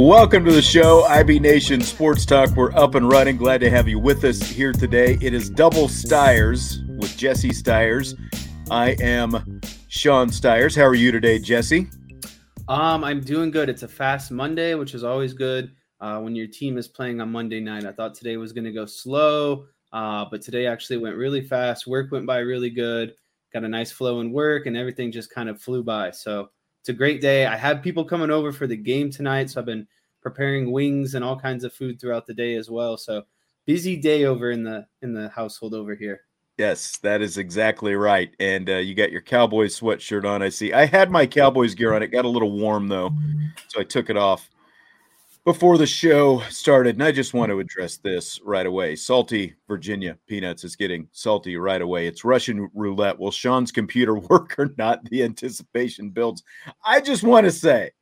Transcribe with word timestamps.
Welcome 0.00 0.44
to 0.44 0.52
the 0.52 0.62
show, 0.62 1.02
IB 1.06 1.40
Nation 1.40 1.80
Sports 1.80 2.24
Talk. 2.24 2.50
We're 2.50 2.70
up 2.76 2.94
and 2.94 3.10
running. 3.10 3.36
Glad 3.36 3.60
to 3.62 3.68
have 3.68 3.88
you 3.88 3.98
with 3.98 4.22
us 4.22 4.40
here 4.40 4.72
today. 4.72 5.18
It 5.20 5.34
is 5.34 5.50
Double 5.50 5.88
Stiers 5.88 6.84
with 6.86 7.16
Jesse 7.16 7.52
Stiers. 7.52 8.14
I 8.70 8.90
am 9.00 9.60
Sean 9.88 10.28
Stiers. 10.28 10.76
How 10.76 10.84
are 10.84 10.94
you 10.94 11.10
today, 11.10 11.40
Jesse? 11.40 11.90
Um, 12.68 13.02
I'm 13.02 13.20
doing 13.20 13.50
good. 13.50 13.68
It's 13.68 13.82
a 13.82 13.88
fast 13.88 14.30
Monday, 14.30 14.74
which 14.74 14.94
is 14.94 15.02
always 15.02 15.32
good 15.32 15.72
uh, 16.00 16.20
when 16.20 16.36
your 16.36 16.46
team 16.46 16.78
is 16.78 16.86
playing 16.86 17.20
on 17.20 17.32
Monday 17.32 17.58
night. 17.58 17.84
I 17.84 17.90
thought 17.90 18.14
today 18.14 18.36
was 18.36 18.52
going 18.52 18.66
to 18.66 18.72
go 18.72 18.86
slow, 18.86 19.66
uh, 19.92 20.26
but 20.30 20.42
today 20.42 20.68
actually 20.68 20.98
went 20.98 21.16
really 21.16 21.40
fast. 21.40 21.88
Work 21.88 22.12
went 22.12 22.24
by 22.24 22.38
really 22.38 22.70
good. 22.70 23.14
Got 23.52 23.64
a 23.64 23.68
nice 23.68 23.90
flow 23.90 24.20
in 24.20 24.30
work, 24.30 24.66
and 24.66 24.76
everything 24.76 25.10
just 25.10 25.34
kind 25.34 25.48
of 25.48 25.60
flew 25.60 25.82
by. 25.82 26.12
So 26.12 26.50
it's 26.88 26.94
a 26.94 26.96
great 26.96 27.20
day. 27.20 27.44
I 27.44 27.54
have 27.54 27.82
people 27.82 28.02
coming 28.02 28.30
over 28.30 28.50
for 28.50 28.66
the 28.66 28.74
game 28.74 29.10
tonight, 29.10 29.50
so 29.50 29.60
I've 29.60 29.66
been 29.66 29.86
preparing 30.22 30.72
wings 30.72 31.14
and 31.14 31.22
all 31.22 31.38
kinds 31.38 31.62
of 31.62 31.74
food 31.74 32.00
throughout 32.00 32.24
the 32.24 32.32
day 32.32 32.54
as 32.54 32.70
well. 32.70 32.96
So 32.96 33.24
busy 33.66 33.94
day 33.94 34.24
over 34.24 34.50
in 34.50 34.62
the 34.62 34.86
in 35.02 35.12
the 35.12 35.28
household 35.28 35.74
over 35.74 35.94
here. 35.94 36.22
Yes, 36.56 36.96
that 37.00 37.20
is 37.20 37.36
exactly 37.36 37.94
right. 37.94 38.30
And 38.40 38.70
uh, 38.70 38.76
you 38.76 38.94
got 38.94 39.12
your 39.12 39.20
Cowboys 39.20 39.78
sweatshirt 39.78 40.24
on. 40.24 40.40
I 40.40 40.48
see. 40.48 40.72
I 40.72 40.86
had 40.86 41.10
my 41.10 41.26
Cowboys 41.26 41.74
gear 41.74 41.92
on. 41.92 42.02
It 42.02 42.06
got 42.06 42.24
a 42.24 42.28
little 42.28 42.52
warm 42.52 42.88
though, 42.88 43.12
so 43.66 43.80
I 43.80 43.84
took 43.84 44.08
it 44.08 44.16
off 44.16 44.48
before 45.48 45.78
the 45.78 45.86
show 45.86 46.40
started. 46.50 46.96
And 46.96 47.02
I 47.02 47.10
just 47.10 47.32
want 47.32 47.48
to 47.48 47.58
address 47.58 47.96
this 47.96 48.38
right 48.44 48.66
away. 48.66 48.94
Salty 48.94 49.54
Virginia 49.66 50.18
peanuts 50.26 50.62
is 50.62 50.76
getting 50.76 51.08
salty 51.12 51.56
right 51.56 51.80
away. 51.80 52.06
It's 52.06 52.22
Russian 52.22 52.68
roulette. 52.74 53.18
Will 53.18 53.30
Sean's 53.30 53.72
computer 53.72 54.14
work 54.18 54.58
or 54.58 54.74
not? 54.76 55.02
The 55.06 55.22
anticipation 55.22 56.10
builds. 56.10 56.42
I 56.84 57.00
just 57.00 57.22
want 57.22 57.46
to 57.46 57.50
say 57.50 57.92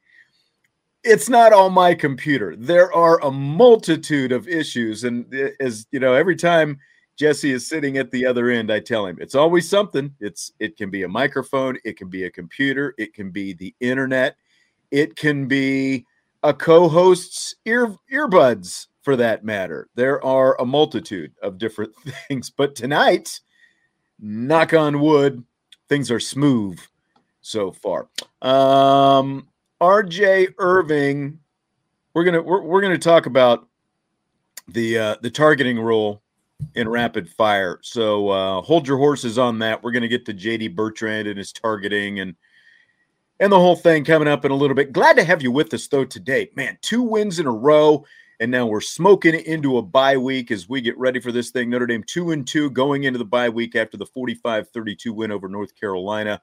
it's 1.04 1.28
not 1.28 1.52
all 1.52 1.70
my 1.70 1.94
computer. 1.94 2.56
There 2.56 2.92
are 2.92 3.22
a 3.22 3.30
multitude 3.30 4.32
of 4.32 4.48
issues. 4.48 5.04
And 5.04 5.32
eh, 5.32 5.50
as 5.60 5.86
you 5.92 6.00
know, 6.00 6.14
every 6.14 6.34
time 6.34 6.80
Jesse 7.14 7.52
is 7.52 7.64
sitting 7.64 7.96
at 7.96 8.10
the 8.10 8.26
other 8.26 8.50
end, 8.50 8.72
I 8.72 8.80
tell 8.80 9.06
him 9.06 9.18
it's 9.20 9.36
always 9.36 9.70
something. 9.70 10.12
It's 10.18 10.50
it 10.58 10.76
can 10.76 10.90
be 10.90 11.04
a 11.04 11.08
microphone, 11.08 11.78
it 11.84 11.96
can 11.96 12.08
be 12.08 12.24
a 12.24 12.30
computer, 12.30 12.92
it 12.98 13.14
can 13.14 13.30
be 13.30 13.52
the 13.52 13.72
internet, 13.78 14.34
it 14.90 15.14
can 15.14 15.46
be 15.46 16.06
a 16.42 16.54
co-host's 16.54 17.54
ear 17.64 17.94
earbuds 18.12 18.86
for 19.02 19.16
that 19.16 19.44
matter. 19.44 19.88
There 19.94 20.24
are 20.24 20.60
a 20.60 20.66
multitude 20.66 21.32
of 21.42 21.58
different 21.58 21.92
things, 22.28 22.50
but 22.50 22.74
tonight, 22.74 23.40
knock 24.18 24.74
on 24.74 25.00
wood, 25.00 25.44
things 25.88 26.10
are 26.10 26.20
smooth 26.20 26.78
so 27.40 27.72
far. 27.72 28.08
Um, 28.42 29.48
RJ 29.80 30.54
Irving, 30.58 31.38
we're 32.14 32.24
gonna 32.24 32.42
we're, 32.42 32.62
we're 32.62 32.80
gonna 32.80 32.98
talk 32.98 33.26
about 33.26 33.68
the 34.68 34.98
uh, 34.98 35.16
the 35.22 35.30
targeting 35.30 35.78
rule 35.78 36.22
in 36.74 36.88
rapid 36.88 37.28
fire. 37.28 37.78
So 37.82 38.28
uh, 38.28 38.62
hold 38.62 38.88
your 38.88 38.96
horses 38.96 39.38
on 39.38 39.58
that. 39.60 39.82
We're 39.82 39.92
gonna 39.92 40.08
get 40.08 40.24
to 40.26 40.34
JD 40.34 40.74
Bertrand 40.74 41.28
and 41.28 41.38
his 41.38 41.52
targeting 41.52 42.20
and 42.20 42.34
and 43.40 43.52
the 43.52 43.58
whole 43.58 43.76
thing 43.76 44.04
coming 44.04 44.28
up 44.28 44.44
in 44.44 44.50
a 44.50 44.56
little 44.56 44.76
bit. 44.76 44.92
Glad 44.92 45.16
to 45.16 45.24
have 45.24 45.42
you 45.42 45.50
with 45.50 45.72
us 45.74 45.86
though 45.88 46.04
today. 46.04 46.50
Man, 46.54 46.78
two 46.82 47.02
wins 47.02 47.38
in 47.38 47.46
a 47.46 47.52
row. 47.52 48.04
And 48.38 48.50
now 48.50 48.66
we're 48.66 48.82
smoking 48.82 49.34
into 49.34 49.78
a 49.78 49.82
bye 49.82 50.18
week 50.18 50.50
as 50.50 50.68
we 50.68 50.82
get 50.82 50.98
ready 50.98 51.20
for 51.20 51.32
this 51.32 51.50
thing. 51.50 51.70
Notre 51.70 51.86
Dame 51.86 52.04
2 52.06 52.32
and 52.32 52.46
2 52.46 52.70
going 52.70 53.04
into 53.04 53.18
the 53.18 53.24
bye 53.24 53.48
week 53.48 53.74
after 53.74 53.96
the 53.96 54.04
45 54.04 54.68
32 54.68 55.12
win 55.12 55.32
over 55.32 55.48
North 55.48 55.74
Carolina. 55.74 56.40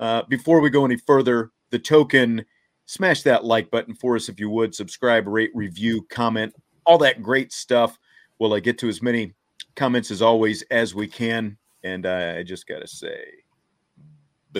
Uh, 0.00 0.22
before 0.28 0.60
we 0.60 0.70
go 0.70 0.84
any 0.84 0.96
further, 0.96 1.52
the 1.70 1.78
token, 1.78 2.44
smash 2.86 3.22
that 3.22 3.44
like 3.44 3.70
button 3.70 3.94
for 3.94 4.16
us 4.16 4.28
if 4.28 4.40
you 4.40 4.50
would. 4.50 4.74
Subscribe, 4.74 5.28
rate, 5.28 5.52
review, 5.54 6.02
comment, 6.10 6.52
all 6.86 6.98
that 6.98 7.22
great 7.22 7.52
stuff. 7.52 7.98
Will 8.40 8.54
I 8.54 8.60
get 8.60 8.78
to 8.78 8.88
as 8.88 9.02
many 9.02 9.34
comments 9.76 10.10
as 10.10 10.22
always 10.22 10.62
as 10.70 10.94
we 10.94 11.06
can? 11.06 11.56
And 11.84 12.04
uh, 12.04 12.34
I 12.38 12.42
just 12.42 12.66
got 12.66 12.80
to 12.80 12.88
say, 12.88 13.16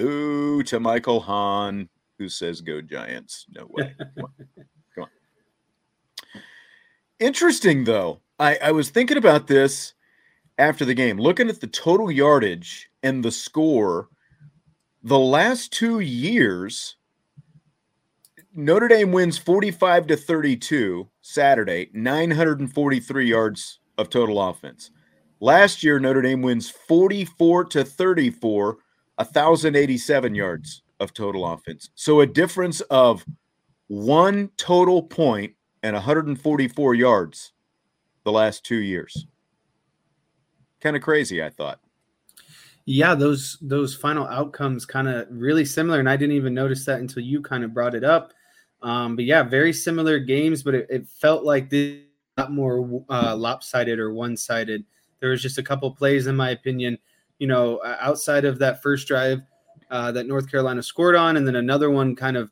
Boo 0.01 0.63
to 0.65 0.81
Michael 0.81 1.21
Hahn, 1.21 1.89
who 2.19 2.29
says 2.29 2.61
go 2.61 2.81
Giants. 2.81 3.47
No 3.55 3.67
way. 3.71 3.95
Come 3.99 4.25
on. 4.25 4.47
Come 4.95 5.05
on. 5.05 5.09
Interesting, 7.19 7.85
though. 7.85 8.21
I, 8.39 8.59
I 8.63 8.73
was 8.73 8.91
thinking 8.91 9.17
about 9.17 9.47
this 9.47 9.95
after 10.59 10.85
the 10.85 10.95
game, 10.95 11.19
looking 11.19 11.49
at 11.49 11.61
the 11.61 11.67
total 11.67 12.11
yardage 12.11 12.91
and 13.03 13.25
the 13.25 13.33
score. 13.33 14.09
The 15.03 15.19
last 15.19 15.73
two 15.73 16.01
years, 16.01 16.97
Notre 18.55 18.89
Dame 18.89 19.13
wins 19.13 19.39
45 19.39 20.09
to 20.09 20.17
32 20.17 21.09
Saturday, 21.21 21.91
943 21.93 23.29
yards 23.29 23.79
of 23.97 24.11
total 24.11 24.43
offense. 24.43 24.91
Last 25.41 25.85
year, 25.85 26.01
Notre 26.01 26.23
Dame 26.23 26.43
wins 26.43 26.69
44 26.69 27.65
to 27.67 27.85
34 27.85 28.79
1,087 29.19 30.35
yards 30.35 30.83
of 31.01 31.13
total 31.13 31.47
offense. 31.47 31.91
So 31.95 32.21
a 32.21 32.27
difference 32.27 32.81
of 32.83 33.25
one 33.89 34.51
total 34.57 35.03
point 35.03 35.55
and 35.83 35.95
144 35.95 36.95
yards 36.95 37.53
the 38.25 38.33
last 38.33 38.65
two 38.65 38.77
years. 38.77 39.27
Kind 40.81 40.97
of 40.97 41.03
crazy, 41.03 41.43
I 41.43 41.51
thought. 41.51 41.81
Yeah, 42.85 43.15
those 43.15 43.59
those 43.61 43.95
final 43.95 44.27
outcomes 44.27 44.87
kind 44.87 45.09
of 45.09 45.27
really 45.31 45.65
similar, 45.65 45.99
and 45.99 46.09
I 46.09 46.17
didn't 46.17 46.37
even 46.37 46.55
notice 46.55 46.87
that 46.87 47.01
until 47.01 47.23
you 47.23 47.43
kind 47.43 47.63
of 47.63 47.75
brought 47.75 47.95
it 47.95 48.05
up. 48.05 48.33
Um, 48.81 49.17
but 49.17 49.27
yeah, 49.27 49.43
very 49.43 49.73
similar 49.73 50.19
games, 50.19 50.63
but 50.63 50.75
it, 50.75 50.87
it 50.89 51.07
felt 51.07 51.45
like 51.45 51.69
this 51.69 51.99
a 52.39 52.43
lot 52.43 52.53
more 52.53 53.05
uh, 53.11 53.37
lopsided 53.37 53.99
or 53.99 54.15
one 54.15 54.37
sided. 54.37 54.85
There 55.21 55.31
was 55.31 55.43
just 55.43 55.59
a 55.59 55.63
couple 55.63 55.91
plays, 55.91 56.29
in 56.29 56.37
my 56.37 56.51
opinion, 56.51 56.97
you 57.39 57.47
know, 57.47 57.81
outside 57.85 58.45
of 58.45 58.59
that 58.59 58.83
first 58.83 59.07
drive 59.07 59.41
uh, 59.91 60.13
that 60.13 60.27
North 60.27 60.51
Carolina 60.51 60.83
scored 60.83 61.17
on, 61.17 61.37
and 61.37 61.47
then 61.47 61.57
another 61.57 61.91
one 61.91 62.15
kind 62.15 62.37
of 62.37 62.51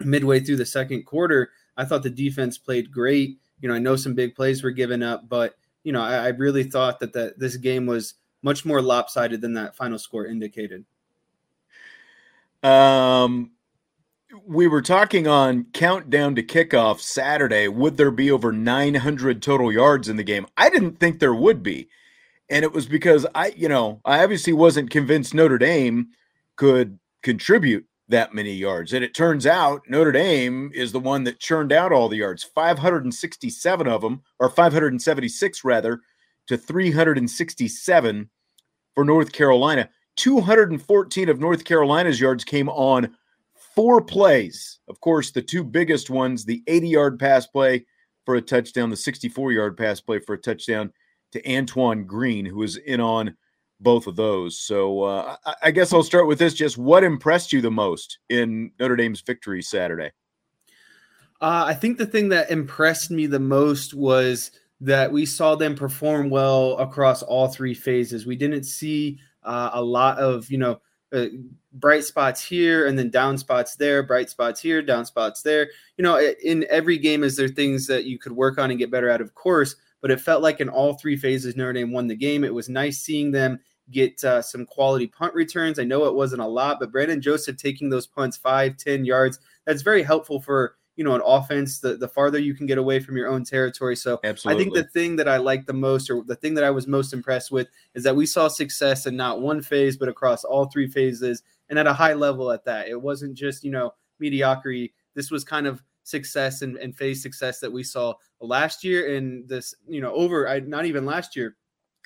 midway 0.00 0.40
through 0.40 0.56
the 0.56 0.66
second 0.66 1.04
quarter, 1.04 1.50
I 1.76 1.84
thought 1.84 2.02
the 2.02 2.10
defense 2.10 2.58
played 2.58 2.90
great. 2.90 3.38
You 3.60 3.68
know, 3.68 3.74
I 3.74 3.78
know 3.78 3.96
some 3.96 4.14
big 4.14 4.34
plays 4.34 4.62
were 4.62 4.70
given 4.70 5.02
up, 5.02 5.28
but 5.28 5.54
you 5.82 5.92
know, 5.92 6.02
I, 6.02 6.26
I 6.26 6.28
really 6.28 6.64
thought 6.64 7.00
that 7.00 7.12
that 7.14 7.38
this 7.38 7.56
game 7.56 7.86
was 7.86 8.14
much 8.42 8.64
more 8.64 8.80
lopsided 8.82 9.40
than 9.40 9.54
that 9.54 9.76
final 9.76 9.98
score 9.98 10.26
indicated. 10.26 10.84
Um, 12.62 13.52
we 14.46 14.66
were 14.66 14.82
talking 14.82 15.26
on 15.26 15.64
countdown 15.72 16.34
to 16.34 16.42
kickoff 16.42 17.00
Saturday. 17.00 17.68
Would 17.68 17.96
there 17.96 18.10
be 18.10 18.30
over 18.30 18.52
900 18.52 19.42
total 19.42 19.72
yards 19.72 20.08
in 20.08 20.16
the 20.16 20.24
game? 20.24 20.46
I 20.56 20.70
didn't 20.70 20.98
think 20.98 21.18
there 21.18 21.34
would 21.34 21.62
be. 21.62 21.88
And 22.50 22.64
it 22.64 22.72
was 22.72 22.86
because 22.86 23.26
I, 23.34 23.52
you 23.56 23.68
know, 23.68 24.00
I 24.04 24.22
obviously 24.22 24.52
wasn't 24.52 24.90
convinced 24.90 25.34
Notre 25.34 25.58
Dame 25.58 26.08
could 26.56 26.98
contribute 27.22 27.86
that 28.08 28.32
many 28.34 28.52
yards. 28.52 28.94
And 28.94 29.04
it 29.04 29.14
turns 29.14 29.46
out 29.46 29.82
Notre 29.88 30.12
Dame 30.12 30.70
is 30.74 30.92
the 30.92 31.00
one 31.00 31.24
that 31.24 31.40
churned 31.40 31.72
out 31.72 31.92
all 31.92 32.08
the 32.08 32.16
yards 32.16 32.42
567 32.42 33.86
of 33.86 34.00
them, 34.00 34.22
or 34.38 34.48
576 34.48 35.64
rather, 35.64 36.00
to 36.46 36.56
367 36.56 38.30
for 38.94 39.04
North 39.04 39.32
Carolina. 39.32 39.88
214 40.16 41.28
of 41.28 41.38
North 41.38 41.64
Carolina's 41.64 42.20
yards 42.20 42.44
came 42.44 42.68
on 42.70 43.14
four 43.74 44.00
plays. 44.00 44.80
Of 44.88 45.00
course, 45.00 45.30
the 45.30 45.42
two 45.42 45.62
biggest 45.62 46.10
ones 46.10 46.44
the 46.44 46.62
80 46.66 46.88
yard 46.88 47.18
pass 47.18 47.46
play 47.46 47.84
for 48.24 48.34
a 48.34 48.42
touchdown, 48.42 48.90
the 48.90 48.96
64 48.96 49.52
yard 49.52 49.76
pass 49.76 50.00
play 50.00 50.18
for 50.18 50.34
a 50.34 50.38
touchdown 50.38 50.92
to 51.32 51.56
Antoine 51.56 52.04
Green, 52.04 52.44
who 52.44 52.58
was 52.58 52.76
in 52.76 53.00
on 53.00 53.36
both 53.80 54.06
of 54.06 54.16
those. 54.16 54.58
So 54.58 55.02
uh, 55.02 55.36
I, 55.62 55.70
guess 55.70 55.92
I'll 55.92 56.02
start 56.02 56.26
with 56.26 56.38
this. 56.38 56.54
Just 56.54 56.78
what 56.78 57.04
impressed 57.04 57.52
you 57.52 57.60
the 57.60 57.70
most 57.70 58.18
in 58.28 58.72
Notre 58.80 58.96
Dame's 58.96 59.20
victory 59.20 59.62
Saturday? 59.62 60.10
Uh, 61.40 61.64
I 61.68 61.74
think 61.74 61.98
the 61.98 62.06
thing 62.06 62.28
that 62.30 62.50
impressed 62.50 63.10
me 63.10 63.26
the 63.26 63.38
most 63.38 63.94
was 63.94 64.50
that 64.80 65.12
we 65.12 65.24
saw 65.26 65.54
them 65.54 65.74
perform 65.74 66.30
well 66.30 66.76
across 66.78 67.22
all 67.22 67.48
three 67.48 67.74
phases. 67.74 68.26
We 68.26 68.36
didn't 68.36 68.64
see 68.64 69.20
uh, 69.44 69.70
a 69.72 69.82
lot 69.82 70.18
of, 70.18 70.50
you 70.50 70.58
know, 70.58 70.80
uh, 71.12 71.26
bright 71.72 72.04
spots 72.04 72.42
here 72.42 72.86
and 72.86 72.98
then 72.98 73.10
down 73.10 73.38
spots 73.38 73.76
there, 73.76 74.02
bright 74.02 74.28
spots 74.28 74.60
here, 74.60 74.82
down 74.82 75.06
spots 75.06 75.42
there. 75.42 75.68
You 75.96 76.02
know, 76.02 76.20
in 76.42 76.66
every 76.68 76.98
game, 76.98 77.22
is 77.22 77.36
there 77.36 77.48
things 77.48 77.86
that 77.86 78.04
you 78.04 78.18
could 78.18 78.32
work 78.32 78.58
on 78.58 78.70
and 78.70 78.78
get 78.78 78.90
better 78.90 79.08
at? 79.08 79.20
Of 79.20 79.34
course, 79.34 79.76
but 80.00 80.10
it 80.10 80.20
felt 80.20 80.42
like 80.42 80.60
in 80.60 80.68
all 80.68 80.94
three 80.94 81.16
phases, 81.16 81.56
Notre 81.56 81.72
Dame 81.72 81.92
won 81.92 82.06
the 82.06 82.16
game. 82.16 82.44
It 82.44 82.54
was 82.54 82.68
nice 82.68 83.00
seeing 83.00 83.30
them 83.30 83.58
get 83.90 84.22
uh, 84.24 84.42
some 84.42 84.66
quality 84.66 85.06
punt 85.06 85.34
returns. 85.34 85.78
I 85.78 85.84
know 85.84 86.04
it 86.04 86.14
wasn't 86.14 86.42
a 86.42 86.46
lot, 86.46 86.78
but 86.78 86.92
Brandon 86.92 87.20
Joseph 87.20 87.56
taking 87.56 87.88
those 87.88 88.06
punts 88.06 88.36
five, 88.36 88.76
ten 88.76 89.04
yards, 89.04 89.38
that's 89.66 89.82
very 89.82 90.02
helpful 90.02 90.40
for 90.40 90.76
you 90.98 91.04
know 91.04 91.14
an 91.14 91.22
offense 91.24 91.78
the, 91.78 91.96
the 91.96 92.08
farther 92.08 92.38
you 92.38 92.54
can 92.54 92.66
get 92.66 92.76
away 92.76 92.98
from 92.98 93.16
your 93.16 93.28
own 93.28 93.44
territory 93.44 93.94
so 93.94 94.18
Absolutely. 94.24 94.60
i 94.60 94.64
think 94.64 94.74
the 94.74 94.90
thing 94.90 95.14
that 95.14 95.28
i 95.28 95.36
like 95.36 95.64
the 95.64 95.72
most 95.72 96.10
or 96.10 96.24
the 96.24 96.34
thing 96.34 96.54
that 96.54 96.64
i 96.64 96.70
was 96.70 96.88
most 96.88 97.12
impressed 97.12 97.52
with 97.52 97.68
is 97.94 98.02
that 98.02 98.16
we 98.16 98.26
saw 98.26 98.48
success 98.48 99.06
in 99.06 99.16
not 99.16 99.40
one 99.40 99.62
phase 99.62 99.96
but 99.96 100.08
across 100.08 100.42
all 100.42 100.66
three 100.66 100.88
phases 100.88 101.44
and 101.70 101.78
at 101.78 101.86
a 101.86 101.92
high 101.92 102.14
level 102.14 102.50
at 102.50 102.64
that 102.64 102.88
it 102.88 103.00
wasn't 103.00 103.32
just 103.32 103.62
you 103.62 103.70
know 103.70 103.94
mediocrity 104.18 104.92
this 105.14 105.30
was 105.30 105.44
kind 105.44 105.68
of 105.68 105.82
success 106.08 106.62
and, 106.62 106.76
and 106.76 106.96
phase 106.96 107.22
success 107.22 107.60
that 107.60 107.72
we 107.72 107.82
saw 107.82 108.14
last 108.40 108.84
year 108.84 109.16
and 109.16 109.48
this 109.48 109.74
you 109.86 110.00
know 110.00 110.12
over 110.12 110.48
I, 110.48 110.60
not 110.60 110.86
even 110.86 111.04
last 111.04 111.36
year 111.36 111.56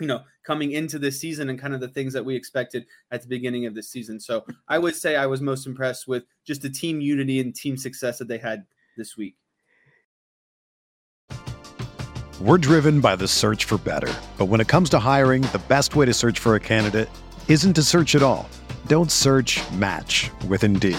you 0.01 0.07
know, 0.07 0.23
coming 0.43 0.73
into 0.73 0.99
this 0.99 1.21
season 1.21 1.49
and 1.49 1.59
kind 1.59 1.75
of 1.75 1.81
the 1.81 1.89
things 1.89 2.13
that 2.13 2.25
we 2.25 2.35
expected 2.35 2.87
at 3.11 3.23
the 3.23 3.29
beginning 3.29 3.67
of 3.67 3.75
the 3.75 3.83
season. 3.83 4.19
So 4.19 4.45
I 4.69 4.79
would 4.79 4.97
say 4.97 5.17
I 5.17 5.27
was 5.27 5.41
most 5.41 5.67
impressed 5.67 6.09
with 6.09 6.25
just 6.45 6.63
the 6.63 6.71
team 6.71 7.01
unity 7.01 7.41
and 7.41 7.55
team 7.55 7.77
success 7.77 8.19
that 8.19 8.27
they 8.27 8.39
had 8.39 8.65
this 8.97 9.17
week. 9.17 9.37
We're 12.41 12.59
driven 12.59 13.01
by 13.01 13.15
the 13.15 13.29
search 13.29 13.65
for 13.67 13.79
better. 13.79 14.13
But 14.37 14.47
when 14.47 14.61
it 14.61 14.67
comes 14.67 14.91
to 14.91 14.99
hiring, 14.99 15.43
the 15.43 15.63
best 15.69 15.95
way 15.95 16.07
to 16.07 16.15
search 16.15 16.41
for 16.41 16.57
a 16.57 16.61
candidate 16.61 17.09
isn't 17.47 17.75
to 17.75 17.83
search 17.83 18.17
at 18.17 18.23
all. 18.23 18.49
Don't 18.89 19.13
search 19.13 19.61
match 19.71 20.31
with 20.49 20.65
Indeed. 20.65 20.99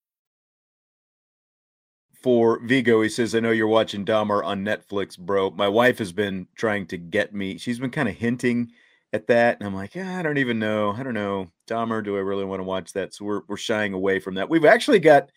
for 2.21 2.59
Vigo. 2.59 3.01
He 3.01 3.09
says, 3.09 3.33
I 3.33 3.39
know 3.39 3.51
you're 3.51 3.67
watching 3.67 4.05
Dahmer 4.05 4.43
on 4.43 4.63
Netflix, 4.63 5.17
bro. 5.17 5.49
My 5.51 5.67
wife 5.67 5.97
has 5.97 6.11
been 6.11 6.47
trying 6.55 6.85
to 6.87 6.97
get 6.97 7.33
me. 7.33 7.57
She's 7.57 7.79
been 7.79 7.91
kind 7.91 8.09
of 8.09 8.15
hinting 8.15 8.71
at 9.13 9.27
that. 9.27 9.57
And 9.59 9.67
I'm 9.67 9.75
like, 9.75 9.95
yeah, 9.95 10.19
I 10.19 10.21
don't 10.21 10.37
even 10.37 10.59
know. 10.59 10.91
I 10.91 11.03
don't 11.03 11.13
know. 11.13 11.51
Dahmer, 11.67 12.03
do 12.03 12.15
I 12.15 12.19
really 12.19 12.45
want 12.45 12.59
to 12.59 12.65
watch 12.65 12.93
that? 12.93 13.13
So 13.13 13.25
we're, 13.25 13.41
we're 13.47 13.57
shying 13.57 13.93
away 13.93 14.19
from 14.19 14.35
that. 14.35 14.49
We've 14.49 14.65
actually 14.65 14.99
got 14.99 15.31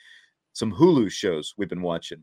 some 0.52 0.72
Hulu 0.72 1.10
shows 1.10 1.54
we've 1.56 1.68
been 1.68 1.82
watching 1.82 2.22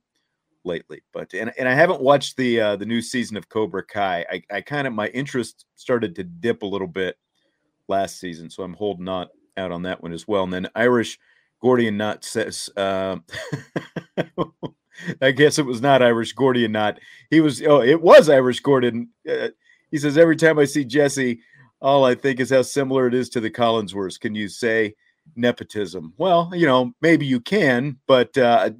lately, 0.64 1.02
but 1.12 1.34
and, 1.34 1.52
and 1.58 1.68
I 1.68 1.74
haven't 1.74 2.02
watched 2.02 2.38
the 2.38 2.62
uh, 2.62 2.76
the 2.76 2.86
new 2.86 3.02
season 3.02 3.36
of 3.36 3.50
Cobra 3.50 3.84
Kai. 3.84 4.26
I, 4.30 4.42
I 4.52 4.62
kind 4.62 4.88
of 4.88 4.94
my 4.94 5.08
interest 5.08 5.66
started 5.76 6.16
to 6.16 6.24
dip 6.24 6.62
a 6.62 6.68
little 6.68 6.88
bit 6.88 7.18
last 7.88 8.20
season, 8.20 8.50
so 8.50 8.64
I'm 8.64 8.76
holding 8.76 9.10
on 9.10 9.28
out 9.58 9.72
on 9.72 9.82
that 9.84 10.02
one 10.02 10.14
as 10.14 10.28
well. 10.28 10.44
And 10.44 10.54
then 10.54 10.70
Irish 10.76 11.20
Gordian 11.62 11.98
Knot 11.98 12.24
says, 12.24 12.70
uh, 12.76 13.18
I 15.22 15.32
guess 15.32 15.58
it 15.60 15.66
was 15.66 15.82
not 15.82 16.02
Irish 16.02 16.34
Gordian 16.34 16.72
Knot. 16.72 17.00
He 17.30 17.42
was, 17.42 17.62
oh, 17.62 17.82
it 17.82 18.02
was 18.02 18.30
Irish 18.30 18.60
Gordon. 18.60 19.10
Uh, 19.30 19.50
he 19.92 19.98
says, 19.98 20.18
every 20.18 20.36
time 20.36 20.58
I 20.60 20.66
see 20.66 20.86
Jesse, 20.86 21.40
all 21.82 22.06
I 22.06 22.16
think 22.16 22.40
is 22.40 22.50
how 22.50 22.62
similar 22.62 23.08
it 23.08 23.14
is 23.14 23.30
to 23.30 23.40
the 23.40 23.50
Collinsworths. 23.50 24.20
Can 24.20 24.36
you 24.36 24.48
say 24.48 24.96
nepotism? 25.36 26.14
Well, 26.18 26.52
you 26.54 26.66
know, 26.66 26.94
maybe 27.02 27.26
you 27.26 27.40
can, 27.40 27.98
but 28.08 28.38
uh, 28.38 28.72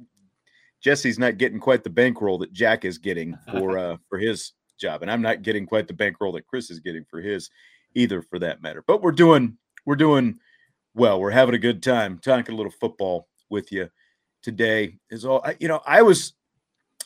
Jesse's 0.80 1.18
not 1.18 1.38
getting 1.38 1.60
quite 1.60 1.84
the 1.84 1.90
bankroll 1.90 2.38
that 2.38 2.52
Jack 2.52 2.84
is 2.84 2.98
getting 2.98 3.36
for 3.50 3.78
uh, 3.78 3.96
for 4.08 4.18
his 4.18 4.52
job, 4.78 5.02
and 5.02 5.10
I'm 5.10 5.22
not 5.22 5.42
getting 5.42 5.66
quite 5.66 5.86
the 5.86 5.94
bankroll 5.94 6.32
that 6.32 6.46
Chris 6.46 6.70
is 6.70 6.80
getting 6.80 7.04
for 7.04 7.20
his 7.20 7.50
either, 7.94 8.22
for 8.22 8.38
that 8.38 8.62
matter. 8.62 8.82
But 8.86 9.02
we're 9.02 9.12
doing 9.12 9.56
we're 9.84 9.96
doing 9.96 10.38
well. 10.94 11.20
We're 11.20 11.30
having 11.30 11.54
a 11.54 11.58
good 11.58 11.82
time 11.82 12.18
talking 12.18 12.54
a 12.54 12.56
little 12.56 12.72
football 12.72 13.28
with 13.50 13.72
you 13.72 13.88
today. 14.42 14.98
Is 15.10 15.24
all 15.24 15.42
I 15.44 15.56
you 15.60 15.68
know. 15.68 15.80
I 15.86 16.02
was 16.02 16.34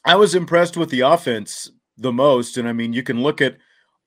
I 0.05 0.17
was 0.17 0.35
impressed 0.35 0.77
with 0.77 0.91
the 0.91 1.01
offense 1.01 1.71
the 1.97 2.13
most, 2.13 2.57
and 2.57 2.69
I 2.69 2.73
mean, 2.73 2.93
you 2.93 3.03
can 3.03 3.23
look 3.23 3.41
at 3.41 3.57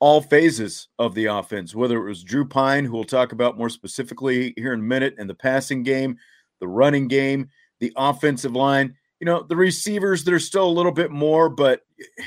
all 0.00 0.22
phases 0.22 0.88
of 0.98 1.14
the 1.14 1.26
offense, 1.26 1.74
whether 1.74 1.98
it 1.98 2.08
was 2.08 2.24
Drew 2.24 2.46
Pyne, 2.46 2.84
who 2.84 2.92
we'll 2.92 3.04
talk 3.04 3.32
about 3.32 3.58
more 3.58 3.68
specifically 3.68 4.54
here 4.56 4.72
in 4.72 4.80
a 4.80 4.82
minute, 4.82 5.14
and 5.18 5.28
the 5.28 5.34
passing 5.34 5.82
game, 5.82 6.16
the 6.58 6.68
running 6.68 7.06
game, 7.06 7.48
the 7.80 7.92
offensive 7.96 8.56
line. 8.56 8.96
You 9.20 9.26
know, 9.26 9.42
the 9.42 9.56
receivers, 9.56 10.24
there's 10.24 10.46
still 10.46 10.66
a 10.66 10.70
little 10.70 10.92
bit 10.92 11.10
more, 11.10 11.50
but, 11.50 11.82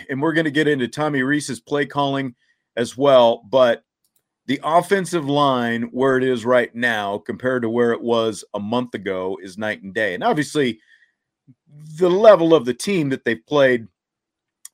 and 0.09 0.21
we're 0.21 0.33
going 0.33 0.45
to 0.45 0.51
get 0.51 0.67
into 0.67 0.87
Tommy 0.87 1.23
Rees's 1.23 1.59
play 1.59 1.87
calling 1.87 2.35
as 2.77 2.95
well. 2.95 3.43
But 3.49 3.83
the 4.45 4.59
offensive 4.63 5.25
line 5.25 5.83
where 5.91 6.17
it 6.17 6.23
is 6.23 6.45
right 6.45 6.73
now 6.75 7.17
compared 7.17 7.61
to 7.61 7.69
where 7.69 7.93
it 7.93 8.01
was 8.01 8.43
a 8.53 8.59
month 8.59 8.93
ago 8.93 9.37
is 9.41 9.57
night 9.57 9.81
and 9.83 9.93
day. 9.93 10.13
And 10.13 10.23
obviously, 10.23 10.79
the 11.97 12.09
level 12.09 12.53
of 12.53 12.65
the 12.65 12.73
team 12.73 13.09
that 13.09 13.23
they've 13.23 13.45
played 13.47 13.87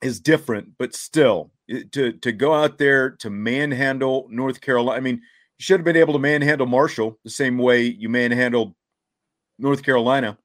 is 0.02 0.20
different, 0.20 0.72
but 0.78 0.94
still, 0.94 1.50
to 1.92 2.12
to 2.12 2.32
go 2.32 2.54
out 2.54 2.78
there 2.78 3.10
to 3.10 3.30
manhandle 3.30 4.26
North 4.30 4.60
Carolina. 4.60 4.96
I 4.96 5.00
mean, 5.00 5.16
you 5.16 5.62
should 5.62 5.80
have 5.80 5.84
been 5.84 5.96
able 5.96 6.14
to 6.14 6.18
manhandle 6.18 6.66
Marshall 6.66 7.18
the 7.22 7.30
same 7.30 7.58
way 7.58 7.82
you 7.82 8.08
manhandled 8.08 8.74
North 9.58 9.82
Carolina, 9.82 10.36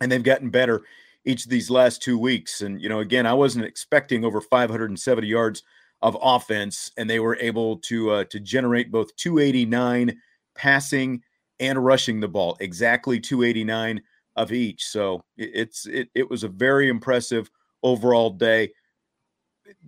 and 0.00 0.10
they've 0.10 0.22
gotten 0.22 0.50
better 0.50 0.82
each 1.24 1.44
of 1.44 1.50
these 1.50 1.70
last 1.70 2.02
two 2.02 2.18
weeks. 2.18 2.62
And, 2.62 2.80
you 2.80 2.88
know, 2.88 2.98
again, 2.98 3.26
I 3.26 3.32
wasn't 3.32 3.64
expecting 3.64 4.24
over 4.24 4.40
570 4.40 5.26
yards 5.26 5.62
of 6.02 6.16
offense, 6.20 6.90
and 6.96 7.08
they 7.08 7.20
were 7.20 7.36
able 7.40 7.78
to 7.78 8.10
uh, 8.10 8.24
to 8.24 8.40
generate 8.40 8.90
both 8.90 9.14
289 9.16 10.16
passing 10.54 11.22
and 11.60 11.84
rushing 11.84 12.20
the 12.20 12.28
ball, 12.28 12.56
exactly 12.60 13.20
289 13.20 14.02
of 14.36 14.52
each. 14.52 14.84
So 14.86 15.24
it's 15.36 15.86
it, 15.86 16.08
it 16.14 16.28
was 16.28 16.44
a 16.44 16.48
very 16.48 16.88
impressive 16.88 17.50
overall 17.82 18.30
day. 18.30 18.72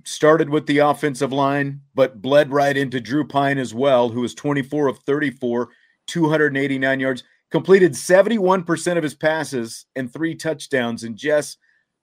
Started 0.04 0.48
with 0.48 0.66
the 0.66 0.78
offensive 0.78 1.32
line, 1.32 1.80
but 1.94 2.22
bled 2.22 2.50
right 2.50 2.76
into 2.76 3.00
Drew 3.00 3.26
Pyne 3.26 3.58
as 3.58 3.74
well, 3.74 4.08
who 4.08 4.20
was 4.20 4.34
24 4.34 4.88
of 4.88 4.98
34, 5.00 5.68
289 6.06 7.00
yards 7.00 7.24
completed 7.50 7.92
71% 7.92 8.96
of 8.96 9.02
his 9.02 9.14
passes 9.14 9.86
and 9.94 10.12
three 10.12 10.34
touchdowns. 10.34 11.04
And 11.04 11.16
Jess, 11.16 11.56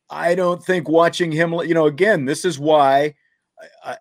I 0.09 0.33
don't 0.33 0.63
think 0.63 0.87
watching 0.87 1.29
him, 1.29 1.53
you 1.53 1.73
know, 1.73 1.87
again, 1.87 2.23
this 2.23 2.45
is 2.45 2.57
why 2.57 3.15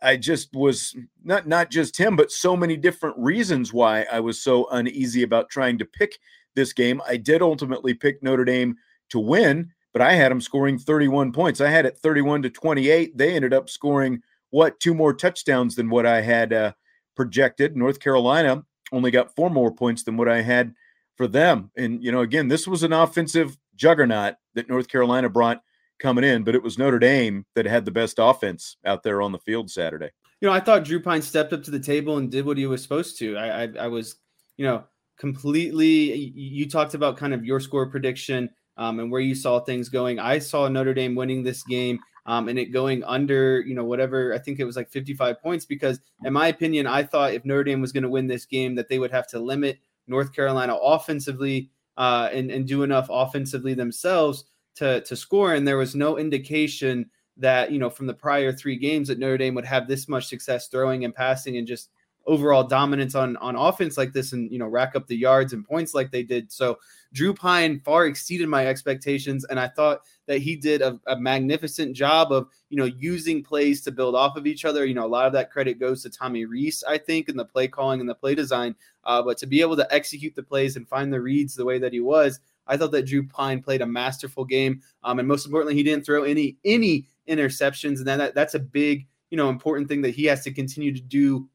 I, 0.02 0.16
just 0.16 0.54
was 0.54 0.96
not 1.22 1.46
not 1.46 1.70
just 1.70 1.96
him, 1.96 2.16
but 2.16 2.30
so 2.30 2.56
many 2.56 2.76
different 2.76 3.16
reasons 3.18 3.72
why 3.72 4.06
I 4.10 4.20
was 4.20 4.42
so 4.42 4.68
uneasy 4.70 5.22
about 5.22 5.50
trying 5.50 5.78
to 5.78 5.84
pick 5.84 6.18
this 6.54 6.72
game. 6.72 7.00
I 7.06 7.16
did 7.16 7.42
ultimately 7.42 7.94
pick 7.94 8.22
Notre 8.22 8.44
Dame 8.44 8.76
to 9.10 9.18
win, 9.18 9.70
but 9.92 10.02
I 10.02 10.12
had 10.14 10.30
them 10.30 10.40
scoring 10.40 10.78
31 10.78 11.32
points. 11.32 11.60
I 11.60 11.68
had 11.68 11.86
it 11.86 11.98
31 11.98 12.42
to 12.42 12.50
28. 12.50 13.16
They 13.16 13.34
ended 13.34 13.52
up 13.52 13.68
scoring 13.68 14.22
what 14.50 14.80
two 14.80 14.94
more 14.94 15.14
touchdowns 15.14 15.76
than 15.76 15.90
what 15.90 16.06
I 16.06 16.20
had 16.20 16.52
uh, 16.52 16.72
projected. 17.16 17.76
North 17.76 18.00
Carolina 18.00 18.64
only 18.92 19.10
got 19.10 19.34
four 19.34 19.50
more 19.50 19.72
points 19.72 20.02
than 20.02 20.16
what 20.16 20.28
I 20.28 20.42
had 20.42 20.74
for 21.16 21.26
them. 21.26 21.70
And, 21.76 22.02
you 22.02 22.12
know, 22.12 22.20
again, 22.20 22.48
this 22.48 22.66
was 22.66 22.82
an 22.82 22.92
offensive 22.92 23.56
juggernaut 23.76 24.34
that 24.54 24.68
North 24.68 24.88
Carolina 24.88 25.28
brought 25.28 25.62
coming 26.00 26.24
in, 26.24 26.42
but 26.42 26.54
it 26.54 26.62
was 26.62 26.78
Notre 26.78 26.98
Dame 26.98 27.46
that 27.54 27.66
had 27.66 27.84
the 27.84 27.90
best 27.90 28.16
offense 28.18 28.76
out 28.84 29.02
there 29.02 29.22
on 29.22 29.32
the 29.32 29.38
field 29.38 29.70
Saturday. 29.70 30.10
You 30.40 30.48
know, 30.48 30.54
I 30.54 30.60
thought 30.60 30.84
Drew 30.84 31.00
Pyne 31.00 31.22
stepped 31.22 31.52
up 31.52 31.62
to 31.64 31.70
the 31.70 31.78
table 31.78 32.16
and 32.16 32.30
did 32.30 32.46
what 32.46 32.56
he 32.56 32.66
was 32.66 32.82
supposed 32.82 33.18
to. 33.18 33.36
I, 33.36 33.64
I, 33.64 33.68
I 33.80 33.86
was, 33.88 34.16
you 34.56 34.64
know, 34.64 34.84
completely. 35.18 36.32
You 36.34 36.68
talked 36.68 36.94
about 36.94 37.18
kind 37.18 37.34
of 37.34 37.44
your 37.44 37.60
score 37.60 37.90
prediction 37.90 38.50
um, 38.78 38.98
and 38.98 39.10
where 39.10 39.20
you 39.20 39.34
saw 39.34 39.60
things 39.60 39.88
going. 39.90 40.18
I 40.18 40.38
saw 40.38 40.66
Notre 40.66 40.94
Dame 40.94 41.14
winning 41.14 41.42
this 41.42 41.62
game 41.62 42.00
um, 42.26 42.48
and 42.48 42.58
it 42.58 42.66
going 42.66 43.04
under, 43.04 43.60
you 43.60 43.74
know, 43.74 43.84
whatever. 43.84 44.32
I 44.32 44.38
think 44.38 44.58
it 44.58 44.64
was 44.64 44.76
like 44.76 44.90
55 44.90 45.42
points 45.42 45.66
because, 45.66 46.00
in 46.24 46.32
my 46.32 46.48
opinion, 46.48 46.86
I 46.86 47.02
thought 47.02 47.34
if 47.34 47.44
Notre 47.44 47.64
Dame 47.64 47.80
was 47.80 47.92
going 47.92 48.04
to 48.04 48.08
win 48.08 48.26
this 48.26 48.46
game, 48.46 48.74
that 48.76 48.88
they 48.88 48.98
would 48.98 49.10
have 49.10 49.26
to 49.28 49.38
limit 49.38 49.78
North 50.06 50.34
Carolina 50.34 50.74
offensively 50.74 51.70
uh, 51.98 52.30
and, 52.32 52.50
and 52.50 52.66
do 52.66 52.82
enough 52.82 53.08
offensively 53.10 53.74
themselves 53.74 54.44
to, 54.76 55.00
to 55.02 55.16
score. 55.16 55.54
And 55.54 55.66
there 55.66 55.76
was 55.76 55.94
no 55.94 56.18
indication 56.18 57.10
that, 57.36 57.72
you 57.72 57.78
know, 57.78 57.90
from 57.90 58.06
the 58.06 58.14
prior 58.14 58.52
three 58.52 58.76
games 58.76 59.08
that 59.08 59.18
Notre 59.18 59.38
Dame 59.38 59.54
would 59.54 59.64
have 59.64 59.88
this 59.88 60.08
much 60.08 60.26
success 60.26 60.68
throwing 60.68 61.04
and 61.04 61.14
passing 61.14 61.56
and 61.56 61.66
just 61.66 61.90
overall 62.26 62.64
dominance 62.64 63.14
on 63.14 63.36
on 63.38 63.56
offense 63.56 63.96
like 63.96 64.12
this 64.12 64.32
and 64.32 64.50
you 64.52 64.58
know 64.58 64.66
rack 64.66 64.94
up 64.94 65.06
the 65.06 65.16
yards 65.16 65.52
and 65.52 65.64
points 65.64 65.94
like 65.94 66.10
they 66.10 66.22
did 66.22 66.52
so 66.52 66.78
drew 67.12 67.32
Pyne 67.32 67.80
far 67.80 68.06
exceeded 68.06 68.48
my 68.48 68.66
expectations 68.66 69.44
and 69.46 69.58
i 69.58 69.66
thought 69.66 70.02
that 70.26 70.38
he 70.38 70.54
did 70.54 70.82
a, 70.82 71.00
a, 71.06 71.18
magnificent 71.18 71.96
job 71.96 72.30
of 72.30 72.46
you 72.68 72.76
know 72.76 72.84
using 72.84 73.42
plays 73.42 73.80
to 73.80 73.90
build 73.90 74.14
off 74.14 74.36
of 74.36 74.46
each 74.46 74.64
other 74.64 74.84
you 74.84 74.94
know 74.94 75.06
a 75.06 75.08
lot 75.08 75.26
of 75.26 75.32
that 75.32 75.50
credit 75.50 75.80
goes 75.80 76.02
to 76.02 76.10
tommy 76.10 76.44
Rees, 76.44 76.84
i 76.86 76.98
think 76.98 77.28
in 77.28 77.36
the 77.36 77.44
play 77.44 77.66
calling 77.66 78.00
and 78.00 78.08
the 78.08 78.14
play 78.14 78.34
design 78.34 78.74
uh, 79.04 79.22
but 79.22 79.38
to 79.38 79.46
be 79.46 79.62
able 79.62 79.76
to 79.76 79.92
execute 79.92 80.34
the 80.34 80.42
plays 80.42 80.76
and 80.76 80.86
find 80.86 81.12
the 81.12 81.20
reads 81.20 81.54
the 81.54 81.64
way 81.64 81.78
that 81.78 81.92
he 81.92 82.00
was 82.00 82.38
i 82.70 82.76
thought 82.76 82.92
that 82.92 83.06
drew 83.06 83.26
Pyne 83.26 83.62
played 83.62 83.82
a 83.82 83.86
masterful 83.86 84.44
game 84.44 84.80
um, 85.04 85.18
and 85.18 85.28
most 85.28 85.44
importantly 85.44 85.74
he 85.74 85.82
didn't 85.82 86.06
throw 86.06 86.24
any 86.24 86.56
any 86.64 87.06
interceptions 87.28 87.98
and 87.98 88.06
that, 88.06 88.34
that's 88.34 88.54
a 88.54 88.58
big 88.58 89.06
you 89.30 89.36
know 89.36 89.48
important 89.48 89.88
thing 89.88 90.00
that 90.02 90.14
he 90.14 90.24
has 90.24 90.42
to 90.44 90.52
continue 90.52 90.94
to 90.94 91.02
do 91.02 91.48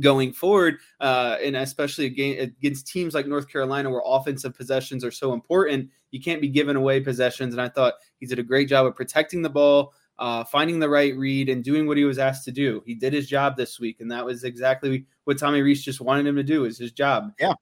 going 0.00 0.32
forward, 0.32 0.76
uh, 1.00 1.36
and 1.42 1.56
especially 1.56 2.06
against 2.06 2.86
teams 2.86 3.14
like 3.14 3.26
North 3.26 3.48
Carolina, 3.48 3.90
where 3.90 4.02
offensive 4.04 4.54
possessions 4.54 5.04
are 5.04 5.10
so 5.10 5.32
important. 5.32 5.90
You 6.10 6.20
can't 6.20 6.40
be 6.40 6.48
giving 6.48 6.76
away 6.76 7.00
possessions. 7.00 7.54
And 7.54 7.60
I 7.60 7.68
thought 7.68 7.94
he 8.20 8.26
did 8.26 8.38
a 8.38 8.42
great 8.42 8.68
job 8.68 8.86
of 8.86 8.94
protecting 8.94 9.42
the 9.42 9.50
ball, 9.50 9.92
uh, 10.18 10.44
finding 10.44 10.78
the 10.78 10.88
right 10.88 11.16
read, 11.16 11.48
and 11.48 11.64
doing 11.64 11.86
what 11.86 11.96
he 11.96 12.04
was 12.04 12.18
asked 12.18 12.44
to 12.46 12.52
do. 12.52 12.82
He 12.84 12.94
did 12.94 13.12
his 13.12 13.28
job 13.28 13.56
this 13.56 13.80
week, 13.80 14.00
and 14.00 14.10
that 14.10 14.24
was 14.24 14.44
exactly 14.44 15.06
what 15.24 15.38
Tommy 15.38 15.62
Rees 15.62 15.82
just 15.82 16.00
wanted 16.00 16.26
him 16.26 16.36
to 16.36 16.42
do. 16.42 16.64
Is 16.64 16.78
his 16.78 16.92
job. 16.92 17.32
Yeah. 17.38 17.54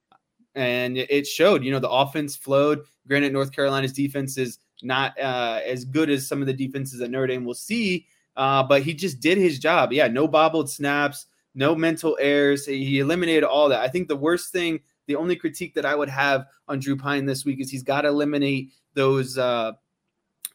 And 0.57 0.97
it 0.97 1.27
showed. 1.27 1.63
You 1.63 1.71
know, 1.71 1.79
the 1.79 1.91
offense 1.91 2.35
flowed. 2.35 2.81
Granted, 3.07 3.33
North 3.33 3.53
Carolina's 3.53 3.93
defense 3.93 4.37
is 4.39 4.59
not 4.83 5.19
uh, 5.21 5.61
as 5.65 5.85
good 5.85 6.11
as 6.11 6.27
some 6.27 6.41
of 6.41 6.47
the 6.47 6.53
defenses 6.53 6.99
that 6.99 7.11
Notre 7.11 7.29
Dame 7.29 7.45
will 7.45 7.55
see, 7.55 8.07
uh, 8.37 8.63
but 8.63 8.83
he 8.83 8.95
just 8.95 9.21
did 9.21 9.39
his 9.39 9.59
job. 9.59 9.93
Yeah, 9.93 10.09
no 10.09 10.27
bobbled 10.27 10.69
snaps 10.69 11.27
no 11.57 11.75
mental 11.75 12.17
errors. 12.21 12.67
He 12.67 13.01
eliminated 13.01 13.43
all 13.43 13.71
that. 13.71 13.81
I 13.81 13.89
think 13.89 14.07
the 14.07 14.17
worst 14.17 14.53
thing, 14.53 14.79
the 15.07 15.17
only 15.17 15.35
critique 15.35 15.75
that 15.75 15.87
I 15.87 15.97
would 15.97 16.11
have 16.11 16.47
on 16.69 16.79
Drew 16.79 16.97
Pyne 16.97 17.25
this 17.25 17.45
week 17.45 17.61
is 17.61 17.71
he's 17.71 17.83
got 17.83 18.03
to 18.03 18.09
eliminate 18.09 18.73
those 18.95 19.39
uh, 19.39 19.73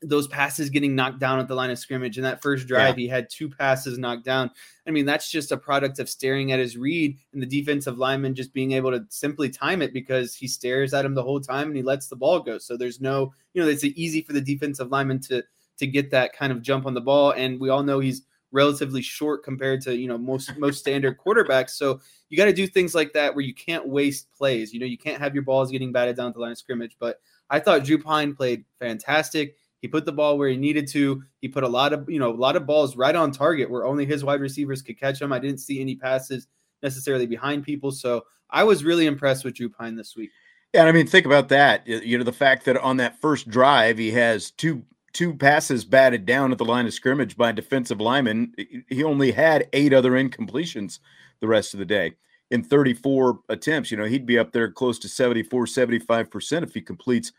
those 0.02 0.28
passes 0.28 0.70
getting 0.70 0.96
knocked 0.96 1.20
down 1.20 1.40
at 1.40 1.48
the 1.48 1.56
line 1.56 1.70
of 1.70 1.78
scrimmage. 1.78 2.18
In 2.18 2.24
that 2.24 2.42
first 2.42 2.68
drive, 2.68 2.98
yeah. 2.98 3.04
he 3.04 3.08
had 3.08 3.30
two 3.30 3.50
passes 3.50 3.98
knocked 3.98 4.26
down. 4.26 4.50
I 4.88 4.92
mean, 4.92 5.06
that's 5.06 5.30
just 5.30 5.52
a 5.52 5.58
product 5.58 6.00
of 6.00 6.10
staring 6.10 6.52
at 6.52 6.60
his 6.60 6.78
read 6.78 7.18
and 7.34 7.42
the 7.42 7.46
defensive 7.46 7.98
lineman 7.98 8.34
just 8.34 8.54
being 8.54 8.72
able 8.72 8.92
to 8.92 9.06
simply 9.10 9.50
time 9.50 9.82
it 9.82 9.94
because 9.94 10.34
he 10.34 10.48
stares 10.48 10.94
at 10.94 11.06
him 11.06 11.14
the 11.14 11.24
whole 11.24 11.40
time 11.40 11.68
and 11.68 11.78
he 11.78 11.84
lets 11.84 12.08
the 12.08 12.16
ball 12.16 12.40
go. 12.40 12.58
So 12.58 12.76
there's 12.76 13.00
no, 13.00 13.34
you 13.54 13.62
know, 13.62 13.70
it's 13.70 13.84
easy 13.84 14.22
for 14.22 14.34
the 14.34 14.42
defensive 14.42 14.92
lineman 14.92 15.20
to 15.22 15.44
to 15.78 15.88
get 15.88 16.12
that 16.12 16.34
kind 16.34 16.52
of 16.52 16.62
jump 16.62 16.86
on 16.86 16.94
the 16.94 17.02
ball. 17.02 17.32
And 17.32 17.60
we 17.60 17.70
all 17.70 17.84
know 17.84 18.00
he's 18.00 18.24
relatively 18.52 19.02
short 19.02 19.44
compared 19.44 19.82
to 19.82 19.96
you 19.96 20.08
know 20.08 20.18
most 20.18 20.58
most 20.58 20.80
standard 20.80 21.18
quarterbacks. 21.26 21.72
So 21.72 22.00
you 22.30 22.38
got 22.38 22.46
to 22.46 22.54
do 22.54 22.68
things 22.68 22.96
like 22.96 23.14
that 23.14 23.36
where 23.36 23.46
you 23.46 23.54
can't 23.54 23.88
waste 23.88 24.32
plays. 24.34 24.74
You 24.74 24.80
know, 24.80 24.86
you 24.86 24.98
can't 24.98 25.20
have 25.20 25.34
your 25.34 25.44
balls 25.44 25.72
getting 25.72 25.92
batted 25.92 26.16
down 26.16 26.32
to 26.32 26.38
the 26.38 26.42
line 26.42 26.52
of 26.52 26.58
scrimmage. 26.58 26.96
But 27.00 27.20
I 27.50 27.60
thought 27.60 27.84
Drew 27.84 28.02
Pyne 28.02 28.36
played 28.36 28.64
fantastic. 28.80 29.58
He 29.82 29.88
put 29.88 30.06
the 30.06 30.12
ball 30.12 30.38
where 30.38 30.50
he 30.50 30.58
needed 30.58 30.88
to. 30.90 31.24
He 31.42 31.48
put 31.48 31.64
a 31.64 31.68
lot 31.68 31.92
of 31.92 32.10
you 32.10 32.20
know 32.20 32.32
a 32.32 32.34
lot 32.34 32.56
of 32.56 32.66
balls 32.66 32.96
right 32.96 33.16
on 33.16 33.32
target 33.32 33.70
where 33.70 33.86
only 33.86 34.06
his 34.06 34.24
wide 34.24 34.42
receivers 34.42 34.82
could 34.82 35.00
catch 35.00 35.20
them. 35.20 35.34
I 35.34 35.40
didn't 35.40 35.60
see 35.60 35.82
any 35.82 35.96
passes 35.96 36.48
necessarily 36.84 37.26
behind 37.26 37.64
people. 37.64 37.92
So 37.92 38.24
I 38.50 38.64
was 38.64 38.84
really 38.84 39.08
impressed 39.08 39.44
with 39.44 39.56
Drew 39.56 39.70
Pyne 39.70 39.96
this 39.96 40.16
week. 40.16 40.30
Yeah, 40.74 40.86
I 40.86 40.92
mean, 40.92 41.08
think 41.08 41.26
about 41.26 41.50
that. 41.50 41.86
You 41.86 42.18
know, 42.18 42.24
the 42.24 42.32
fact 42.32 42.66
that 42.66 42.78
on 42.78 42.98
that 42.98 43.20
first 43.20 43.50
drive 43.50 43.98
he 43.98 44.12
has 44.12 44.52
two 44.52 44.84
two 45.14 45.34
passes 45.34 45.84
batted 45.84 46.26
down 46.26 46.52
at 46.52 46.58
the 46.58 46.66
line 46.66 46.86
of 46.86 46.94
scrimmage 46.94 47.36
by 47.36 47.52
defensive 47.52 48.00
linemen. 48.00 48.54
He 48.88 49.04
only 49.04 49.32
had 49.32 49.68
eight 49.74 49.94
other 49.94 50.12
incompletions 50.12 51.00
the 51.40 51.48
rest 51.48 51.74
of 51.74 51.80
the 51.80 51.86
day 51.86 52.14
in 52.50 52.64
34 52.64 53.40
attempts. 53.50 53.92
You 53.92 53.98
know, 53.98 54.06
he'd 54.06 54.26
be 54.26 54.38
up 54.38 54.52
there 54.52 54.72
close 54.72 55.00
to 55.00 55.10
74, 55.10 55.66
75% 55.66 56.64
if 56.64 56.74
he 56.74 56.82
completes 56.82 57.32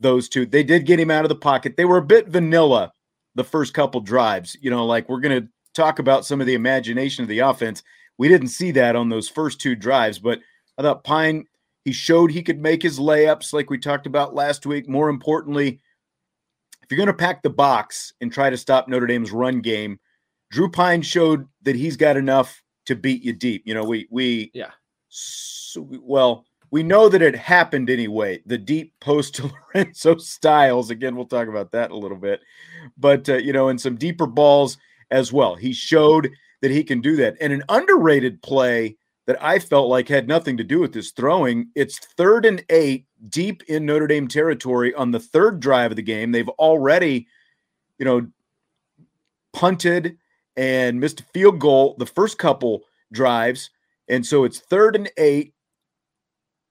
those 0.00 0.28
two. 0.28 0.46
They 0.46 0.62
did 0.62 0.86
get 0.86 1.00
him 1.00 1.10
out 1.10 1.24
of 1.24 1.28
the 1.28 1.36
pocket. 1.36 1.76
They 1.76 1.84
were 1.84 1.98
a 1.98 2.02
bit 2.02 2.28
vanilla 2.28 2.92
the 3.34 3.44
first 3.44 3.74
couple 3.74 4.00
drives. 4.00 4.56
You 4.60 4.70
know, 4.70 4.84
like 4.86 5.08
we're 5.08 5.20
going 5.20 5.42
to 5.42 5.48
talk 5.74 5.98
about 5.98 6.26
some 6.26 6.40
of 6.40 6.46
the 6.46 6.54
imagination 6.54 7.22
of 7.22 7.28
the 7.28 7.40
offense. 7.40 7.82
We 8.18 8.28
didn't 8.28 8.48
see 8.48 8.70
that 8.72 8.96
on 8.96 9.08
those 9.08 9.28
first 9.28 9.60
two 9.60 9.74
drives, 9.74 10.18
but 10.18 10.40
I 10.78 10.82
thought 10.82 11.04
Pyne, 11.04 11.46
he 11.84 11.92
showed 11.92 12.30
he 12.30 12.42
could 12.42 12.60
make 12.60 12.82
his 12.82 12.98
layups 12.98 13.52
like 13.52 13.70
we 13.70 13.78
talked 13.78 14.06
about 14.06 14.34
last 14.34 14.66
week. 14.66 14.88
More 14.88 15.08
importantly, 15.08 15.80
if 16.82 16.90
you're 16.90 16.98
going 16.98 17.06
to 17.06 17.14
pack 17.14 17.42
the 17.42 17.50
box 17.50 18.12
and 18.20 18.32
try 18.32 18.50
to 18.50 18.56
stop 18.56 18.88
Notre 18.88 19.06
Dame's 19.06 19.32
run 19.32 19.60
game, 19.60 19.98
Drew 20.50 20.70
Pyne 20.70 21.02
showed 21.02 21.46
that 21.62 21.76
he's 21.76 21.96
got 21.96 22.16
enough 22.16 22.62
to 22.86 22.96
beat 22.96 23.22
you 23.22 23.32
deep. 23.32 23.62
You 23.64 23.74
know, 23.74 23.84
we 23.84 24.08
we 24.10 24.50
yeah. 24.52 24.72
So, 25.08 25.88
well, 26.02 26.44
we 26.70 26.82
know 26.82 27.08
that 27.08 27.22
it 27.22 27.34
happened 27.34 27.90
anyway. 27.90 28.42
The 28.46 28.58
deep 28.58 28.94
post 29.00 29.34
to 29.36 29.50
Lorenzo 29.74 30.16
Styles. 30.18 30.90
Again, 30.90 31.16
we'll 31.16 31.26
talk 31.26 31.48
about 31.48 31.72
that 31.72 31.90
a 31.90 31.96
little 31.96 32.16
bit, 32.16 32.40
but 32.96 33.28
uh, 33.28 33.36
you 33.36 33.52
know, 33.52 33.68
and 33.68 33.80
some 33.80 33.96
deeper 33.96 34.26
balls 34.26 34.78
as 35.10 35.32
well. 35.32 35.56
He 35.56 35.72
showed 35.72 36.30
that 36.62 36.70
he 36.70 36.84
can 36.84 37.00
do 37.00 37.16
that. 37.16 37.36
And 37.40 37.52
an 37.52 37.64
underrated 37.68 38.42
play 38.42 38.96
that 39.26 39.42
I 39.42 39.58
felt 39.58 39.88
like 39.88 40.08
had 40.08 40.28
nothing 40.28 40.56
to 40.56 40.64
do 40.64 40.80
with 40.80 40.92
this 40.92 41.12
throwing. 41.12 41.68
It's 41.74 41.98
third 41.98 42.44
and 42.44 42.64
eight 42.70 43.06
deep 43.28 43.62
in 43.68 43.86
Notre 43.86 44.06
Dame 44.06 44.28
territory 44.28 44.94
on 44.94 45.10
the 45.10 45.20
third 45.20 45.60
drive 45.60 45.92
of 45.92 45.96
the 45.96 46.02
game. 46.02 46.32
They've 46.32 46.48
already, 46.48 47.26
you 47.98 48.04
know, 48.04 48.26
punted 49.52 50.16
and 50.56 51.00
missed 51.00 51.20
a 51.20 51.24
field 51.24 51.58
goal 51.58 51.96
the 51.98 52.06
first 52.06 52.38
couple 52.38 52.82
drives. 53.12 53.70
And 54.08 54.24
so 54.24 54.44
it's 54.44 54.58
third 54.58 54.96
and 54.96 55.10
eight. 55.16 55.54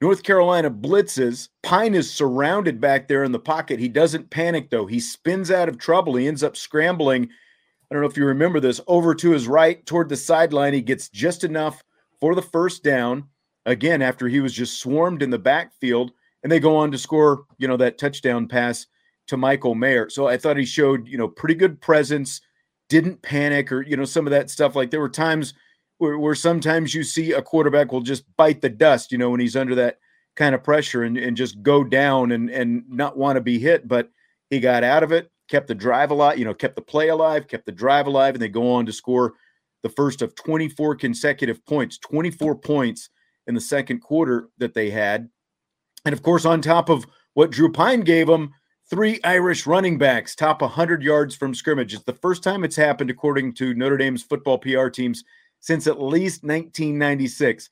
North 0.01 0.24
Carolina 0.24 0.72
blitzes. 0.72 1.50
Pyne 1.62 1.94
is 1.94 2.12
surrounded 2.12 2.79
back 2.79 3.08
there 3.08 3.24
in 3.24 3.34
the 3.34 3.39
pocket. 3.39 3.79
He 3.79 3.89
doesn't 3.89 4.29
panic, 4.29 4.70
though. 4.70 4.86
He 4.86 5.00
spins 5.00 5.51
out 5.51 5.68
of 5.68 5.77
trouble. 5.77 6.15
He 6.15 6.27
ends 6.27 6.41
up 6.44 6.56
scrambling. 6.56 7.24
I 7.25 7.96
don't 7.96 8.01
know 8.01 8.10
if 8.10 8.15
you 8.15 8.25
remember 8.25 8.60
this 8.60 8.79
over 8.88 9.13
to 9.15 9.32
his 9.32 9.48
right 9.48 9.86
toward 9.86 10.08
the 10.08 10.15
sideline. 10.15 10.74
He 10.74 10.82
gets 10.82 11.10
just 11.10 11.44
enough 11.44 11.84
for 12.22 12.34
the 12.34 12.41
first 12.41 12.84
down. 12.84 13.25
Again, 13.65 14.01
after 14.01 14.27
he 14.27 14.39
was 14.39 14.53
just 14.53 14.79
swarmed 14.79 15.22
in 15.22 15.32
the 15.32 15.38
backfield 15.39 16.12
and 16.44 16.51
they 16.51 16.60
go 16.60 16.77
on 16.77 16.91
to 16.91 16.98
score, 16.98 17.44
you 17.58 17.68
know, 17.68 17.77
that 17.77 17.98
touchdown 17.98 18.48
pass 18.48 18.88
to 19.27 19.38
Michael 19.38 19.75
Mayer. 19.75 20.10
So 20.10 20.27
I 20.27 20.38
thought 20.38 20.58
he 20.58 20.65
showed, 20.65 21.08
you 21.08 21.18
know, 21.18 21.27
pretty 21.27 21.56
good 21.56 21.82
presence, 21.82 22.41
didn't 22.88 23.22
panic 23.22 23.72
or, 23.72 23.82
you 23.82 23.98
know, 23.98 24.06
some 24.06 24.25
of 24.25 24.32
that 24.32 24.50
stuff. 24.50 24.75
Like 24.75 24.91
there 24.91 25.01
were 25.01 25.10
times 25.10 25.53
where, 26.00 26.18
where 26.18 26.36
sometimes 26.36 26.94
you 26.94 27.03
see 27.03 27.34
a 27.34 27.41
quarterback 27.41 27.91
will 27.91 28.01
just 28.01 28.24
bite 28.36 28.62
the 28.62 28.70
dust, 28.70 29.12
you 29.12 29.18
know, 29.18 29.29
when 29.29 29.39
he's 29.39 29.56
under 29.56 29.75
that 29.75 30.00
kind 30.36 30.56
of 30.56 30.63
pressure 30.63 31.03
and, 31.03 31.18
and 31.18 31.38
just 31.38 31.62
go 31.62 31.84
down 31.84 32.32
and, 32.32 32.50
and 32.50 32.84
not 32.89 33.18
want 33.18 33.36
to 33.36 33.41
be 33.41 33.60
hit. 33.60 33.88
But 33.88 34.10
he 34.50 34.60
got 34.60 34.84
out 34.84 35.03
of 35.03 35.12
it, 35.12 35.29
kept 35.50 35.68
the 35.68 35.75
drive 35.75 36.12
alive, 36.12 36.39
you 36.39 36.46
know, 36.46 36.53
kept 36.53 36.75
the 36.75 36.82
play 36.82 37.10
alive, 37.10 37.48
kept 37.48 37.65
the 37.65 37.72
drive 37.72 38.08
alive, 38.08 38.34
and 38.34 38.41
they 38.41 38.50
go 38.50 38.72
on 38.72 38.86
to 38.88 38.94
score 38.94 39.34
the 39.84 39.89
first 39.89 40.22
of 40.22 40.36
24 40.36 40.96
consecutive 40.96 41.63
points, 41.65 41.98
24 42.00 42.56
points 42.56 43.10
in 43.48 43.53
the 43.53 43.62
second 43.62 44.00
quarter 44.00 44.50
that 44.58 44.74
they 44.74 44.89
had. 44.89 45.29
And 46.06 46.13
of 46.13 46.24
course, 46.24 46.46
on 46.46 46.62
top 46.62 46.89
of 46.89 47.06
what 47.34 47.51
Drew 47.51 47.72
Pyne 47.72 48.01
gave 48.01 48.27
them, 48.27 48.53
three 48.89 49.20
Irish 49.24 49.68
running 49.68 49.98
backs 49.98 50.36
top 50.36 50.62
100 50.62 51.03
yards 51.03 51.36
from 51.36 51.53
scrimmage. 51.53 51.94
It's 51.94 52.03
the 52.03 52.13
first 52.13 52.44
time 52.44 52.63
it's 52.63 52.75
happened, 52.75 53.10
according 53.10 53.53
to 53.56 53.74
Notre 53.74 53.98
Dame's 53.98 54.24
football 54.24 54.58
PR 54.58 54.88
teams, 54.88 55.24
since 55.60 55.88
at 55.88 56.01
least 56.01 56.44
1996. 56.44 57.70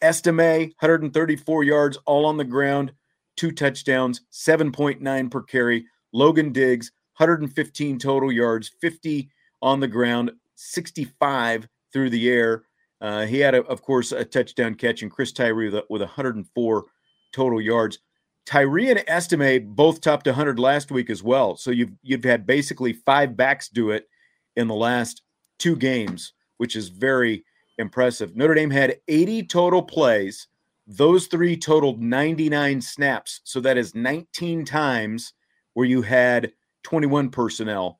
Estime, 0.00 0.72
134 0.80 1.64
yards 1.64 1.98
all 2.06 2.26
on 2.26 2.36
the 2.36 2.44
ground, 2.44 2.92
two 3.36 3.52
touchdowns, 3.52 4.22
7.9 4.32 5.30
per 5.30 5.42
carry. 5.42 5.84
Logan 6.12 6.52
Diggs, 6.52 6.92
115 7.16 7.98
total 7.98 8.30
yards, 8.30 8.70
50 8.80 9.30
on 9.62 9.80
the 9.80 9.88
ground, 9.88 10.32
65 10.56 11.68
through 11.92 12.10
the 12.10 12.28
air. 12.28 12.64
Uh, 13.00 13.26
he 13.26 13.38
had, 13.38 13.54
a, 13.54 13.62
of 13.64 13.82
course, 13.82 14.12
a 14.12 14.24
touchdown 14.24 14.74
catch, 14.74 15.02
and 15.02 15.10
Chris 15.10 15.32
Tyree 15.32 15.70
with, 15.70 15.84
with 15.88 16.02
104 16.02 16.84
total 17.32 17.60
yards. 17.60 17.98
Tyree 18.44 18.90
and 18.90 19.02
Estime 19.08 19.74
both 19.74 20.00
topped 20.00 20.26
100 20.26 20.58
last 20.58 20.90
week 20.90 21.10
as 21.10 21.22
well. 21.22 21.56
So 21.56 21.70
you've 21.70 21.92
you've 22.02 22.24
had 22.24 22.46
basically 22.46 22.92
five 22.92 23.36
backs 23.36 23.68
do 23.68 23.90
it 23.90 24.08
in 24.56 24.68
the 24.68 24.74
last 24.74 25.22
two 25.58 25.76
games, 25.76 26.32
which 26.62 26.76
is 26.76 26.90
very 26.90 27.44
impressive. 27.78 28.36
Notre 28.36 28.54
Dame 28.54 28.70
had 28.70 29.00
80 29.08 29.48
total 29.48 29.82
plays. 29.82 30.46
Those 30.86 31.26
three 31.26 31.56
totaled 31.56 32.00
99 32.00 32.80
snaps. 32.80 33.40
So 33.42 33.58
that 33.62 33.76
is 33.76 33.96
19 33.96 34.64
times 34.64 35.32
where 35.74 35.86
you 35.86 36.02
had 36.02 36.52
21 36.84 37.30
personnel 37.30 37.98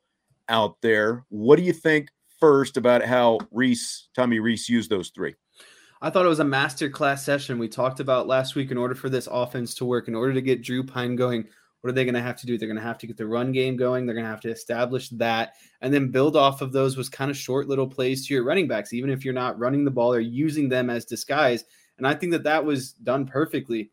out 0.48 0.80
there. 0.80 1.24
What 1.28 1.56
do 1.56 1.64
you 1.64 1.72
think 1.72 2.10
first 2.38 2.76
about 2.76 3.04
how 3.04 3.40
Rees, 3.50 4.08
Tommy 4.14 4.38
Rees, 4.38 4.68
used 4.68 4.90
those 4.90 5.10
three? 5.10 5.34
I 6.00 6.10
thought 6.10 6.24
it 6.24 6.28
was 6.28 6.38
a 6.38 6.44
masterclass 6.44 7.18
session. 7.24 7.58
We 7.58 7.66
talked 7.66 7.98
about 7.98 8.28
last 8.28 8.54
week 8.54 8.70
in 8.70 8.78
order 8.78 8.94
for 8.94 9.08
this 9.08 9.26
offense 9.28 9.74
to 9.74 9.84
work, 9.84 10.06
in 10.06 10.14
order 10.14 10.34
to 10.34 10.40
get 10.40 10.62
Drew 10.62 10.84
Pyne 10.84 11.16
going, 11.16 11.48
what 11.82 11.90
are 11.90 11.92
they 11.92 12.04
going 12.04 12.14
to 12.14 12.22
have 12.22 12.36
to 12.36 12.46
do? 12.46 12.56
They're 12.56 12.68
going 12.68 12.80
to 12.80 12.82
have 12.82 12.98
to 12.98 13.08
get 13.08 13.16
the 13.16 13.26
run 13.26 13.50
game 13.50 13.76
going. 13.76 14.06
They're 14.06 14.14
going 14.14 14.24
to 14.24 14.30
have 14.30 14.40
to 14.42 14.50
establish 14.50 15.08
that 15.10 15.54
and 15.80 15.92
then 15.92 16.12
build 16.12 16.36
off 16.36 16.62
of 16.62 16.72
those 16.72 16.96
was 16.96 17.08
kind 17.08 17.30
of 17.30 17.36
short 17.36 17.66
little 17.66 17.88
plays 17.88 18.26
to 18.26 18.34
your 18.34 18.44
running 18.44 18.68
backs, 18.68 18.92
even 18.92 19.10
if 19.10 19.24
you're 19.24 19.34
not 19.34 19.58
running 19.58 19.84
the 19.84 19.90
ball 19.90 20.14
or 20.14 20.20
using 20.20 20.68
them 20.68 20.88
as 20.88 21.04
disguise. 21.04 21.64
And 21.98 22.06
I 22.06 22.14
think 22.14 22.30
that 22.32 22.44
that 22.44 22.64
was 22.64 22.92
done 22.92 23.26
perfectly. 23.26 23.90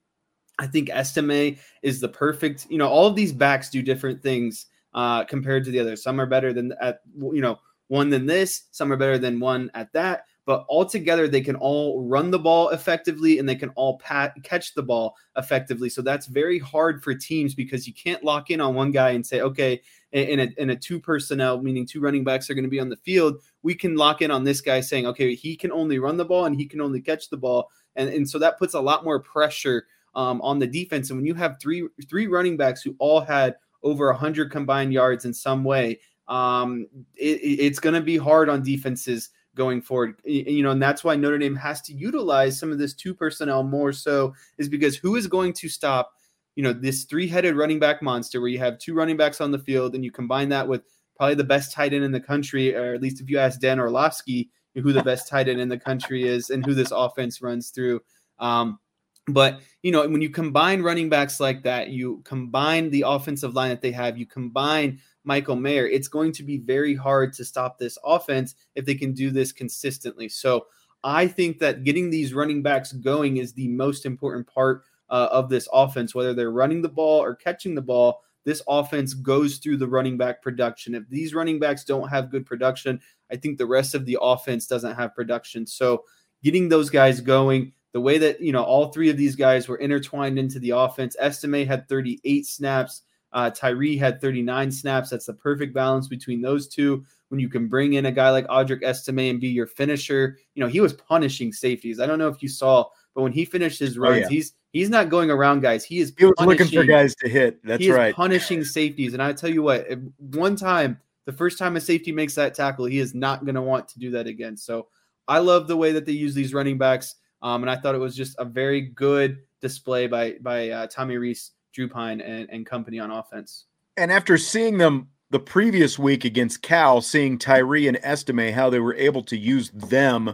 I 0.59 0.67
think 0.67 0.89
Estime 0.89 1.57
is 1.81 1.99
the 1.99 2.09
perfect, 2.09 2.67
you 2.69 2.77
know, 2.77 2.87
all 2.87 3.07
of 3.07 3.15
these 3.15 3.33
backs 3.33 3.71
do 3.71 3.81
different 3.81 4.21
things 4.21 4.67
uh, 4.93 5.23
compared 5.23 5.65
to 5.65 5.71
the 5.71 5.79
others. 5.79 6.03
Some 6.03 6.21
are 6.21 6.27
better 6.27 6.53
than 6.53 6.73
at, 6.79 7.01
you 7.17 7.41
know, 7.41 7.57
one 7.87 8.09
than 8.09 8.27
this, 8.27 8.65
some 8.69 8.91
are 8.91 8.97
better 8.97 9.17
than 9.17 9.39
one 9.39 9.71
at 9.73 9.91
that 9.93 10.25
but 10.49 10.65
altogether 10.67 11.27
they 11.27 11.41
can 11.41 11.55
all 11.57 12.01
run 12.01 12.31
the 12.31 12.39
ball 12.39 12.69
effectively 12.69 13.37
and 13.37 13.47
they 13.47 13.55
can 13.55 13.69
all 13.75 13.99
pat, 13.99 14.33
catch 14.41 14.73
the 14.73 14.81
ball 14.81 15.15
effectively. 15.37 15.89
So 15.89 16.01
that's 16.01 16.25
very 16.25 16.57
hard 16.57 17.03
for 17.03 17.13
teams 17.13 17.53
because 17.53 17.85
you 17.85 17.93
can't 17.93 18.23
lock 18.23 18.49
in 18.49 18.59
on 18.59 18.73
one 18.73 18.89
guy 18.89 19.11
and 19.11 19.23
say, 19.23 19.41
okay, 19.41 19.79
in 20.11 20.39
a, 20.39 20.49
in 20.57 20.71
a 20.71 20.75
two 20.75 20.99
personnel, 20.99 21.61
meaning 21.61 21.85
two 21.85 22.01
running 22.01 22.23
backs 22.23 22.49
are 22.49 22.55
going 22.55 22.63
to 22.63 22.67
be 22.69 22.79
on 22.79 22.89
the 22.89 22.95
field, 22.95 23.43
we 23.61 23.75
can 23.75 23.95
lock 23.95 24.23
in 24.23 24.31
on 24.31 24.43
this 24.43 24.59
guy 24.59 24.81
saying, 24.81 25.05
okay, 25.05 25.35
he 25.35 25.55
can 25.55 25.71
only 25.71 25.99
run 25.99 26.17
the 26.17 26.25
ball 26.25 26.45
and 26.45 26.55
he 26.55 26.65
can 26.65 26.81
only 26.81 26.99
catch 26.99 27.29
the 27.29 27.37
ball. 27.37 27.69
And, 27.95 28.09
and 28.09 28.27
so 28.27 28.39
that 28.39 28.57
puts 28.57 28.73
a 28.73 28.81
lot 28.81 29.03
more 29.03 29.19
pressure 29.19 29.85
um, 30.15 30.41
on 30.41 30.57
the 30.57 30.65
defense. 30.65 31.11
And 31.11 31.19
when 31.19 31.27
you 31.27 31.35
have 31.35 31.57
three 31.61 31.87
three 32.09 32.25
running 32.25 32.57
backs 32.57 32.81
who 32.81 32.95
all 32.97 33.21
had 33.21 33.53
over 33.83 34.07
100 34.07 34.51
combined 34.51 34.93
yards 34.93 35.25
in 35.25 35.33
some 35.35 35.63
way, 35.63 35.99
um, 36.27 36.87
it, 37.13 37.39
it's 37.43 37.79
going 37.79 37.93
to 37.93 38.01
be 38.01 38.17
hard 38.17 38.49
on 38.49 38.63
defenses 38.63 39.29
going 39.55 39.81
forward. 39.81 40.15
You 40.25 40.63
know, 40.63 40.71
and 40.71 40.81
that's 40.81 41.03
why 41.03 41.15
Notre 41.15 41.37
Dame 41.37 41.55
has 41.55 41.81
to 41.83 41.93
utilize 41.93 42.59
some 42.59 42.71
of 42.71 42.77
this 42.77 42.93
two 42.93 43.13
personnel 43.13 43.63
more 43.63 43.91
so 43.91 44.33
is 44.57 44.69
because 44.69 44.95
who 44.95 45.15
is 45.15 45.27
going 45.27 45.53
to 45.53 45.69
stop, 45.69 46.11
you 46.55 46.63
know, 46.63 46.73
this 46.73 47.05
three-headed 47.05 47.55
running 47.55 47.79
back 47.79 48.01
monster 48.01 48.39
where 48.39 48.49
you 48.49 48.59
have 48.59 48.79
two 48.79 48.93
running 48.93 49.17
backs 49.17 49.41
on 49.41 49.51
the 49.51 49.59
field 49.59 49.95
and 49.95 50.03
you 50.03 50.11
combine 50.11 50.49
that 50.49 50.67
with 50.67 50.83
probably 51.15 51.35
the 51.35 51.43
best 51.43 51.71
tight 51.71 51.93
end 51.93 52.03
in 52.03 52.11
the 52.11 52.19
country, 52.19 52.75
or 52.75 52.93
at 52.93 53.01
least 53.01 53.21
if 53.21 53.29
you 53.29 53.37
ask 53.37 53.59
Dan 53.59 53.79
Orlovsky 53.79 54.49
who 54.75 54.93
the 54.93 55.03
best 55.03 55.27
tight 55.27 55.49
end 55.49 55.59
in 55.59 55.69
the 55.69 55.77
country 55.77 56.27
is 56.27 56.49
and 56.49 56.65
who 56.65 56.73
this 56.73 56.91
offense 56.91 57.41
runs 57.41 57.69
through. 57.69 58.01
Um, 58.39 58.79
but 59.27 59.61
you 59.83 59.91
know, 59.91 60.07
when 60.07 60.21
you 60.21 60.29
combine 60.29 60.81
running 60.81 61.09
backs 61.09 61.39
like 61.39 61.63
that, 61.63 61.89
you 61.89 62.21
combine 62.23 62.89
the 62.89 63.03
offensive 63.05 63.53
line 63.53 63.69
that 63.69 63.81
they 63.81 63.91
have, 63.91 64.17
you 64.17 64.25
combine 64.25 64.99
Michael 65.23 65.55
Mayer, 65.55 65.87
it's 65.87 66.07
going 66.07 66.31
to 66.33 66.43
be 66.43 66.57
very 66.57 66.95
hard 66.95 67.33
to 67.33 67.45
stop 67.45 67.77
this 67.77 67.97
offense 68.03 68.55
if 68.75 68.85
they 68.85 68.95
can 68.95 69.13
do 69.13 69.31
this 69.31 69.51
consistently. 69.51 70.29
So 70.29 70.67
I 71.03 71.27
think 71.27 71.59
that 71.59 71.83
getting 71.83 72.09
these 72.09 72.33
running 72.33 72.61
backs 72.61 72.91
going 72.91 73.37
is 73.37 73.53
the 73.53 73.67
most 73.67 74.05
important 74.05 74.47
part 74.47 74.83
uh, 75.09 75.29
of 75.31 75.49
this 75.49 75.67
offense, 75.73 76.13
whether 76.13 76.33
they're 76.33 76.51
running 76.51 76.81
the 76.81 76.89
ball 76.89 77.21
or 77.21 77.35
catching 77.35 77.75
the 77.75 77.81
ball. 77.81 78.21
This 78.45 78.61
offense 78.67 79.13
goes 79.13 79.57
through 79.57 79.77
the 79.77 79.87
running 79.87 80.17
back 80.17 80.41
production. 80.41 80.95
If 80.95 81.07
these 81.09 81.33
running 81.33 81.59
backs 81.59 81.83
don't 81.83 82.09
have 82.09 82.31
good 82.31 82.45
production, 82.45 82.99
I 83.31 83.35
think 83.35 83.57
the 83.57 83.65
rest 83.65 83.95
of 83.95 84.05
the 84.05 84.17
offense 84.21 84.65
doesn't 84.65 84.95
have 84.95 85.15
production. 85.15 85.67
So, 85.67 86.05
getting 86.43 86.69
those 86.69 86.89
guys 86.89 87.21
going, 87.21 87.73
the 87.91 88.01
way 88.01 88.17
that 88.17 88.39
you 88.39 88.51
know 88.51 88.63
all 88.63 88.91
three 88.91 89.09
of 89.09 89.17
these 89.17 89.35
guys 89.35 89.67
were 89.67 89.77
intertwined 89.77 90.39
into 90.39 90.59
the 90.59 90.71
offense. 90.71 91.15
Estime 91.19 91.65
had 91.65 91.87
38 91.89 92.45
snaps. 92.45 93.01
Uh, 93.31 93.49
Tyree 93.49 93.97
had 93.97 94.21
39 94.21 94.71
snaps. 94.71 95.09
That's 95.09 95.25
the 95.25 95.33
perfect 95.33 95.73
balance 95.73 96.07
between 96.07 96.41
those 96.41 96.67
two. 96.67 97.05
When 97.29 97.39
you 97.39 97.49
can 97.49 97.67
bring 97.67 97.93
in 97.93 98.07
a 98.07 98.11
guy 98.11 98.31
like 98.31 98.47
Audric 98.47 98.83
Estime 98.83 99.29
and 99.29 99.39
be 99.39 99.49
your 99.49 99.67
finisher, 99.67 100.37
you 100.55 100.63
know 100.63 100.69
he 100.69 100.81
was 100.81 100.93
punishing 100.93 101.53
safeties. 101.53 101.99
I 101.99 102.07
don't 102.07 102.17
know 102.17 102.27
if 102.27 102.41
you 102.41 102.49
saw, 102.49 102.85
but 103.13 103.21
when 103.21 103.31
he 103.31 103.45
finished 103.45 103.79
his 103.79 103.97
oh, 103.97 104.01
runs, 104.01 104.17
oh, 104.17 104.19
yeah. 104.21 104.29
he's 104.29 104.53
he's 104.73 104.89
not 104.89 105.09
going 105.09 105.29
around 105.29 105.61
guys. 105.61 105.85
He 105.85 105.99
is 105.99 106.13
he 106.17 106.25
was 106.25 106.33
looking 106.39 106.67
for 106.67 106.83
guys 106.83 107.13
to 107.15 107.29
hit. 107.29 107.63
That's 107.63 107.83
he 107.83 107.91
right. 107.91 108.15
punishing 108.15 108.63
safeties, 108.63 109.13
and 109.13 109.21
I 109.21 109.33
tell 109.33 109.49
you 109.49 109.61
what, 109.61 109.85
one 110.17 110.55
time, 110.55 110.99
the 111.25 111.33
first 111.33 111.59
time 111.59 111.75
a 111.75 111.81
safety 111.81 112.11
makes 112.11 112.33
that 112.35 112.55
tackle, 112.55 112.85
he 112.85 112.97
is 112.97 113.13
not 113.13 113.45
going 113.45 113.55
to 113.55 113.61
want 113.61 113.87
to 113.89 113.99
do 113.99 114.09
that 114.11 114.25
again. 114.25 114.57
So 114.57 114.87
I 115.27 115.37
love 115.37 115.67
the 115.67 115.77
way 115.77 115.91
that 115.91 116.07
they 116.07 116.13
use 116.13 116.33
these 116.33 116.53
running 116.53 116.79
backs, 116.79 117.15
um, 117.43 117.61
and 117.61 117.69
I 117.69 117.75
thought 117.75 117.93
it 117.93 117.99
was 117.99 118.15
just 118.15 118.35
a 118.39 118.45
very 118.45 118.81
good 118.81 119.37
display 119.61 120.07
by 120.07 120.35
by 120.41 120.69
uh, 120.69 120.87
Tommy 120.87 121.17
Rees 121.17 121.51
Drew 121.73 121.87
Pyne 121.87 122.21
and, 122.21 122.49
and 122.49 122.65
company 122.65 122.99
on 122.99 123.11
offense. 123.11 123.65
And 123.97 124.11
after 124.11 124.37
seeing 124.37 124.77
them 124.77 125.09
the 125.29 125.39
previous 125.39 125.99
week 125.99 126.25
against 126.25 126.61
Cal, 126.61 127.01
seeing 127.01 127.37
Tyree 127.37 127.87
and 127.87 127.97
Estime 128.03 128.53
how 128.53 128.69
they 128.69 128.79
were 128.79 128.95
able 128.95 129.23
to 129.23 129.37
use 129.37 129.69
them 129.71 130.33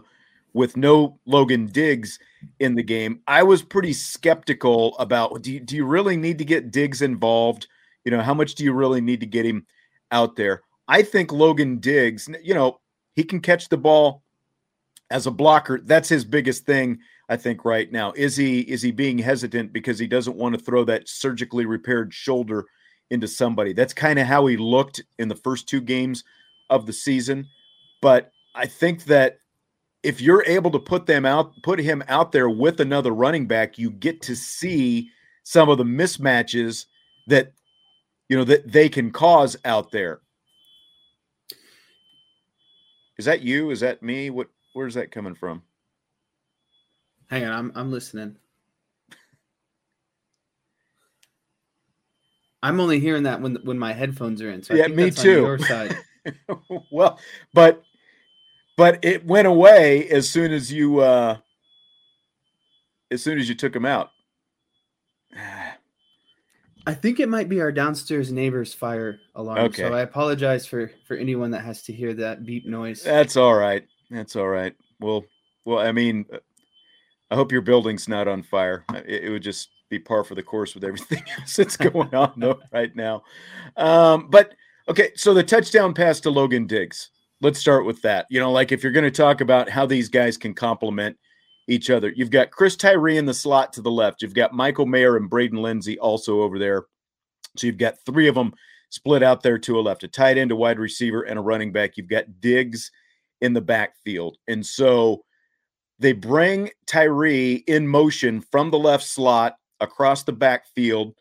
with 0.54 0.78
no 0.78 1.20
Logan 1.26 1.68
Diggs 1.68 2.20
in 2.60 2.76
the 2.76 2.84
game, 2.84 3.22
I 3.28 3.44
was 3.44 3.62
pretty 3.62 3.94
skeptical 3.94 4.98
about 4.98 5.42
do 5.42 5.54
you, 5.54 5.60
do 5.60 5.76
you 5.76 5.86
really 5.86 6.16
need 6.16 6.38
to 6.38 6.46
get 6.46 6.72
Diggs 6.72 7.02
involved? 7.02 7.68
You 8.06 8.12
know, 8.12 8.22
how 8.22 8.34
much 8.34 8.56
do 8.56 8.64
you 8.64 8.72
really 8.72 9.02
need 9.02 9.20
to 9.20 9.26
get 9.26 9.46
him 9.46 9.66
out 10.12 10.36
there? 10.36 10.62
I 10.88 11.02
think 11.02 11.32
Logan 11.32 11.80
Diggs, 11.80 12.30
you 12.44 12.54
know, 12.54 12.80
he 13.16 13.24
can 13.24 13.40
catch 13.40 13.70
the 13.70 13.78
ball 13.78 14.24
as 15.10 15.26
a 15.26 15.32
blocker. 15.32 15.80
That's 15.84 16.10
his 16.10 16.24
biggest 16.24 16.66
thing. 16.66 17.00
I 17.30 17.38
think 17.38 17.66
right 17.66 17.92
now. 17.92 18.14
Is 18.16 18.36
he 18.36 18.62
is 18.62 18.82
he 18.82 18.92
being 18.92 19.18
hesitant 19.18 19.74
because 19.74 19.98
he 19.98 20.08
doesn't 20.08 20.38
want 20.38 20.58
to 20.58 20.64
throw 20.64 20.84
that 20.86 21.10
surgically 21.10 21.66
repaired 21.66 22.14
shoulder 22.14 22.66
into 23.10 23.28
somebody? 23.28 23.74
That's 23.74 23.94
kind 23.94 24.20
of 24.20 24.28
how 24.28 24.46
he 24.46 24.58
looked 24.58 25.04
in 25.18 25.28
the 25.28 25.36
first 25.36 25.68
two 25.68 25.82
games 25.82 26.24
of 26.70 26.86
the 26.86 26.94
season. 26.94 27.48
But 28.02 28.32
I 28.54 28.68
think 28.68 29.06
that 29.06 29.40
if 30.04 30.22
you're 30.22 30.44
able 30.46 30.70
to 30.72 30.80
put 30.80 31.08
them 31.08 31.26
out, 31.26 31.52
put 31.64 31.80
him 31.80 32.04
out 32.08 32.32
there 32.32 32.50
with 32.50 32.80
another 32.80 33.12
running 33.12 33.48
back, 33.48 33.80
you 33.80 33.90
get 33.90 34.22
to 34.24 34.36
see 34.36 35.10
some 35.44 35.68
of 35.68 35.80
the 35.80 35.84
mismatches 35.84 36.86
that 37.28 37.54
you 38.30 38.38
know 38.38 38.44
that 38.44 38.72
they 38.72 38.88
can 38.88 39.12
cause 39.12 39.58
out 39.66 39.92
there. 39.92 40.20
Is 43.18 43.26
that 43.26 43.42
you? 43.42 43.72
Is 43.72 43.80
that 43.80 44.04
me? 44.04 44.30
What 44.30 44.50
where's 44.74 44.94
that 44.94 45.12
coming 45.12 45.34
from? 45.34 45.64
Hang 47.30 47.46
on, 47.46 47.52
I'm 47.52 47.72
I'm 47.76 47.92
listening. 47.92 48.36
I'm 52.62 52.80
only 52.80 53.00
hearing 53.00 53.24
that 53.24 53.42
when 53.42 53.56
when 53.64 53.78
my 53.78 53.94
headphones 53.94 54.42
are 54.42 54.50
in. 54.50 54.64
So 54.64 54.74
yeah, 54.74 54.88
me 54.88 55.12
too. 55.12 55.42
your 55.42 55.60
side. 55.60 55.98
well, 56.92 57.20
but 57.54 57.84
but 58.78 59.04
it 59.06 59.26
went 59.26 59.48
away 59.48 60.10
as 60.10 60.30
soon 60.30 60.52
as 60.52 60.72
you 60.72 61.00
uh 61.00 61.38
as 63.12 63.22
soon 63.24 63.38
as 63.40 63.48
you 63.48 63.56
took 63.56 63.74
them 63.74 63.86
out. 63.86 64.10
I 66.88 66.94
think 66.94 67.20
it 67.20 67.30
might 67.30 67.50
be 67.50 67.62
our 67.62 67.72
downstairs 67.72 68.32
neighbor's 68.32 68.74
fire 68.74 69.20
alarm. 69.34 69.60
Okay. 69.60 69.82
So 69.84 69.94
I 69.94 70.02
apologize 70.02 70.68
for 70.68 70.92
for 71.08 71.16
anyone 71.16 71.52
that 71.52 71.62
has 71.62 71.82
to 71.84 71.94
hear 71.94 72.14
that 72.16 72.46
beep 72.46 72.66
noise. 72.66 73.04
That's 73.04 73.38
all 73.38 73.56
right. 73.56 73.86
That's 74.12 74.36
all 74.36 74.48
right. 74.48 74.76
Well, 75.00 75.24
well, 75.66 75.80
I 75.80 75.92
mean, 75.92 76.26
uh, 76.32 76.38
I 77.32 77.36
hope 77.36 77.52
your 77.52 77.62
building's 77.62 78.08
not 78.08 78.28
on 78.28 78.44
fire. 78.44 78.86
It, 78.94 79.26
it 79.26 79.30
would 79.30 79.44
just 79.44 79.70
be 79.90 80.00
par 80.00 80.24
for 80.24 80.36
the 80.36 80.44
course 80.44 80.74
with 80.76 80.84
everything 80.84 81.24
else 81.40 81.56
that's 81.56 81.78
going 81.78 82.14
on 82.14 82.34
though 82.38 82.60
right 82.74 82.96
now. 82.96 83.24
Um, 83.78 84.30
but 84.30 84.54
okay, 84.90 85.12
so 85.16 85.34
the 85.34 85.44
touchdown 85.44 85.94
pass 85.94 86.20
to 86.22 86.30
Logan 86.30 86.68
Diggs. 86.68 87.10
Let's 87.42 87.60
start 87.60 87.86
with 87.86 88.02
that. 88.04 88.26
You 88.30 88.40
know, 88.40 88.52
like 88.52 88.72
if 88.72 88.82
you're 88.84 88.92
going 88.92 89.04
to 89.04 89.12
talk 89.12 89.42
about 89.42 89.70
how 89.70 89.86
these 89.86 90.10
guys 90.10 90.38
can 90.38 90.54
complement 90.54 91.18
each 91.68 91.90
other. 91.90 92.14
You've 92.16 92.30
got 92.30 92.52
Chris 92.52 92.76
Tyree 92.76 93.18
in 93.18 93.26
the 93.26 93.34
slot 93.34 93.74
to 93.74 93.82
the 93.82 93.92
left. 93.92 94.22
You've 94.22 94.34
got 94.34 94.54
Michael 94.54 94.86
Mayer 94.86 95.18
and 95.18 95.30
Braden 95.30 95.62
Lenzy 95.62 95.98
also 96.00 96.42
over 96.42 96.60
there. 96.60 96.86
So 97.58 97.68
you've 97.68 97.78
got 97.78 97.96
three 98.06 98.28
of 98.28 98.36
them 98.36 98.54
split 98.90 99.24
out 99.24 99.42
there 99.42 99.58
to 99.58 99.80
a 99.80 99.82
left, 99.82 100.04
a 100.04 100.08
tight 100.08 100.38
end, 100.38 100.52
a 100.52 100.56
wide 100.56 100.80
receiver, 100.80 101.24
and 101.24 101.40
a 101.40 101.42
running 101.42 101.72
back. 101.72 101.98
You've 101.98 102.10
got 102.10 102.40
Diggs 102.40 102.92
in 103.42 103.54
the 103.54 103.62
backfield. 103.62 104.38
And 104.48 104.66
so 104.66 105.25
they 106.00 106.14
bring 106.14 106.70
Tyree 106.88 107.64
in 107.68 107.88
motion 107.88 108.42
from 108.42 108.70
the 108.70 108.80
left 108.80 109.06
slot 109.06 109.56
across 109.80 110.24
the 110.24 110.34
backfield. 110.34 111.14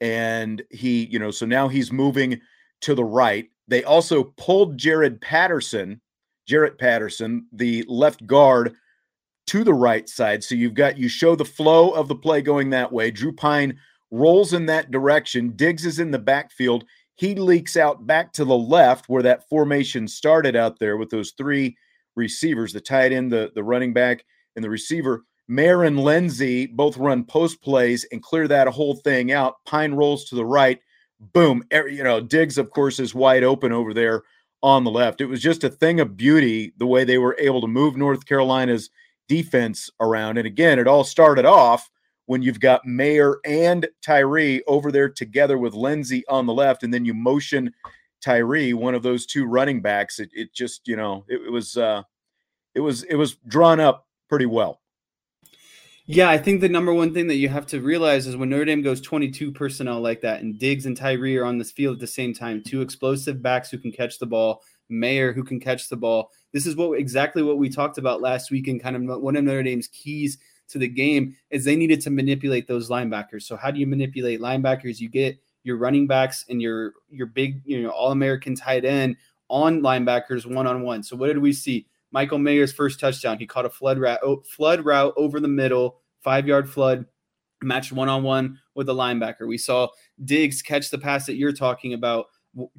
And 0.00 0.62
he, 0.70 1.06
you 1.06 1.18
know, 1.18 1.30
so 1.30 1.46
now 1.46 1.68
he's 1.68 1.90
moving 1.90 2.40
to 2.82 2.94
the 2.94 3.04
right. 3.04 3.48
They 3.66 3.84
also 3.84 4.24
pulled 4.36 4.78
Jared 4.78 5.20
Patterson, 5.20 6.00
Jarrett 6.46 6.78
Patterson, 6.78 7.46
the 7.52 7.84
left 7.88 8.26
guard, 8.26 8.76
to 9.48 9.64
the 9.64 9.74
right 9.74 10.08
side. 10.08 10.44
So 10.44 10.54
you've 10.54 10.74
got 10.74 10.98
you 10.98 11.08
show 11.08 11.34
the 11.34 11.44
flow 11.44 11.90
of 11.90 12.06
the 12.06 12.14
play 12.14 12.42
going 12.42 12.70
that 12.70 12.92
way. 12.92 13.10
Drew 13.10 13.32
Pyne 13.32 13.78
rolls 14.10 14.52
in 14.52 14.66
that 14.66 14.90
direction. 14.90 15.56
Diggs 15.56 15.86
is 15.86 15.98
in 15.98 16.10
the 16.10 16.18
backfield. 16.18 16.84
He 17.16 17.34
leaks 17.34 17.76
out 17.76 18.06
back 18.06 18.32
to 18.34 18.44
the 18.44 18.56
left 18.56 19.08
where 19.08 19.22
that 19.22 19.48
formation 19.48 20.06
started 20.06 20.54
out 20.54 20.78
there 20.78 20.96
with 20.96 21.10
those 21.10 21.32
three 21.32 21.76
receivers, 22.18 22.72
the 22.72 22.80
tight 22.80 23.12
end, 23.12 23.32
the, 23.32 23.50
the 23.54 23.64
running 23.64 23.94
back, 23.94 24.24
and 24.56 24.64
the 24.64 24.70
receiver. 24.70 25.24
Mayer 25.48 25.84
and 25.84 25.98
Lenzy 25.98 26.66
both 26.66 26.98
run 26.98 27.24
post 27.24 27.62
plays 27.62 28.04
and 28.12 28.22
clear 28.22 28.46
that 28.48 28.68
whole 28.68 28.96
thing 28.96 29.32
out. 29.32 29.64
Pyne 29.64 29.94
rolls 29.94 30.26
to 30.26 30.34
the 30.34 30.44
right. 30.44 30.78
Boom. 31.32 31.62
You 31.72 32.04
know, 32.04 32.20
Diggs, 32.20 32.58
of 32.58 32.70
course, 32.70 33.00
is 33.00 33.14
wide 33.14 33.44
open 33.44 33.72
over 33.72 33.94
there 33.94 34.24
on 34.62 34.84
the 34.84 34.90
left. 34.90 35.20
It 35.20 35.26
was 35.26 35.40
just 35.40 35.64
a 35.64 35.70
thing 35.70 36.00
of 36.00 36.16
beauty 36.16 36.74
the 36.76 36.86
way 36.86 37.04
they 37.04 37.18
were 37.18 37.36
able 37.38 37.62
to 37.62 37.66
move 37.66 37.96
North 37.96 38.26
Carolina's 38.26 38.90
defense 39.26 39.88
around. 40.00 40.36
And 40.36 40.46
again, 40.46 40.78
it 40.78 40.86
all 40.86 41.04
started 41.04 41.46
off 41.46 41.88
when 42.26 42.42
you've 42.42 42.60
got 42.60 42.84
Mayer 42.84 43.38
and 43.46 43.88
Tyree 44.02 44.62
over 44.66 44.92
there 44.92 45.08
together 45.08 45.56
with 45.56 45.72
Lenzy 45.72 46.24
on 46.28 46.44
the 46.44 46.52
left, 46.52 46.82
and 46.82 46.92
then 46.92 47.06
you 47.06 47.14
motion 47.14 47.72
Tyree, 48.20 48.74
one 48.74 48.94
of 48.94 49.02
those 49.02 49.26
two 49.26 49.46
running 49.46 49.80
backs. 49.80 50.18
It, 50.18 50.30
it 50.32 50.52
just, 50.54 50.86
you 50.86 50.96
know, 50.96 51.24
it, 51.28 51.40
it 51.46 51.50
was 51.50 51.76
uh 51.76 52.02
it 52.74 52.80
was 52.80 53.02
it 53.04 53.16
was 53.16 53.36
drawn 53.46 53.80
up 53.80 54.06
pretty 54.28 54.46
well. 54.46 54.80
Yeah, 56.10 56.30
I 56.30 56.38
think 56.38 56.62
the 56.62 56.70
number 56.70 56.94
one 56.94 57.12
thing 57.12 57.26
that 57.26 57.36
you 57.36 57.50
have 57.50 57.66
to 57.66 57.82
realize 57.82 58.26
is 58.26 58.34
when 58.34 58.48
Notre 58.48 58.64
Dame 58.64 58.80
goes 58.80 59.02
22 59.02 59.52
personnel 59.52 60.00
like 60.00 60.22
that, 60.22 60.40
and 60.40 60.58
Diggs 60.58 60.86
and 60.86 60.96
Tyree 60.96 61.36
are 61.36 61.44
on 61.44 61.58
this 61.58 61.70
field 61.70 61.96
at 61.96 62.00
the 62.00 62.06
same 62.06 62.32
time, 62.32 62.62
two 62.64 62.80
explosive 62.80 63.42
backs 63.42 63.70
who 63.70 63.76
can 63.76 63.92
catch 63.92 64.18
the 64.18 64.24
ball, 64.24 64.62
Mayer 64.88 65.34
who 65.34 65.44
can 65.44 65.60
catch 65.60 65.90
the 65.90 65.98
ball. 65.98 66.30
This 66.54 66.64
is 66.64 66.76
what 66.76 66.98
exactly 66.98 67.42
what 67.42 67.58
we 67.58 67.68
talked 67.68 67.98
about 67.98 68.22
last 68.22 68.50
week, 68.50 68.68
and 68.68 68.82
kind 68.82 68.96
of 68.96 69.20
one 69.20 69.36
of 69.36 69.44
Notre 69.44 69.62
Dame's 69.62 69.88
keys 69.88 70.38
to 70.68 70.78
the 70.78 70.88
game 70.88 71.36
is 71.50 71.64
they 71.64 71.76
needed 71.76 72.00
to 72.02 72.10
manipulate 72.10 72.66
those 72.66 72.88
linebackers. 72.88 73.42
So 73.42 73.56
how 73.56 73.70
do 73.70 73.78
you 73.78 73.86
manipulate 73.86 74.40
linebackers? 74.40 75.00
You 75.00 75.10
get 75.10 75.38
your 75.68 75.76
running 75.76 76.06
backs 76.06 76.46
and 76.48 76.60
your 76.60 76.94
your 77.10 77.26
big 77.26 77.60
you 77.64 77.82
know 77.82 77.90
all 77.90 78.10
American 78.10 78.56
tight 78.56 78.84
end 78.84 79.16
on 79.48 79.80
linebackers 79.80 80.46
one 80.52 80.66
on 80.66 80.82
one. 80.82 81.02
So 81.02 81.14
what 81.14 81.28
did 81.28 81.38
we 81.38 81.52
see? 81.52 81.86
Michael 82.10 82.38
Mayer's 82.38 82.72
first 82.72 82.98
touchdown. 82.98 83.38
He 83.38 83.46
caught 83.46 83.66
a 83.66 83.70
flood 83.70 83.98
route, 83.98 84.46
flood 84.46 84.84
route 84.84 85.12
over 85.16 85.40
the 85.40 85.48
middle, 85.48 86.00
five 86.22 86.48
yard 86.48 86.68
flood, 86.68 87.04
matched 87.62 87.92
one 87.92 88.08
on 88.08 88.22
one 88.22 88.58
with 88.74 88.88
a 88.88 88.94
linebacker. 88.94 89.46
We 89.46 89.58
saw 89.58 89.88
Diggs 90.24 90.62
catch 90.62 90.90
the 90.90 90.98
pass 90.98 91.26
that 91.26 91.36
you're 91.36 91.52
talking 91.52 91.92
about 91.92 92.26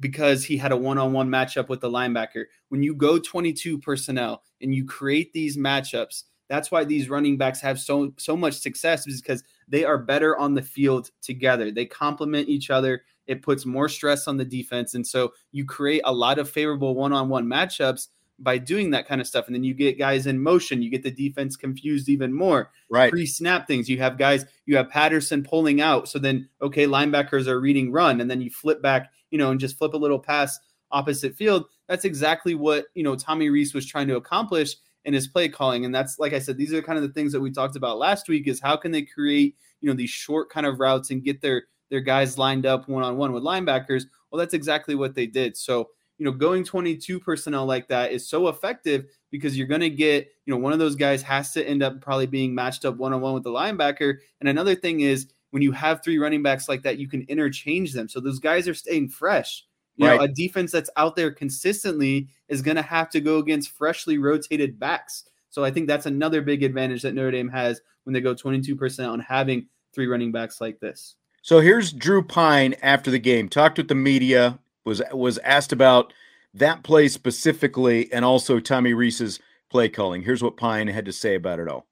because 0.00 0.44
he 0.44 0.56
had 0.56 0.72
a 0.72 0.76
one-on-one 0.76 1.28
matchup 1.28 1.68
with 1.68 1.80
the 1.80 1.88
linebacker. 1.88 2.46
When 2.68 2.82
you 2.82 2.94
go 2.94 3.18
22 3.18 3.78
personnel 3.78 4.42
and 4.60 4.74
you 4.74 4.84
create 4.84 5.32
these 5.32 5.56
matchups, 5.56 6.24
that's 6.48 6.72
why 6.72 6.84
these 6.84 7.08
running 7.08 7.38
backs 7.38 7.60
have 7.60 7.78
so 7.78 8.12
so 8.18 8.36
much 8.36 8.54
success 8.54 9.06
because 9.06 9.44
they 9.70 9.84
are 9.84 9.96
better 9.96 10.36
on 10.36 10.54
the 10.54 10.62
field 10.62 11.10
together. 11.22 11.70
They 11.70 11.86
complement 11.86 12.48
each 12.48 12.68
other. 12.68 13.02
It 13.26 13.42
puts 13.42 13.64
more 13.64 13.88
stress 13.88 14.28
on 14.28 14.36
the 14.36 14.44
defense 14.44 14.94
and 14.94 15.06
so 15.06 15.32
you 15.52 15.64
create 15.64 16.02
a 16.04 16.12
lot 16.12 16.38
of 16.38 16.50
favorable 16.50 16.94
one-on-one 16.94 17.46
matchups 17.46 18.08
by 18.40 18.58
doing 18.58 18.90
that 18.90 19.06
kind 19.06 19.20
of 19.20 19.26
stuff. 19.26 19.46
And 19.46 19.54
then 19.54 19.64
you 19.64 19.74
get 19.74 19.98
guys 19.98 20.26
in 20.26 20.42
motion, 20.42 20.82
you 20.82 20.90
get 20.90 21.02
the 21.02 21.10
defense 21.10 21.56
confused 21.56 22.08
even 22.08 22.32
more. 22.32 22.70
Right. 22.88 23.10
Pre 23.10 23.26
snap 23.26 23.66
things. 23.66 23.88
You 23.88 23.98
have 23.98 24.18
guys, 24.18 24.46
you 24.66 24.76
have 24.76 24.88
Patterson 24.88 25.42
pulling 25.42 25.80
out. 25.80 26.08
So 26.08 26.18
then, 26.18 26.48
okay, 26.60 26.86
linebackers 26.86 27.46
are 27.46 27.60
reading 27.60 27.92
run. 27.92 28.20
And 28.20 28.30
then 28.30 28.40
you 28.40 28.50
flip 28.50 28.82
back, 28.82 29.12
you 29.30 29.38
know, 29.38 29.50
and 29.50 29.60
just 29.60 29.78
flip 29.78 29.94
a 29.94 29.98
little 29.98 30.18
pass 30.18 30.58
opposite 30.90 31.36
field. 31.36 31.66
That's 31.86 32.04
exactly 32.04 32.54
what, 32.54 32.86
you 32.94 33.02
know, 33.02 33.14
Tommy 33.14 33.50
Rees 33.50 33.74
was 33.74 33.86
trying 33.86 34.08
to 34.08 34.16
accomplish 34.16 34.74
in 35.04 35.14
his 35.14 35.28
play 35.28 35.48
calling. 35.48 35.84
And 35.84 35.94
that's, 35.94 36.18
like 36.18 36.32
I 36.32 36.38
said, 36.38 36.56
these 36.56 36.72
are 36.72 36.82
kind 36.82 36.98
of 36.98 37.02
the 37.02 37.12
things 37.12 37.32
that 37.32 37.40
we 37.40 37.50
talked 37.50 37.76
about 37.76 37.98
last 37.98 38.28
week 38.28 38.48
is 38.48 38.60
how 38.60 38.76
can 38.76 38.92
they 38.92 39.02
create, 39.02 39.56
you 39.80 39.88
know, 39.88 39.96
these 39.96 40.10
short 40.10 40.50
kind 40.50 40.66
of 40.66 40.80
routes 40.80 41.10
and 41.10 41.24
get 41.24 41.40
their, 41.40 41.64
their 41.90 42.00
guys 42.00 42.38
lined 42.38 42.66
up 42.66 42.88
one 42.88 43.02
on 43.02 43.16
one 43.16 43.32
with 43.32 43.42
linebackers. 43.42 44.04
Well, 44.30 44.38
that's 44.38 44.54
exactly 44.54 44.94
what 44.94 45.14
they 45.14 45.26
did. 45.26 45.56
So, 45.56 45.88
you 46.18 46.24
know, 46.26 46.32
going 46.32 46.64
22 46.64 47.18
personnel 47.20 47.64
like 47.64 47.88
that 47.88 48.12
is 48.12 48.28
so 48.28 48.48
effective 48.48 49.06
because 49.30 49.56
you're 49.56 49.66
going 49.66 49.80
to 49.80 49.90
get, 49.90 50.28
you 50.44 50.52
know, 50.52 50.58
one 50.58 50.74
of 50.74 50.78
those 50.78 50.94
guys 50.94 51.22
has 51.22 51.52
to 51.52 51.66
end 51.66 51.82
up 51.82 52.00
probably 52.02 52.26
being 52.26 52.54
matched 52.54 52.84
up 52.84 52.96
one 52.96 53.14
on 53.14 53.22
one 53.22 53.32
with 53.32 53.42
the 53.42 53.50
linebacker. 53.50 54.16
And 54.40 54.48
another 54.48 54.74
thing 54.74 55.00
is 55.00 55.28
when 55.50 55.62
you 55.62 55.72
have 55.72 56.02
three 56.02 56.18
running 56.18 56.42
backs 56.42 56.68
like 56.68 56.82
that, 56.82 56.98
you 56.98 57.08
can 57.08 57.22
interchange 57.22 57.94
them. 57.94 58.08
So 58.08 58.20
those 58.20 58.38
guys 58.38 58.68
are 58.68 58.74
staying 58.74 59.08
fresh. 59.08 59.64
You 59.96 60.06
right. 60.06 60.18
know, 60.18 60.24
a 60.24 60.28
defense 60.28 60.72
that's 60.72 60.90
out 60.96 61.16
there 61.16 61.30
consistently 61.30 62.28
is 62.48 62.62
going 62.62 62.76
to 62.76 62.82
have 62.82 63.10
to 63.10 63.20
go 63.20 63.38
against 63.38 63.70
freshly 63.70 64.18
rotated 64.18 64.78
backs. 64.78 65.24
So 65.50 65.64
I 65.64 65.70
think 65.70 65.88
that's 65.88 66.06
another 66.06 66.42
big 66.42 66.62
advantage 66.62 67.02
that 67.02 67.14
Notre 67.14 67.32
Dame 67.32 67.48
has 67.48 67.80
when 68.04 68.14
they 68.14 68.20
go 68.20 68.34
22% 68.34 69.10
on 69.10 69.20
having 69.20 69.66
three 69.92 70.06
running 70.06 70.32
backs 70.32 70.60
like 70.60 70.80
this. 70.80 71.16
So 71.42 71.60
here's 71.60 71.92
Drew 71.92 72.22
Pyne 72.22 72.74
after 72.82 73.10
the 73.10 73.18
game, 73.18 73.48
talked 73.48 73.78
with 73.78 73.88
the 73.88 73.94
media, 73.94 74.58
was 74.84 75.02
was 75.12 75.38
asked 75.38 75.72
about 75.72 76.12
that 76.54 76.82
play 76.82 77.08
specifically 77.08 78.12
and 78.12 78.24
also 78.24 78.60
Tommy 78.60 78.94
Rees's 78.94 79.40
play 79.70 79.88
calling. 79.88 80.22
Here's 80.22 80.42
what 80.42 80.56
Pyne 80.56 80.88
had 80.88 81.04
to 81.06 81.12
say 81.12 81.34
about 81.34 81.60
it 81.60 81.68
all. 81.68 81.86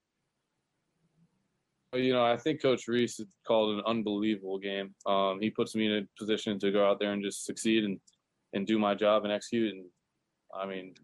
You 1.95 2.13
know, 2.13 2.25
I 2.25 2.37
think 2.37 2.61
Coach 2.61 2.87
Rees 2.87 3.21
called 3.47 3.79
an 3.79 3.83
unbelievable 3.87 4.59
game. 4.59 4.95
Um, 5.07 5.41
he 5.41 5.49
puts 5.49 5.75
me 5.75 5.87
in 5.87 5.93
a 5.93 6.09
position 6.19 6.59
to 6.59 6.71
go 6.71 6.87
out 6.87 7.01
there 7.01 7.13
and 7.13 7.23
just 7.23 7.47
succeed 7.47 7.85
and 7.85 7.99
and 8.53 8.67
do 8.67 8.79
my 8.79 8.95
job 8.95 9.25
and 9.25 9.33
execute. 9.33 9.75
And 9.75 9.87
I 10.55 10.67
mean, 10.67 10.95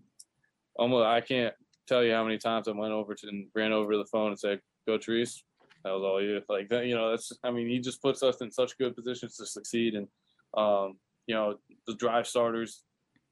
almost 0.76 1.06
I 1.06 1.20
can't 1.20 1.54
tell 1.86 2.04
you 2.04 2.12
how 2.12 2.24
many 2.24 2.38
times 2.38 2.68
I 2.68 2.72
went 2.72 2.92
over 2.92 3.14
to 3.14 3.28
and 3.28 3.46
ran 3.54 3.72
over 3.72 3.96
the 3.96 4.06
phone 4.06 4.28
and 4.28 4.38
said, 4.38 4.60
"Coach 4.86 5.08
Rees, 5.08 5.42
that 5.84 5.90
was 5.90 6.02
all 6.02 6.22
you." 6.22 6.40
Like 6.50 6.68
that, 6.68 6.84
you 6.86 6.94
know. 6.94 7.10
That's 7.10 7.32
I 7.42 7.50
mean, 7.50 7.68
he 7.68 7.78
just 7.78 8.02
puts 8.02 8.22
us 8.22 8.42
in 8.42 8.50
such 8.50 8.76
good 8.76 8.94
positions 8.94 9.36
to 9.38 9.46
succeed. 9.46 9.94
And 9.94 10.08
um, 10.54 10.98
you 11.26 11.34
know, 11.34 11.56
the 11.86 11.94
drive 11.94 12.26
starters, 12.26 12.82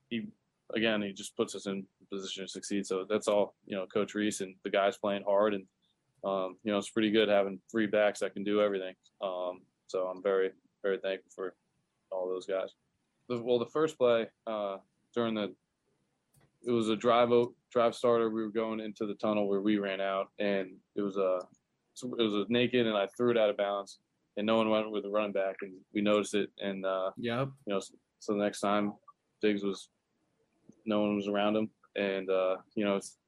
he 0.09 0.27
again 0.75 1.03
he 1.03 1.13
just 1.13 1.37
puts 1.37 1.55
us 1.55 1.67
in 1.67 1.87
position 2.11 2.45
to 2.45 2.49
succeed. 2.49 2.87
So 2.87 3.05
that's 3.09 3.29
all 3.29 3.55
you 3.67 3.77
know, 3.77 3.87
Coach 3.87 4.15
Rees 4.15 4.41
and 4.41 4.55
the 4.65 4.71
guys 4.71 4.97
playing 4.97 5.25
hard, 5.25 5.53
and 5.53 5.67
um, 6.25 6.57
you 6.63 6.73
know 6.73 6.79
it's 6.79 6.91
pretty 6.91 7.11
good 7.11 7.29
having 7.29 7.61
three 7.71 7.87
backs 7.87 8.21
that 8.21 8.35
can 8.35 8.45
do 8.45 8.61
everything. 8.61 8.95
Um, 9.21 9.63
so 9.87 10.07
I'm 10.07 10.23
very 10.23 10.51
very 10.83 10.99
thankful 10.99 11.31
for 11.35 11.55
all 12.11 12.29
those 12.29 12.47
guys. 12.47 12.71
The, 13.29 13.41
well, 13.41 13.59
the 13.59 13.67
first 13.67 13.97
play 13.99 14.27
uh, 14.47 14.79
during 15.15 15.35
the 15.35 15.55
it 16.65 16.71
was 16.71 16.89
a 16.89 16.97
drive 16.97 17.31
drive 17.71 17.95
starter. 17.95 18.31
We 18.31 18.43
were 18.43 18.51
going 18.51 18.81
into 18.81 19.07
the 19.07 19.15
tunnel 19.15 19.49
where 19.49 19.61
we 19.61 19.79
ran 19.79 20.01
out, 20.01 20.29
and 20.39 20.77
it 20.95 21.03
was 21.03 21.17
a 21.17 21.41
it 22.03 22.23
was 22.23 22.35
a 22.35 22.47
naked, 22.49 22.87
and 22.87 22.97
I 22.97 23.07
threw 23.17 23.31
it 23.31 23.39
out 23.39 23.51
of 23.51 23.57
bounds 23.57 23.99
and 24.37 24.47
no 24.47 24.57
one 24.57 24.71
went 24.71 24.91
with 24.91 25.03
the 25.03 25.11
running 25.11 25.33
back, 25.33 25.57
and 25.63 25.73
we 25.93 26.01
noticed 26.01 26.35
it. 26.35 26.51
And 26.59 26.85
uh, 26.85 27.11
yeah, 27.17 27.43
you 27.67 27.75
know, 27.75 27.81
so 28.19 28.33
the 28.33 28.43
next 28.43 28.61
time 28.61 28.95
Diggs 29.41 29.63
was, 29.63 29.89
no 30.87 31.01
one 31.01 31.17
was 31.17 31.29
around 31.29 31.57
him, 31.57 31.71
and 31.97 32.29
uh, 32.31 32.57
you 32.75 32.85
know, 32.85 32.97
it's 32.97 33.19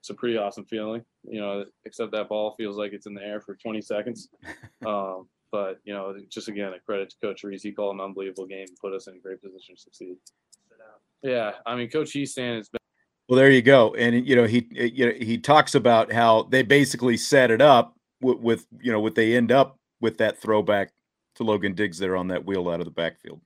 it's 0.00 0.10
a 0.10 0.14
pretty 0.14 0.36
awesome 0.36 0.64
feeling. 0.64 1.04
You 1.24 1.40
know, 1.40 1.64
except 1.84 2.12
that 2.12 2.28
ball 2.28 2.54
feels 2.56 2.76
like 2.76 2.92
it's 2.92 3.06
in 3.06 3.14
the 3.14 3.22
air 3.22 3.40
for 3.40 3.54
20 3.54 3.80
seconds. 3.80 4.28
um, 4.86 5.28
but 5.52 5.78
you 5.84 5.92
know, 5.92 6.16
just 6.28 6.48
again, 6.48 6.72
a 6.72 6.80
credit 6.80 7.10
to 7.10 7.16
Coach 7.22 7.44
Rees. 7.44 7.62
He 7.62 7.72
called 7.72 7.94
an 7.94 8.00
unbelievable 8.00 8.46
game 8.46 8.66
and 8.68 8.78
put 8.80 8.92
us 8.92 9.06
in 9.06 9.14
a 9.14 9.18
great 9.18 9.40
position 9.42 9.76
to 9.76 9.80
succeed. 9.80 10.16
Yeah, 11.22 11.52
I 11.64 11.76
mean, 11.76 11.88
Coach 11.88 12.12
Hiestand 12.12 12.56
has 12.56 12.68
been. 12.68 12.78
Well, 13.28 13.36
there 13.36 13.50
you 13.50 13.62
go, 13.62 13.94
and 13.94 14.26
you 14.26 14.34
know 14.34 14.44
he 14.44 14.66
you 14.72 15.06
know 15.06 15.12
he 15.12 15.38
talks 15.38 15.74
about 15.74 16.12
how 16.12 16.42
they 16.44 16.62
basically 16.62 17.16
set 17.16 17.50
it 17.50 17.62
up 17.62 17.96
with, 18.20 18.38
with 18.38 18.66
you 18.80 18.90
know 18.90 19.00
what 19.00 19.14
they 19.14 19.36
end 19.36 19.52
up 19.52 19.78
with 20.00 20.18
that 20.18 20.40
throwback 20.40 20.92
to 21.36 21.44
Logan 21.44 21.74
Diggs 21.74 21.98
there 21.98 22.16
on 22.16 22.28
that 22.28 22.44
wheel 22.44 22.68
out 22.68 22.80
of 22.80 22.86
the 22.86 22.90
backfield. 22.92 23.40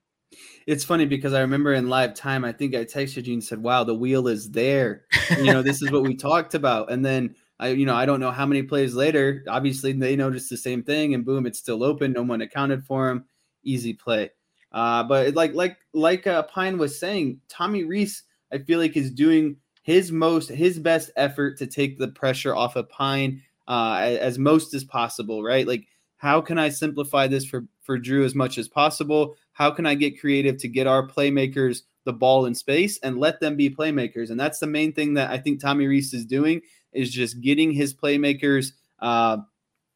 It's 0.66 0.84
funny 0.84 1.06
because 1.06 1.34
I 1.34 1.40
remember 1.40 1.74
in 1.74 1.88
live 1.88 2.14
time, 2.14 2.44
I 2.44 2.52
think 2.52 2.74
I 2.74 2.84
texted 2.84 3.26
you 3.26 3.34
and 3.34 3.44
said, 3.44 3.62
"Wow, 3.62 3.84
the 3.84 3.94
wheel 3.94 4.26
is 4.26 4.50
there." 4.50 5.04
you 5.36 5.52
know, 5.52 5.62
this 5.62 5.82
is 5.82 5.92
what 5.92 6.02
we 6.02 6.16
talked 6.16 6.54
about, 6.54 6.90
and 6.90 7.04
then 7.04 7.34
I, 7.58 7.68
you 7.68 7.86
know, 7.86 7.94
I 7.94 8.06
don't 8.06 8.20
know 8.20 8.30
how 8.30 8.46
many 8.46 8.62
plays 8.62 8.94
later. 8.94 9.44
Obviously, 9.48 9.92
they 9.92 10.16
noticed 10.16 10.50
the 10.50 10.56
same 10.56 10.82
thing, 10.82 11.14
and 11.14 11.24
boom, 11.24 11.46
it's 11.46 11.58
still 11.58 11.82
open. 11.82 12.12
No 12.12 12.22
one 12.22 12.42
accounted 12.42 12.84
for 12.84 13.08
him. 13.08 13.24
Easy 13.64 13.94
play. 13.94 14.30
Uh, 14.72 15.02
but 15.04 15.34
like 15.34 15.54
like 15.54 15.78
like 15.94 16.26
uh, 16.26 16.42
Pyne 16.42 16.76
was 16.76 16.98
saying, 16.98 17.40
Tommy 17.48 17.84
Rees, 17.84 18.24
I 18.52 18.58
feel 18.58 18.78
like 18.78 18.96
is 18.96 19.10
doing 19.10 19.56
his 19.82 20.12
most 20.12 20.50
his 20.50 20.78
best 20.78 21.10
effort 21.16 21.56
to 21.58 21.66
take 21.66 21.98
the 21.98 22.08
pressure 22.08 22.54
off 22.54 22.76
of 22.76 22.88
Pyne 22.90 23.42
uh, 23.68 23.98
as, 24.00 24.18
as 24.18 24.38
most 24.38 24.74
as 24.74 24.84
possible. 24.84 25.42
Right, 25.42 25.66
like 25.66 25.86
how 26.18 26.40
can 26.40 26.58
I 26.58 26.68
simplify 26.68 27.26
this 27.26 27.46
for 27.46 27.66
for 27.82 27.96
Drew 27.98 28.24
as 28.24 28.34
much 28.34 28.58
as 28.58 28.68
possible? 28.68 29.36
How 29.52 29.70
can 29.70 29.86
I 29.86 29.94
get 29.94 30.20
creative 30.20 30.58
to 30.58 30.68
get 30.68 30.86
our 30.86 31.06
playmakers 31.06 31.82
the 32.04 32.12
ball 32.12 32.44
in 32.44 32.54
space 32.54 32.98
and 33.02 33.18
let 33.18 33.40
them 33.40 33.56
be 33.56 33.70
playmakers? 33.70 34.30
And 34.30 34.38
that's 34.38 34.58
the 34.58 34.66
main 34.66 34.92
thing 34.92 35.14
that 35.14 35.30
I 35.30 35.38
think 35.38 35.60
Tommy 35.60 35.86
Rees 35.86 36.12
is 36.12 36.26
doing 36.26 36.60
is 36.96 37.10
just 37.10 37.40
getting 37.40 37.70
his 37.70 37.94
playmakers 37.94 38.72
uh, 39.00 39.38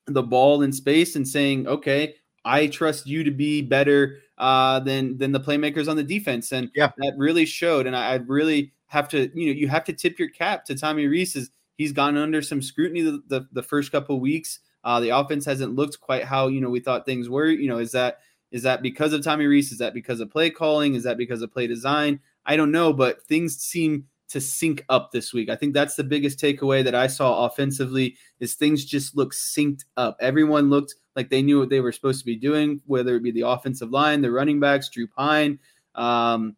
the 0.07 0.23
ball 0.23 0.63
in 0.63 0.73
space 0.73 1.17
and 1.17 1.27
saying, 1.27 1.67
okay, 1.67 2.15
I 2.45 2.67
trust 2.67 3.07
you 3.07 3.25
to 3.25 3.31
be 3.31 3.63
better 3.63 4.19
uh, 4.39 4.81
than 4.81 5.19
than 5.19 5.33
the 5.33 5.41
playmakers 5.41 5.89
on 5.89 5.97
the 5.97 6.03
defense, 6.03 6.53
and 6.53 6.71
yeah. 6.75 6.91
that 6.99 7.15
really 7.17 7.45
showed. 7.45 7.87
And 7.87 7.95
I, 7.95 8.13
I, 8.13 8.15
really 8.15 8.73
have 8.87 9.09
to, 9.11 9.31
you 9.39 9.47
know, 9.47 9.53
you 9.53 9.69
have 9.69 9.85
to 9.85 9.93
tip 9.93 10.19
your 10.19 10.31
cap 10.31 10.65
to 10.65 10.75
Tommy 10.75 11.07
Rees. 11.07 11.37
As 11.37 11.51
he's 11.81 11.93
gone 11.93 12.19
under 12.19 12.43
some 12.43 12.61
scrutiny 12.61 13.01
the, 13.01 13.23
the, 13.29 13.49
the 13.53 13.63
first 13.63 13.91
couple 13.91 14.21
weeks. 14.21 14.59
Uh, 14.85 15.01
the 15.01 15.09
offense 15.09 15.47
hasn't 15.47 15.75
looked 15.75 15.99
quite 15.99 16.25
how 16.25 16.49
you 16.49 16.61
know 16.61 16.69
we 16.69 16.79
thought 16.79 17.07
things 17.07 17.31
were. 17.31 17.47
You 17.47 17.69
know, 17.69 17.79
is 17.79 17.93
that 17.93 18.19
is 18.51 18.63
that 18.65 18.83
because 18.83 19.15
of 19.15 19.25
Tommy 19.25 19.47
Rees? 19.47 19.73
Is 19.73 19.79
that 19.79 19.95
because 19.95 20.21
of 20.21 20.31
play 20.31 20.51
calling? 20.51 20.95
Is 20.95 21.05
that 21.05 21.17
because 21.17 21.41
of 21.41 21.51
play 21.51 21.67
design? 21.67 22.21
I 22.45 22.57
don't 22.57 22.71
know, 22.71 22.93
but 22.93 23.23
things 23.23 23.57
seem 23.57 24.07
to 24.31 24.41
sync 24.41 24.85
up 24.89 25.11
this 25.11 25.33
week. 25.33 25.51
I 25.51 25.57
think 25.57 25.75
that's 25.75 25.97
the 25.97 26.05
biggest 26.05 26.39
takeaway 26.39 26.85
that 26.85 26.95
I 26.95 27.09
saw 27.09 27.45
offensively 27.47 28.17
is 28.39 28.55
things 28.55 28.85
just 28.85 29.17
look 29.17 29.35
synced 29.35 29.85
up. 29.97 30.17
Everyone 30.21 30.71
looked 30.71 30.95
like 31.17 31.31
they 31.31 31.43
knew 31.43 31.59
what 31.59 31.69
they 31.69 31.81
were 31.81 31.93
supposed 31.93 32.21
to 32.21 32.25
be 32.25 32.37
doing, 32.37 32.81
whether 32.87 33.17
it 33.17 33.23
be 33.23 33.33
the 33.33 33.47
offensive 33.47 33.91
line, 33.91 34.23
the 34.23 34.31
running 34.31 34.61
backs, 34.61 34.89
Drew 34.89 35.09
Pyne, 35.09 35.59
um, 35.97 36.57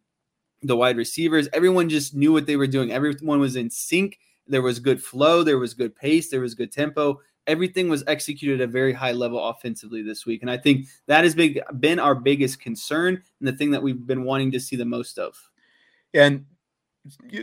the 0.61 0.77
wide 0.77 0.97
receivers. 0.97 1.49
Everyone 1.51 1.89
just 1.89 2.15
knew 2.15 2.31
what 2.31 2.45
they 2.45 2.55
were 2.55 2.67
doing. 2.67 2.91
Everyone 2.91 3.39
was 3.39 3.55
in 3.55 3.69
sync. 3.69 4.19
There 4.47 4.61
was 4.61 4.79
good 4.79 5.03
flow. 5.03 5.43
There 5.43 5.57
was 5.57 5.73
good 5.73 5.95
pace. 5.95 6.29
There 6.29 6.41
was 6.41 6.53
good 6.53 6.71
tempo. 6.71 7.19
Everything 7.47 7.89
was 7.89 8.03
executed 8.07 8.61
at 8.61 8.69
a 8.69 8.71
very 8.71 8.93
high 8.93 9.11
level 9.11 9.43
offensively 9.43 10.03
this 10.03 10.25
week. 10.25 10.41
And 10.41 10.51
I 10.51 10.57
think 10.57 10.87
that 11.07 11.23
has 11.23 11.33
big, 11.33 11.59
been 11.79 11.99
our 11.99 12.15
biggest 12.15 12.61
concern 12.61 13.21
and 13.39 13.47
the 13.47 13.53
thing 13.53 13.71
that 13.71 13.81
we've 13.81 14.05
been 14.05 14.23
wanting 14.23 14.51
to 14.51 14.59
see 14.59 14.75
the 14.75 14.85
most 14.85 15.17
of. 15.17 15.35
And 16.13 16.45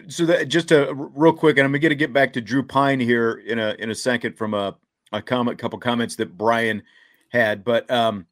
so 0.08 0.24
that 0.26 0.48
just 0.48 0.72
a 0.72 0.92
real 0.94 1.32
quick, 1.32 1.58
and 1.58 1.66
I'm 1.66 1.72
gonna 1.80 1.94
get 1.94 2.12
back 2.12 2.32
to 2.34 2.40
Drew 2.40 2.62
Pyne 2.62 3.00
here 3.00 3.42
in 3.46 3.58
a 3.58 3.74
in 3.78 3.90
a 3.90 3.94
second 3.94 4.36
from 4.36 4.54
a 4.54 4.76
a 5.12 5.20
comment, 5.20 5.58
couple 5.58 5.78
comments 5.78 6.16
that 6.16 6.38
Brian 6.38 6.82
had. 7.30 7.64
But 7.64 7.90
um, 7.90 8.26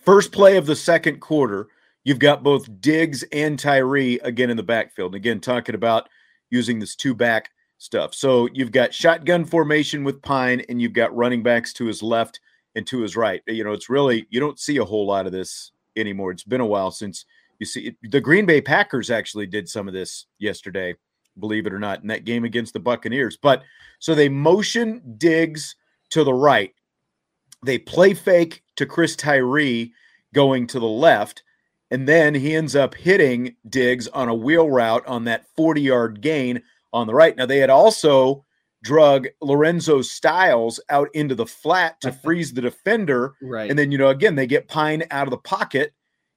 first 0.00 0.32
play 0.32 0.56
of 0.56 0.66
the 0.66 0.76
second 0.76 1.20
quarter, 1.20 1.68
you've 2.04 2.18
got 2.18 2.42
both 2.42 2.80
Diggs 2.80 3.22
and 3.32 3.58
Tyree 3.58 4.18
again 4.20 4.50
in 4.50 4.56
the 4.56 4.62
backfield. 4.62 5.14
Again, 5.14 5.40
talking 5.40 5.74
about 5.74 6.08
using 6.50 6.78
this 6.78 6.96
two 6.96 7.14
back 7.14 7.50
stuff. 7.78 8.14
So 8.14 8.48
you've 8.52 8.72
got 8.72 8.92
shotgun 8.92 9.44
formation 9.44 10.04
with 10.04 10.20
Pyne, 10.22 10.62
and 10.68 10.80
you've 10.82 10.92
got 10.92 11.16
running 11.16 11.42
backs 11.42 11.72
to 11.74 11.86
his 11.86 12.02
left 12.02 12.40
and 12.74 12.86
to 12.86 13.00
his 13.00 13.16
right. 13.16 13.42
You 13.46 13.64
know, 13.64 13.72
it's 13.72 13.88
really 13.88 14.26
you 14.30 14.40
don't 14.40 14.58
see 14.58 14.76
a 14.76 14.84
whole 14.84 15.06
lot 15.06 15.26
of 15.26 15.32
this 15.32 15.72
anymore. 15.96 16.32
It's 16.32 16.44
been 16.44 16.60
a 16.60 16.66
while 16.66 16.90
since 16.90 17.24
you 17.60 17.66
see, 17.66 17.94
the 18.02 18.20
Green 18.20 18.46
Bay 18.46 18.60
Packers 18.60 19.10
actually 19.10 19.46
did 19.46 19.68
some 19.68 19.86
of 19.86 19.94
this 19.94 20.26
yesterday, 20.38 20.94
believe 21.38 21.66
it 21.66 21.74
or 21.74 21.78
not, 21.78 22.00
in 22.00 22.08
that 22.08 22.24
game 22.24 22.44
against 22.44 22.72
the 22.72 22.80
Buccaneers. 22.80 23.36
But 23.40 23.62
so 23.98 24.14
they 24.14 24.30
motion 24.30 25.02
Diggs 25.18 25.76
to 26.10 26.24
the 26.24 26.34
right, 26.34 26.74
they 27.64 27.78
play 27.78 28.14
fake 28.14 28.62
to 28.76 28.86
Chris 28.86 29.14
Tyree 29.14 29.92
going 30.34 30.66
to 30.68 30.80
the 30.80 30.88
left, 30.88 31.44
and 31.90 32.08
then 32.08 32.34
he 32.34 32.56
ends 32.56 32.74
up 32.74 32.94
hitting 32.94 33.54
Diggs 33.68 34.08
on 34.08 34.28
a 34.28 34.34
wheel 34.34 34.70
route 34.70 35.06
on 35.06 35.24
that 35.24 35.44
40 35.54 35.82
yard 35.82 36.20
gain 36.22 36.62
on 36.92 37.06
the 37.06 37.14
right. 37.14 37.36
Now, 37.36 37.46
they 37.46 37.58
had 37.58 37.70
also 37.70 38.44
drug 38.82 39.28
Lorenzo 39.42 40.00
Styles 40.00 40.80
out 40.88 41.08
into 41.12 41.34
the 41.34 41.46
flat 41.46 42.00
to 42.00 42.12
freeze 42.24 42.54
the 42.54 42.62
defender. 42.62 43.34
Right. 43.42 43.68
And 43.68 43.78
then, 43.78 43.92
you 43.92 43.98
know, 43.98 44.08
again, 44.08 44.34
they 44.34 44.46
get 44.46 44.68
Pyne 44.68 45.04
out 45.10 45.26
of 45.26 45.30
the 45.30 45.38
pocket 45.38 45.92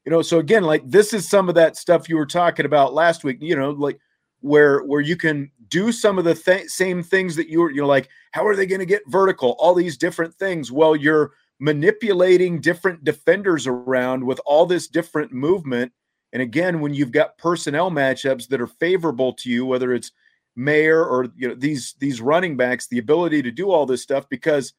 you 0.05 0.11
know 0.11 0.21
so 0.21 0.39
again 0.39 0.63
like 0.63 0.83
this 0.85 1.13
is 1.13 1.29
some 1.29 1.49
of 1.49 1.55
that 1.55 1.77
stuff 1.77 2.09
you 2.09 2.17
were 2.17 2.25
talking 2.25 2.65
about 2.65 2.93
last 2.93 3.23
week 3.23 3.37
you 3.41 3.55
know 3.55 3.71
like 3.71 3.99
where 4.43 4.83
where 4.83 5.01
you 5.01 5.15
can 5.15 5.49
do 5.69 5.91
some 5.91 6.19
of 6.19 6.25
the 6.25 6.35
th- 6.35 6.67
same 6.67 7.01
things 7.01 7.35
that 7.35 7.47
you 7.47 7.61
were 7.61 7.71
you're 7.71 7.85
like 7.85 8.09
how 8.31 8.45
are 8.45 8.55
they 8.55 8.65
going 8.65 8.79
to 8.79 8.85
get 8.85 9.03
vertical? 9.07 9.55
All 9.59 9.73
these 9.73 9.97
different 9.97 10.33
things. 10.35 10.71
Well 10.71 10.95
you're 10.95 11.31
manipulating 11.59 12.59
different 12.59 13.03
defenders 13.03 13.67
around 13.67 14.23
with 14.25 14.41
all 14.45 14.65
this 14.65 14.87
different 14.87 15.31
movement. 15.31 15.93
And 16.33 16.41
again 16.41 16.81
when 16.81 16.93
you've 16.93 17.13
got 17.13 17.37
personnel 17.37 17.89
matchups 17.89 18.49
that 18.49 18.59
are 18.59 18.67
favorable 18.67 19.33
to 19.33 19.49
you 19.49 19.65
whether 19.65 19.93
it's 19.93 20.11
Mayer 20.55 21.03
or 21.03 21.27
you 21.35 21.47
know 21.47 21.55
these 21.55 21.95
these 21.99 22.21
running 22.21 22.57
backs 22.57 22.87
the 22.87 22.99
ability 22.99 23.41
to 23.43 23.51
do 23.51 23.71
all 23.71 23.85
this 23.85 24.03
stuff 24.03 24.27
because 24.29 24.73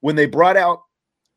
when 0.00 0.16
they 0.16 0.26
brought 0.26 0.56
out 0.56 0.80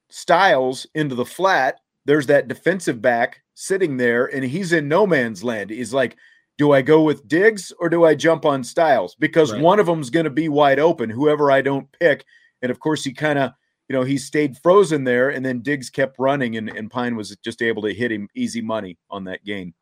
Styles 0.10 0.88
into 0.96 1.16
the 1.16 1.26
flat 1.26 1.82
there's 2.08 2.26
that 2.28 2.48
defensive 2.48 3.02
back 3.02 3.43
sitting 3.54 3.98
there 3.98 4.26
and 4.26 4.43
he's 4.43 4.72
in 4.72 4.88
no 4.88 5.06
man's 5.06 5.43
land. 5.43 5.70
He's 5.70 5.93
like, 5.93 6.15
do 6.58 6.72
I 6.72 6.82
go 6.82 7.04
with 7.04 7.28
Diggs 7.28 7.72
or 7.80 7.89
do 7.89 8.06
I 8.06 8.15
jump 8.15 8.46
on 8.46 8.63
Styles? 8.63 9.13
Because 9.15 9.52
right. 9.52 9.62
one 9.62 9.80
of 9.80 9.86
them's 9.86 10.10
going 10.10 10.24
to 10.24 10.32
be 10.32 10.50
wide 10.50 10.80
open, 10.80 11.10
whoever 11.10 11.52
I 11.52 11.62
don't 11.62 11.91
pick. 11.91 12.26
And 12.62 12.72
of 12.72 12.80
course, 12.80 13.04
he 13.04 13.13
kind 13.13 13.38
of, 13.38 13.52
you 13.89 13.96
know, 13.96 14.04
he 14.04 14.17
stayed 14.17 14.58
frozen 14.58 15.04
there 15.04 15.30
and 15.30 15.46
then 15.46 15.62
Diggs 15.62 15.89
kept 15.89 16.17
running 16.17 16.56
and, 16.56 16.70
and 16.70 16.89
Pyne 16.89 17.17
was 17.17 17.36
just 17.43 17.62
able 17.62 17.84
to 17.84 17.93
hit 17.93 18.12
him 18.12 18.30
easy 18.34 18.62
money 18.62 18.98
on 19.10 19.26
that 19.26 19.43
game. 19.43 19.74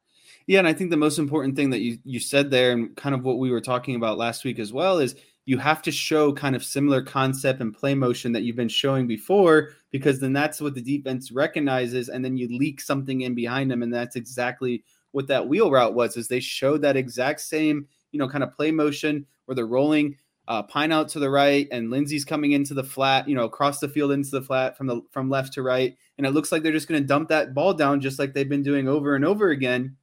Yeah, 0.48 0.60
and 0.60 0.68
I 0.68 0.74
think 0.74 0.90
the 0.90 0.98
most 0.98 1.18
important 1.18 1.56
thing 1.56 1.72
that 1.72 1.80
you 1.80 1.98
you 2.04 2.20
said 2.20 2.52
there, 2.52 2.72
and 2.72 2.96
kind 2.96 3.16
of 3.16 3.24
what 3.24 3.40
we 3.40 3.50
were 3.50 3.62
talking 3.62 3.96
about 3.96 4.20
last 4.20 4.44
week 4.44 4.60
as 4.60 4.72
well, 4.72 5.00
is 5.00 5.16
you 5.46 5.58
have 5.60 5.82
to 5.84 5.92
show 5.92 6.34
kind 6.34 6.56
of 6.56 6.64
similar 6.64 7.02
concept 7.02 7.62
and 7.62 7.74
play 7.74 7.94
motion 7.94 8.32
that 8.32 8.44
you've 8.44 8.56
been 8.56 8.68
showing 8.68 9.08
before 9.08 9.70
because 9.92 10.20
then 10.20 10.34
that's 10.34 10.60
what 10.60 10.74
the 10.74 10.82
defense 10.82 11.32
recognizes 11.32 12.10
and 12.10 12.26
then 12.26 12.36
you 12.36 12.48
leak 12.58 12.82
something 12.82 13.22
in 13.22 13.36
behind 13.36 13.70
them 13.70 13.84
and 13.84 13.94
that's 13.94 14.16
exactly 14.16 14.84
what 15.12 15.28
that 15.28 15.48
wheel 15.48 15.72
route 15.72 15.94
was 15.94 16.18
is 16.18 16.28
they 16.28 16.40
showed 16.40 16.82
that 16.82 16.98
exact 16.98 17.40
same 17.40 17.88
you 18.12 18.20
know 18.20 18.28
kind 18.28 18.44
of 18.44 18.54
play 18.54 18.72
motion 18.72 19.26
where 19.46 19.56
they're 19.56 19.68
rolling 19.68 20.18
uh, 20.48 20.62
Pyne 20.62 20.92
out 20.92 21.10
to 21.10 21.20
the 21.20 21.30
right 21.30 21.68
and 21.72 21.90
Lenzy's 21.90 22.26
coming 22.26 22.52
into 22.52 22.74
the 22.74 22.84
flat 22.84 23.28
you 23.28 23.36
know 23.36 23.46
across 23.46 23.80
the 23.80 23.88
field 23.88 24.12
into 24.12 24.32
the 24.32 24.42
flat 24.42 24.78
from 24.78 24.88
the 24.88 25.02
from 25.12 25.30
left 25.30 25.54
to 25.54 25.64
right 25.64 25.96
and 26.18 26.26
it 26.26 26.32
looks 26.32 26.52
like 26.52 26.64
they're 26.64 26.72
just 26.72 26.88
going 26.88 27.02
to 27.02 27.08
dump 27.08 27.30
that 27.30 27.54
ball 27.54 27.74
down 27.74 28.02
just 28.02 28.20
like 28.20 28.34
they've 28.34 28.50
been 28.50 28.64
doing 28.64 28.88
over 28.88 29.16
and 29.16 29.26
over 29.26 29.50
again 29.50 29.96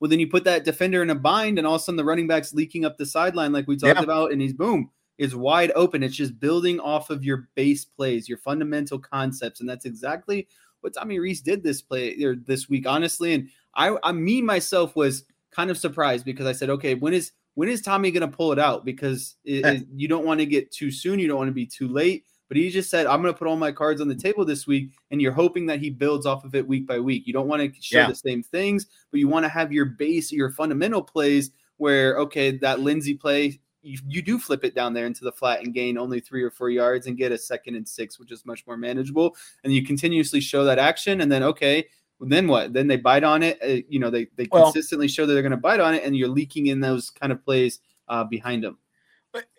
well, 0.00 0.08
then 0.08 0.20
you 0.20 0.28
put 0.28 0.44
that 0.44 0.64
defender 0.64 1.02
in 1.02 1.10
a 1.10 1.14
bind, 1.14 1.58
and 1.58 1.66
all 1.66 1.74
of 1.74 1.80
a 1.80 1.84
sudden 1.84 1.96
the 1.96 2.04
running 2.04 2.26
back's 2.26 2.54
leaking 2.54 2.84
up 2.84 2.96
the 2.96 3.06
sideline, 3.06 3.52
like 3.52 3.66
we 3.66 3.76
talked 3.76 3.98
yeah. 3.98 4.04
about, 4.04 4.32
and 4.32 4.40
he's 4.40 4.52
boom, 4.52 4.90
is 5.18 5.34
wide 5.34 5.72
open. 5.74 6.02
It's 6.02 6.16
just 6.16 6.38
building 6.38 6.78
off 6.80 7.10
of 7.10 7.24
your 7.24 7.48
base 7.54 7.84
plays, 7.84 8.28
your 8.28 8.38
fundamental 8.38 8.98
concepts, 8.98 9.60
and 9.60 9.68
that's 9.68 9.84
exactly 9.84 10.46
what 10.80 10.94
Tommy 10.94 11.18
Rees 11.18 11.40
did 11.40 11.62
this 11.62 11.82
play 11.82 12.22
or 12.22 12.36
this 12.36 12.68
week, 12.68 12.86
honestly. 12.86 13.34
And 13.34 13.48
I, 13.74 13.96
I, 14.02 14.12
me 14.12 14.40
myself 14.42 14.94
was 14.94 15.24
kind 15.50 15.70
of 15.70 15.78
surprised 15.78 16.24
because 16.24 16.46
I 16.46 16.52
said, 16.52 16.70
okay, 16.70 16.94
when 16.94 17.12
is 17.12 17.32
when 17.54 17.68
is 17.68 17.82
Tommy 17.82 18.12
going 18.12 18.28
to 18.28 18.36
pull 18.36 18.52
it 18.52 18.58
out? 18.60 18.84
Because 18.84 19.34
it, 19.44 19.66
it, 19.66 19.86
you 19.92 20.06
don't 20.06 20.24
want 20.24 20.38
to 20.38 20.46
get 20.46 20.70
too 20.70 20.92
soon, 20.92 21.18
you 21.18 21.26
don't 21.26 21.38
want 21.38 21.48
to 21.48 21.54
be 21.54 21.66
too 21.66 21.88
late. 21.88 22.24
But 22.48 22.56
he 22.56 22.70
just 22.70 22.90
said, 22.90 23.06
I'm 23.06 23.20
going 23.20 23.32
to 23.32 23.38
put 23.38 23.46
all 23.46 23.56
my 23.56 23.72
cards 23.72 24.00
on 24.00 24.08
the 24.08 24.14
table 24.14 24.44
this 24.44 24.66
week. 24.66 24.90
And 25.10 25.20
you're 25.20 25.32
hoping 25.32 25.66
that 25.66 25.80
he 25.80 25.90
builds 25.90 26.26
off 26.26 26.44
of 26.44 26.54
it 26.54 26.66
week 26.66 26.86
by 26.86 26.98
week. 26.98 27.26
You 27.26 27.32
don't 27.32 27.46
want 27.46 27.62
to 27.62 27.80
show 27.80 27.98
yeah. 27.98 28.08
the 28.08 28.14
same 28.14 28.42
things, 28.42 28.86
but 29.10 29.20
you 29.20 29.28
want 29.28 29.44
to 29.44 29.50
have 29.50 29.72
your 29.72 29.84
base, 29.84 30.32
your 30.32 30.50
fundamental 30.50 31.02
plays 31.02 31.50
where, 31.76 32.16
okay, 32.18 32.56
that 32.58 32.80
Lenzy 32.80 33.14
play, 33.14 33.60
you, 33.82 33.98
you 34.08 34.22
do 34.22 34.38
flip 34.38 34.64
it 34.64 34.74
down 34.74 34.94
there 34.94 35.06
into 35.06 35.24
the 35.24 35.32
flat 35.32 35.62
and 35.62 35.74
gain 35.74 35.98
only 35.98 36.20
three 36.20 36.42
or 36.42 36.50
four 36.50 36.70
yards 36.70 37.06
and 37.06 37.16
get 37.16 37.32
a 37.32 37.38
second 37.38 37.76
and 37.76 37.86
six, 37.86 38.18
which 38.18 38.32
is 38.32 38.46
much 38.46 38.66
more 38.66 38.76
manageable. 38.76 39.36
And 39.62 39.72
you 39.72 39.84
continuously 39.84 40.40
show 40.40 40.64
that 40.64 40.78
action. 40.78 41.20
And 41.20 41.30
then, 41.30 41.42
okay, 41.42 41.86
then 42.20 42.48
what? 42.48 42.72
Then 42.72 42.88
they 42.88 42.96
bite 42.96 43.24
on 43.24 43.42
it. 43.42 43.58
Uh, 43.62 43.84
you 43.88 44.00
know, 44.00 44.10
they, 44.10 44.26
they 44.36 44.48
well, 44.50 44.64
consistently 44.64 45.06
show 45.06 45.26
that 45.26 45.34
they're 45.34 45.42
going 45.42 45.50
to 45.50 45.56
bite 45.56 45.80
on 45.80 45.94
it, 45.94 46.02
and 46.02 46.16
you're 46.16 46.28
leaking 46.28 46.66
in 46.66 46.80
those 46.80 47.10
kind 47.10 47.30
of 47.30 47.44
plays 47.44 47.78
uh, 48.08 48.24
behind 48.24 48.64
them 48.64 48.78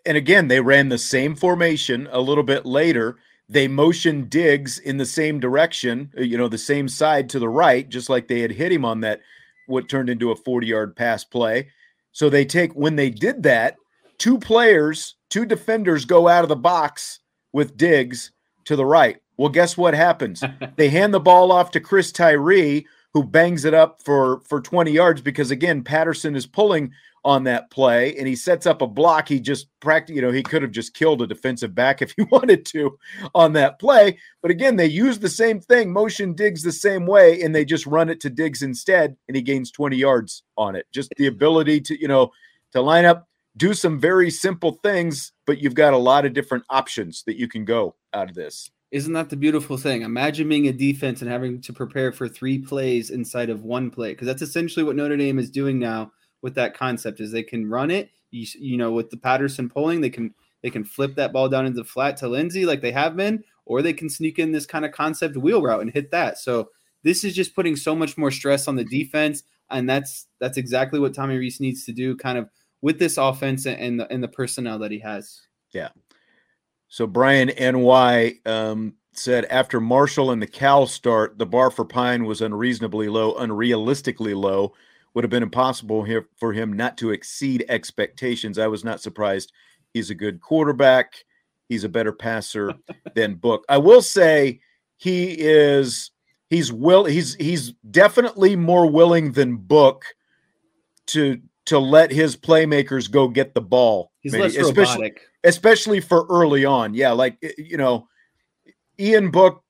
and 0.06 0.16
again, 0.16 0.48
they 0.48 0.60
ran 0.60 0.88
the 0.88 0.98
same 0.98 1.34
formation 1.34 2.08
a 2.10 2.20
little 2.20 2.44
bit 2.44 2.66
later. 2.66 3.18
They 3.48 3.68
motioned 3.68 4.30
Diggs 4.30 4.78
in 4.78 4.96
the 4.96 5.06
same 5.06 5.40
direction, 5.40 6.12
uh, 6.16 6.22
you 6.22 6.38
know, 6.38 6.48
the 6.48 6.58
same 6.58 6.88
side 6.88 7.28
to 7.30 7.38
the 7.38 7.48
right, 7.48 7.88
just 7.88 8.08
like 8.08 8.28
they 8.28 8.40
had 8.40 8.52
hit 8.52 8.72
him 8.72 8.84
on 8.84 9.00
that, 9.00 9.20
what 9.66 9.88
turned 9.88 10.08
into 10.08 10.30
a 10.30 10.36
40 10.36 10.66
yard 10.66 10.96
pass 10.96 11.24
play. 11.24 11.68
So 12.12 12.28
they 12.28 12.44
take, 12.44 12.72
when 12.72 12.96
they 12.96 13.10
did 13.10 13.42
that, 13.44 13.76
two 14.18 14.38
players, 14.38 15.16
two 15.28 15.46
defenders 15.46 16.04
go 16.04 16.28
out 16.28 16.44
of 16.44 16.48
the 16.48 16.56
box 16.56 17.20
with 17.52 17.76
Diggs 17.76 18.32
to 18.64 18.76
the 18.76 18.86
right. 18.86 19.18
Well, 19.36 19.48
guess 19.48 19.76
what 19.76 19.94
happens? 19.94 20.42
they 20.76 20.88
hand 20.88 21.14
the 21.14 21.20
ball 21.20 21.50
off 21.50 21.70
to 21.72 21.80
Chris 21.80 22.12
Tyree, 22.12 22.86
who 23.14 23.24
bangs 23.24 23.64
it 23.64 23.74
up 23.74 24.00
for 24.02 24.40
for 24.40 24.60
20 24.60 24.92
yards 24.92 25.20
because 25.20 25.50
again, 25.50 25.82
Patterson 25.82 26.36
is 26.36 26.46
pulling 26.46 26.92
on 27.24 27.44
that 27.44 27.70
play 27.70 28.16
and 28.16 28.26
he 28.26 28.34
sets 28.34 28.66
up 28.66 28.82
a 28.82 28.86
block. 28.86 29.28
He 29.28 29.40
just 29.40 29.68
practically, 29.80 30.16
you 30.16 30.22
know, 30.22 30.32
he 30.32 30.42
could 30.42 30.62
have 30.62 30.70
just 30.70 30.94
killed 30.94 31.20
a 31.22 31.26
defensive 31.26 31.74
back 31.74 32.00
if 32.00 32.12
he 32.16 32.22
wanted 32.30 32.64
to 32.66 32.98
on 33.34 33.52
that 33.54 33.78
play. 33.78 34.18
But 34.42 34.50
again, 34.50 34.76
they 34.76 34.86
use 34.86 35.18
the 35.18 35.28
same 35.28 35.60
thing, 35.60 35.92
motion 35.92 36.34
digs 36.34 36.62
the 36.62 36.72
same 36.72 37.06
way, 37.06 37.42
and 37.42 37.54
they 37.54 37.64
just 37.64 37.86
run 37.86 38.08
it 38.08 38.20
to 38.20 38.30
digs 38.30 38.62
instead, 38.62 39.16
and 39.28 39.36
he 39.36 39.42
gains 39.42 39.70
20 39.70 39.96
yards 39.96 40.42
on 40.56 40.74
it. 40.74 40.86
Just 40.92 41.12
the 41.16 41.26
ability 41.26 41.80
to, 41.82 42.00
you 42.00 42.08
know, 42.08 42.30
to 42.72 42.80
line 42.80 43.04
up, 43.04 43.28
do 43.56 43.74
some 43.74 44.00
very 44.00 44.30
simple 44.30 44.72
things, 44.82 45.32
but 45.46 45.58
you've 45.58 45.74
got 45.74 45.92
a 45.92 45.98
lot 45.98 46.24
of 46.24 46.32
different 46.32 46.64
options 46.70 47.22
that 47.26 47.36
you 47.36 47.48
can 47.48 47.64
go 47.64 47.96
out 48.14 48.30
of 48.30 48.34
this. 48.34 48.70
Isn't 48.92 49.12
that 49.12 49.30
the 49.30 49.36
beautiful 49.36 49.76
thing? 49.76 50.02
Imagine 50.02 50.48
being 50.48 50.66
a 50.66 50.72
defense 50.72 51.22
and 51.22 51.30
having 51.30 51.60
to 51.60 51.72
prepare 51.72 52.10
for 52.10 52.28
three 52.28 52.58
plays 52.58 53.10
inside 53.10 53.50
of 53.50 53.62
one 53.62 53.90
play, 53.90 54.12
because 54.12 54.26
that's 54.26 54.42
essentially 54.42 54.84
what 54.84 54.96
Notre 54.96 55.16
Dame 55.16 55.38
is 55.38 55.50
doing 55.50 55.78
now 55.78 56.10
with 56.42 56.54
that 56.54 56.76
concept. 56.76 57.20
Is 57.20 57.32
they 57.32 57.42
can 57.42 57.68
run 57.68 57.90
it, 57.90 58.10
you, 58.30 58.46
you 58.58 58.76
know, 58.76 58.92
with 58.92 59.10
the 59.10 59.16
Patterson 59.16 59.68
pulling, 59.68 60.00
they 60.00 60.10
can 60.10 60.34
they 60.62 60.70
can 60.70 60.84
flip 60.84 61.14
that 61.16 61.32
ball 61.32 61.48
down 61.48 61.66
into 61.66 61.78
the 61.78 61.84
flat 61.84 62.16
to 62.18 62.28
Lenzy 62.28 62.66
like 62.66 62.82
they 62.82 62.92
have 62.92 63.16
been, 63.16 63.42
or 63.64 63.82
they 63.82 63.92
can 63.92 64.10
sneak 64.10 64.38
in 64.38 64.52
this 64.52 64.66
kind 64.66 64.84
of 64.84 64.92
concept 64.92 65.36
wheel 65.36 65.62
route 65.62 65.80
and 65.80 65.90
hit 65.90 66.10
that. 66.10 66.38
So 66.38 66.70
this 67.02 67.24
is 67.24 67.34
just 67.34 67.54
putting 67.54 67.76
so 67.76 67.94
much 67.94 68.18
more 68.18 68.30
stress 68.30 68.68
on 68.68 68.76
the 68.76 68.84
defense, 68.84 69.42
and 69.70 69.88
that's 69.88 70.26
that's 70.38 70.58
exactly 70.58 71.00
what 71.00 71.14
Tommy 71.14 71.36
Rees 71.36 71.60
needs 71.60 71.84
to 71.86 71.92
do, 71.92 72.16
kind 72.16 72.38
of 72.38 72.48
with 72.82 72.98
this 72.98 73.16
offense 73.16 73.66
and 73.66 74.00
the 74.00 74.12
and 74.12 74.22
the 74.22 74.28
personnel 74.28 74.78
that 74.80 74.90
he 74.90 74.98
has. 75.00 75.40
Yeah. 75.70 75.90
So 76.88 77.06
Brian 77.06 77.52
NY 77.58 78.34
um, 78.46 78.94
said 79.12 79.44
after 79.46 79.80
Marshall 79.80 80.32
and 80.32 80.42
the 80.42 80.46
Cal 80.46 80.86
start, 80.86 81.38
the 81.38 81.46
bar 81.46 81.70
for 81.70 81.84
Pyne 81.84 82.24
was 82.24 82.40
unreasonably 82.40 83.08
low, 83.08 83.34
unrealistically 83.34 84.34
low. 84.34 84.74
Would 85.14 85.24
have 85.24 85.30
been 85.30 85.42
impossible 85.42 86.04
here 86.04 86.28
for 86.38 86.52
him 86.52 86.72
not 86.72 86.96
to 86.98 87.10
exceed 87.10 87.64
expectations. 87.68 88.58
I 88.58 88.68
was 88.68 88.84
not 88.84 89.00
surprised. 89.00 89.52
He's 89.92 90.10
a 90.10 90.14
good 90.14 90.40
quarterback. 90.40 91.14
He's 91.68 91.84
a 91.84 91.88
better 91.88 92.12
passer 92.12 92.74
than 93.14 93.34
Book. 93.34 93.64
I 93.68 93.78
will 93.78 94.02
say 94.02 94.60
he 94.98 95.32
is 95.38 96.10
he's 96.48 96.72
will 96.72 97.04
he's 97.04 97.34
he's 97.34 97.72
definitely 97.90 98.54
more 98.56 98.88
willing 98.88 99.32
than 99.32 99.56
Book 99.56 100.04
to 101.08 101.40
to 101.66 101.78
let 101.78 102.10
his 102.10 102.36
playmakers 102.36 103.10
go 103.10 103.28
get 103.28 103.54
the 103.54 103.60
ball. 103.60 104.12
He's 104.20 104.32
maybe, 104.32 104.44
less 104.44 104.56
especially, 104.56 105.04
robotic 105.04 105.22
especially 105.44 106.00
for 106.00 106.26
early 106.28 106.64
on. 106.64 106.94
Yeah, 106.94 107.12
like 107.12 107.38
you 107.58 107.76
know, 107.76 108.08
Ian 108.98 109.30
Book 109.30 109.62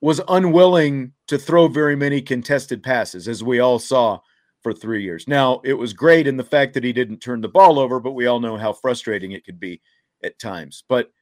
was 0.00 0.20
unwilling 0.28 1.12
to 1.28 1.38
throw 1.38 1.68
very 1.68 1.96
many 1.96 2.20
contested 2.20 2.82
passes, 2.82 3.28
as 3.28 3.42
we 3.42 3.60
all 3.60 3.78
saw 3.78 4.20
for 4.64 4.72
three 4.72 5.04
years. 5.04 5.28
Now, 5.28 5.60
it 5.62 5.74
was 5.74 5.92
great 5.92 6.26
in 6.26 6.36
the 6.36 6.42
fact 6.42 6.74
that 6.74 6.82
he 6.82 6.92
didn't 6.92 7.18
turn 7.18 7.40
the 7.40 7.48
ball 7.48 7.78
over, 7.78 8.00
but 8.00 8.12
we 8.12 8.26
all 8.26 8.40
know 8.40 8.56
how 8.56 8.72
frustrating 8.72 9.30
it 9.30 9.44
could 9.44 9.60
be 9.60 9.80
at 10.24 10.40
times. 10.40 10.82
But 10.88 11.12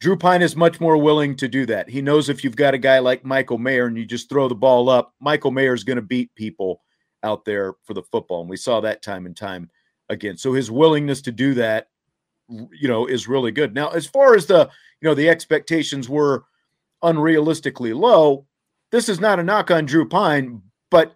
Drew 0.00 0.16
Pyne 0.16 0.42
is 0.42 0.56
much 0.56 0.80
more 0.80 0.96
willing 0.96 1.36
to 1.36 1.46
do 1.46 1.66
that. 1.66 1.88
He 1.88 2.02
knows 2.02 2.28
if 2.28 2.42
you've 2.42 2.56
got 2.56 2.74
a 2.74 2.78
guy 2.78 2.98
like 2.98 3.24
Michael 3.24 3.58
Mayer 3.58 3.86
and 3.86 3.96
you 3.96 4.04
just 4.04 4.28
throw 4.28 4.48
the 4.48 4.54
ball 4.56 4.88
up, 4.88 5.14
Michael 5.20 5.52
Mayer 5.52 5.74
is 5.74 5.84
going 5.84 5.96
to 5.96 6.02
beat 6.02 6.34
people 6.34 6.82
out 7.22 7.44
there 7.44 7.74
for 7.84 7.94
the 7.94 8.02
football. 8.02 8.40
And 8.40 8.50
we 8.50 8.56
saw 8.56 8.80
that 8.80 9.02
time 9.02 9.26
and 9.26 9.36
time 9.36 9.70
again. 10.08 10.36
So 10.36 10.52
his 10.52 10.70
willingness 10.70 11.22
to 11.22 11.32
do 11.32 11.54
that 11.54 11.86
you 12.48 12.88
know 12.88 13.06
is 13.06 13.28
really 13.28 13.52
good. 13.52 13.74
Now, 13.74 13.88
as 13.88 14.06
far 14.06 14.34
as 14.34 14.46
the 14.46 14.68
you 15.00 15.08
know 15.08 15.14
the 15.14 15.28
expectations 15.28 16.08
were 16.08 16.44
unrealistically 17.02 17.94
low, 17.94 18.46
this 18.92 19.08
is 19.08 19.20
not 19.20 19.40
a 19.40 19.44
knock 19.44 19.70
on 19.70 19.86
Drew 19.86 20.08
Pyne, 20.08 20.62
but 20.90 21.14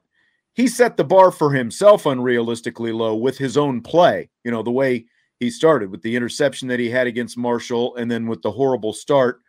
he 0.55 0.67
set 0.69 0.97
the 0.97 1.05
bar 1.05 1.31
for 1.31 1.53
himself 1.53 2.05
unrealistically 2.05 2.95
low 2.95 3.15
with 3.15 3.39
his 3.39 3.57
own 3.57 3.81
play. 3.81 4.31
You 4.45 4.51
know 4.51 4.63
the 4.63 4.71
way 4.71 5.07
he 5.39 5.51
started 5.51 5.91
with 5.91 6.03
the 6.03 6.17
interception 6.17 6.69
that 6.69 6.81
he 6.81 6.91
had 6.91 7.07
against 7.07 7.39
Marshall, 7.39 7.97
and 7.97 8.11
then 8.11 8.27
with 8.27 8.43
the 8.43 8.51
horrible 8.51 8.93
start 8.93 9.41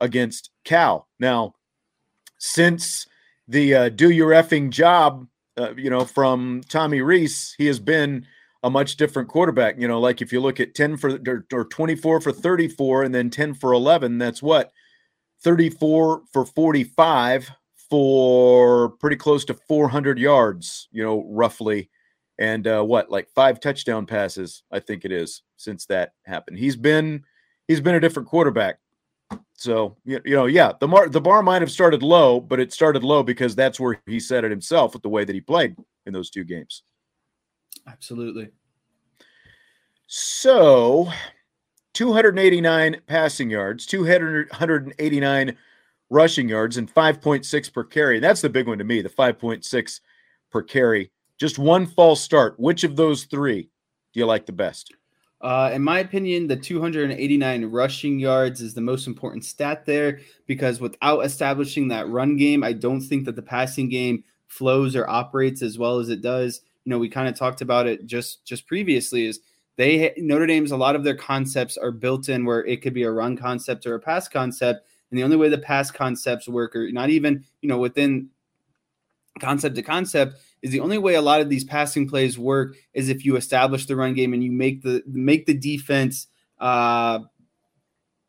against 0.00 0.50
Cal. 0.64 1.08
Now, 1.18 1.54
since 2.38 3.06
the 3.48 3.74
uh, 3.74 3.88
do 3.88 4.10
your 4.10 4.30
effing 4.30 4.70
job, 4.70 5.26
uh, 5.58 5.74
you 5.76 5.90
know, 5.90 6.04
from 6.04 6.62
Tommy 6.68 7.00
Rees, 7.00 7.54
he 7.58 7.66
has 7.66 7.80
been 7.80 8.26
a 8.62 8.70
much 8.70 8.96
different 8.96 9.28
quarterback. 9.28 9.76
You 9.78 9.88
know, 9.88 10.00
like 10.00 10.22
if 10.22 10.32
you 10.32 10.40
look 10.40 10.60
at 10.60 10.74
10 10.74 10.96
for 10.96 11.18
or, 11.26 11.46
or 11.52 11.64
24 11.64 12.20
for 12.20 12.32
34 12.32 13.04
and 13.04 13.14
then 13.14 13.30
10 13.30 13.54
for 13.54 13.72
11, 13.72 14.18
that's 14.18 14.42
what 14.42 14.70
34 15.42 16.22
for 16.32 16.44
45 16.44 17.50
for 17.90 18.90
pretty 18.90 19.16
close 19.16 19.44
to 19.46 19.54
400 19.54 20.18
yards, 20.18 20.88
you 20.92 21.02
know, 21.02 21.26
roughly. 21.28 21.90
And 22.38 22.66
uh, 22.66 22.82
what, 22.82 23.10
like 23.10 23.28
five 23.34 23.60
touchdown 23.60 24.06
passes, 24.06 24.62
I 24.70 24.78
think 24.78 25.04
it 25.04 25.12
is, 25.12 25.42
since 25.56 25.84
that 25.86 26.12
happened. 26.24 26.58
He's 26.58 26.76
been 26.76 27.24
he's 27.68 27.80
been 27.80 27.96
a 27.96 28.00
different 28.00 28.28
quarterback. 28.28 28.78
So 29.52 29.98
you 30.06 30.20
know, 30.24 30.46
yeah, 30.46 30.72
the 30.80 30.88
mar- 30.88 31.10
the 31.10 31.20
bar 31.20 31.42
might 31.42 31.60
have 31.60 31.70
started 31.70 32.02
low, 32.02 32.40
but 32.40 32.60
it 32.60 32.72
started 32.72 33.04
low 33.04 33.22
because 33.22 33.54
that's 33.54 33.78
where 33.78 34.00
he 34.06 34.18
set 34.18 34.44
it 34.44 34.50
himself 34.50 34.94
with 34.94 35.02
the 35.02 35.10
way 35.10 35.24
that 35.24 35.34
he 35.34 35.40
played 35.40 35.76
in 36.06 36.14
those 36.14 36.30
two 36.30 36.44
games. 36.44 36.82
Absolutely. 37.86 38.48
So, 40.06 41.12
289 41.92 43.02
passing 43.06 43.50
yards, 43.50 43.84
289 43.86 45.56
rushing 46.10 46.48
yards, 46.48 46.76
and 46.76 46.92
5.6 46.92 47.72
per 47.72 47.84
carry. 47.84 48.20
That's 48.20 48.40
the 48.40 48.48
big 48.48 48.66
one 48.66 48.78
to 48.78 48.84
me, 48.84 49.00
the 49.00 49.08
5.6 49.08 50.00
per 50.50 50.62
carry. 50.62 51.10
Just 51.38 51.58
one 51.58 51.86
false 51.86 52.20
start. 52.20 52.58
Which 52.58 52.84
of 52.84 52.96
those 52.96 53.24
three 53.24 53.70
do 54.12 54.20
you 54.20 54.26
like 54.26 54.46
the 54.46 54.52
best? 54.52 54.94
Uh, 55.40 55.70
in 55.72 55.82
my 55.82 56.00
opinion, 56.00 56.46
the 56.46 56.56
289 56.56 57.64
rushing 57.66 58.18
yards 58.18 58.60
is 58.60 58.74
the 58.74 58.80
most 58.80 59.06
important 59.06 59.44
stat 59.44 59.86
there 59.86 60.20
because 60.46 60.80
without 60.80 61.20
establishing 61.20 61.88
that 61.88 62.08
run 62.08 62.36
game, 62.36 62.62
I 62.62 62.74
don't 62.74 63.00
think 63.00 63.24
that 63.24 63.36
the 63.36 63.42
passing 63.42 63.88
game 63.88 64.22
flows 64.48 64.94
or 64.94 65.08
operates 65.08 65.62
as 65.62 65.78
well 65.78 65.98
as 65.98 66.10
it 66.10 66.20
does 66.20 66.60
you 66.84 66.90
know 66.90 66.98
we 66.98 67.08
kind 67.08 67.28
of 67.28 67.36
talked 67.36 67.60
about 67.60 67.86
it 67.86 68.06
just 68.06 68.44
just 68.44 68.66
previously 68.66 69.26
is 69.26 69.40
they 69.76 70.12
Notre 70.18 70.46
Dame's 70.46 70.72
a 70.72 70.76
lot 70.76 70.96
of 70.96 71.04
their 71.04 71.14
concepts 71.14 71.76
are 71.76 71.92
built 71.92 72.28
in 72.28 72.44
where 72.44 72.64
it 72.66 72.82
could 72.82 72.94
be 72.94 73.04
a 73.04 73.10
run 73.10 73.36
concept 73.36 73.86
or 73.86 73.94
a 73.94 74.00
pass 74.00 74.28
concept 74.28 74.86
and 75.10 75.18
the 75.18 75.24
only 75.24 75.36
way 75.36 75.48
the 75.48 75.58
pass 75.58 75.90
concepts 75.90 76.48
work 76.48 76.74
or 76.74 76.90
not 76.92 77.10
even 77.10 77.44
you 77.60 77.68
know 77.68 77.78
within 77.78 78.28
concept 79.40 79.76
to 79.76 79.82
concept 79.82 80.36
is 80.62 80.70
the 80.70 80.80
only 80.80 80.98
way 80.98 81.14
a 81.14 81.22
lot 81.22 81.40
of 81.40 81.48
these 81.48 81.64
passing 81.64 82.08
plays 82.08 82.38
work 82.38 82.76
is 82.92 83.08
if 83.08 83.24
you 83.24 83.36
establish 83.36 83.86
the 83.86 83.96
run 83.96 84.14
game 84.14 84.34
and 84.34 84.44
you 84.44 84.52
make 84.52 84.82
the 84.82 85.02
make 85.06 85.46
the 85.46 85.54
defense 85.54 86.26
uh 86.58 87.20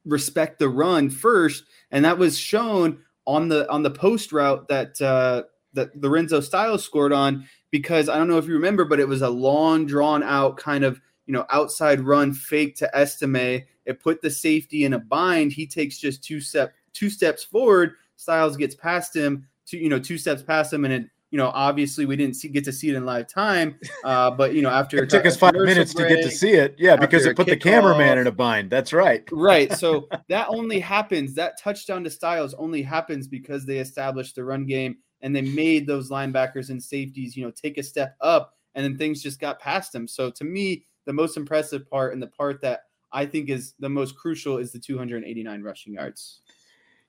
respect 0.05 0.59
the 0.59 0.69
run 0.69 1.09
first. 1.09 1.65
And 1.91 2.05
that 2.05 2.17
was 2.17 2.37
shown 2.37 2.99
on 3.25 3.49
the 3.49 3.69
on 3.69 3.83
the 3.83 3.91
post 3.91 4.31
route 4.31 4.67
that 4.67 5.01
uh 5.01 5.43
that 5.73 5.95
Lorenzo 6.01 6.41
Styles 6.41 6.83
scored 6.83 7.13
on 7.13 7.47
because 7.69 8.09
I 8.09 8.17
don't 8.17 8.27
know 8.27 8.37
if 8.37 8.47
you 8.47 8.53
remember, 8.53 8.83
but 8.83 8.99
it 8.99 9.07
was 9.07 9.21
a 9.21 9.29
long, 9.29 9.85
drawn 9.85 10.21
out 10.21 10.57
kind 10.57 10.83
of 10.83 10.99
you 11.25 11.33
know 11.33 11.45
outside 11.49 12.01
run 12.01 12.33
fake 12.33 12.75
to 12.77 12.97
Estime. 12.97 13.63
It 13.85 13.99
put 13.99 14.21
the 14.21 14.29
safety 14.29 14.85
in 14.85 14.93
a 14.93 14.99
bind. 14.99 15.51
He 15.51 15.65
takes 15.65 15.97
just 15.97 16.23
two 16.23 16.39
step 16.39 16.73
two 16.93 17.09
steps 17.09 17.43
forward. 17.43 17.93
Styles 18.15 18.57
gets 18.57 18.75
past 18.75 19.15
him, 19.15 19.47
two 19.65 19.77
you 19.77 19.89
know 19.89 19.99
two 19.99 20.17
steps 20.17 20.43
past 20.43 20.71
him, 20.73 20.85
and 20.85 20.93
it 20.93 21.09
you 21.31 21.37
know 21.37 21.49
obviously 21.53 22.05
we 22.05 22.15
didn't 22.15 22.35
see, 22.35 22.49
get 22.49 22.65
to 22.65 22.73
see 22.73 22.89
it 22.89 22.95
in 22.95 23.05
live 23.05 23.27
time, 23.27 23.79
uh, 24.03 24.29
but 24.31 24.53
you 24.53 24.61
know 24.61 24.69
after 24.69 25.03
it 25.03 25.09
took 25.09 25.25
us 25.25 25.37
five 25.37 25.53
minutes 25.53 25.93
break, 25.93 26.09
to 26.09 26.15
get 26.15 26.23
to 26.23 26.31
see 26.31 26.51
it, 26.51 26.75
yeah, 26.77 26.95
because 26.95 27.25
it 27.25 27.35
put 27.35 27.47
the 27.47 27.57
cameraman 27.57 28.17
off. 28.17 28.21
in 28.21 28.27
a 28.27 28.31
bind. 28.31 28.69
That's 28.69 28.93
right, 28.93 29.27
right. 29.31 29.71
So 29.73 30.07
that 30.29 30.47
only 30.49 30.79
happens. 30.79 31.33
That 31.35 31.59
touchdown 31.59 32.03
to 32.03 32.09
Styles 32.09 32.53
only 32.55 32.81
happens 32.81 33.27
because 33.27 33.65
they 33.65 33.77
established 33.77 34.35
the 34.35 34.43
run 34.43 34.65
game 34.65 34.97
and 35.21 35.35
they 35.35 35.41
made 35.41 35.87
those 35.87 36.09
linebackers 36.09 36.69
and 36.69 36.81
safeties, 36.81 37.37
you 37.37 37.43
know, 37.43 37.51
take 37.51 37.77
a 37.77 37.83
step 37.83 38.15
up, 38.21 38.55
and 38.75 38.83
then 38.83 38.97
things 38.97 39.23
just 39.23 39.39
got 39.39 39.59
past 39.59 39.93
them. 39.93 40.07
So 40.07 40.29
to 40.31 40.43
me, 40.43 40.85
the 41.05 41.13
most 41.13 41.37
impressive 41.37 41.89
part 41.89 42.13
and 42.13 42.21
the 42.21 42.27
part 42.27 42.61
that 42.61 42.83
I 43.11 43.25
think 43.25 43.49
is 43.49 43.73
the 43.79 43.89
most 43.89 44.15
crucial 44.15 44.57
is 44.57 44.71
the 44.71 44.79
289 44.79 45.61
rushing 45.61 45.93
yards. 45.93 46.41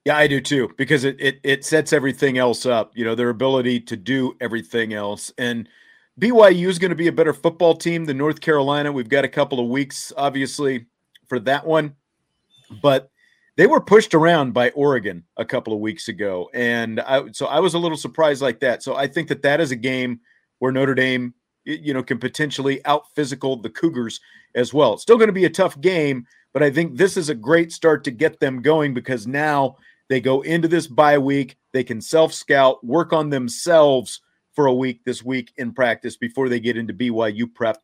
Yeah, 0.04 0.16
I 0.16 0.26
do 0.26 0.40
too, 0.40 0.70
because 0.76 1.04
it 1.04 1.16
it 1.20 1.38
it 1.44 1.64
sets 1.64 1.92
everything 1.92 2.36
else 2.36 2.66
up. 2.66 2.92
You 2.96 3.04
know, 3.04 3.14
their 3.14 3.28
ability 3.28 3.80
to 3.80 3.96
do 3.96 4.36
everything 4.40 4.92
else. 4.92 5.32
And 5.38 5.68
BYU 6.18 6.66
is 6.66 6.78
going 6.78 6.90
to 6.90 6.96
be 6.96 7.06
a 7.06 7.12
better 7.12 7.32
football 7.32 7.76
team 7.76 8.04
than 8.04 8.18
North 8.18 8.40
Carolina. 8.40 8.90
We've 8.90 9.08
got 9.08 9.24
a 9.24 9.28
couple 9.28 9.60
of 9.60 9.68
weeks, 9.68 10.12
obviously, 10.16 10.86
for 11.28 11.38
that 11.40 11.64
one. 11.64 11.94
But 12.82 13.10
they 13.56 13.66
were 13.66 13.80
pushed 13.80 14.14
around 14.14 14.54
by 14.54 14.70
Oregon 14.70 15.24
a 15.36 15.44
couple 15.44 15.72
of 15.72 15.78
weeks 15.78 16.08
ago, 16.08 16.50
and 16.52 17.00
I, 17.00 17.30
so 17.32 17.46
I 17.46 17.60
was 17.60 17.74
a 17.74 17.78
little 17.78 17.98
surprised 17.98 18.42
like 18.42 18.60
that. 18.60 18.82
So 18.82 18.96
I 18.96 19.06
think 19.06 19.28
that 19.28 19.42
that 19.42 19.60
is 19.60 19.70
a 19.70 19.76
game 19.76 20.20
where 20.58 20.72
Notre 20.72 20.94
Dame, 20.94 21.34
you 21.64 21.94
know, 21.94 22.02
can 22.02 22.18
potentially 22.18 22.84
out 22.84 23.04
physical 23.14 23.56
the 23.56 23.70
Cougars 23.70 24.20
as 24.54 24.74
well. 24.74 24.94
It's 24.94 25.02
still 25.02 25.16
going 25.16 25.28
to 25.28 25.32
be 25.32 25.44
a 25.44 25.50
tough 25.50 25.80
game, 25.80 26.26
but 26.52 26.62
I 26.62 26.70
think 26.70 26.96
this 26.96 27.16
is 27.16 27.28
a 27.28 27.34
great 27.34 27.72
start 27.72 28.04
to 28.04 28.10
get 28.10 28.40
them 28.40 28.62
going 28.62 28.94
because 28.94 29.26
now 29.26 29.76
They 30.08 30.20
go 30.20 30.42
into 30.42 30.68
this 30.68 30.86
bye 30.86 31.16
week. 31.16 31.56
They 31.72 31.84
can 31.84 32.00
self 32.00 32.34
scout, 32.34 32.84
work 32.84 33.14
on 33.14 33.30
themselves 33.30 34.20
for 34.54 34.66
a 34.66 34.74
week 34.74 35.00
this 35.04 35.22
week 35.22 35.52
in 35.56 35.72
practice 35.72 36.18
before 36.18 36.48
they 36.50 36.60
get 36.60 36.76
into 36.76 36.92
BYU 36.92 37.52
prep 37.54 37.78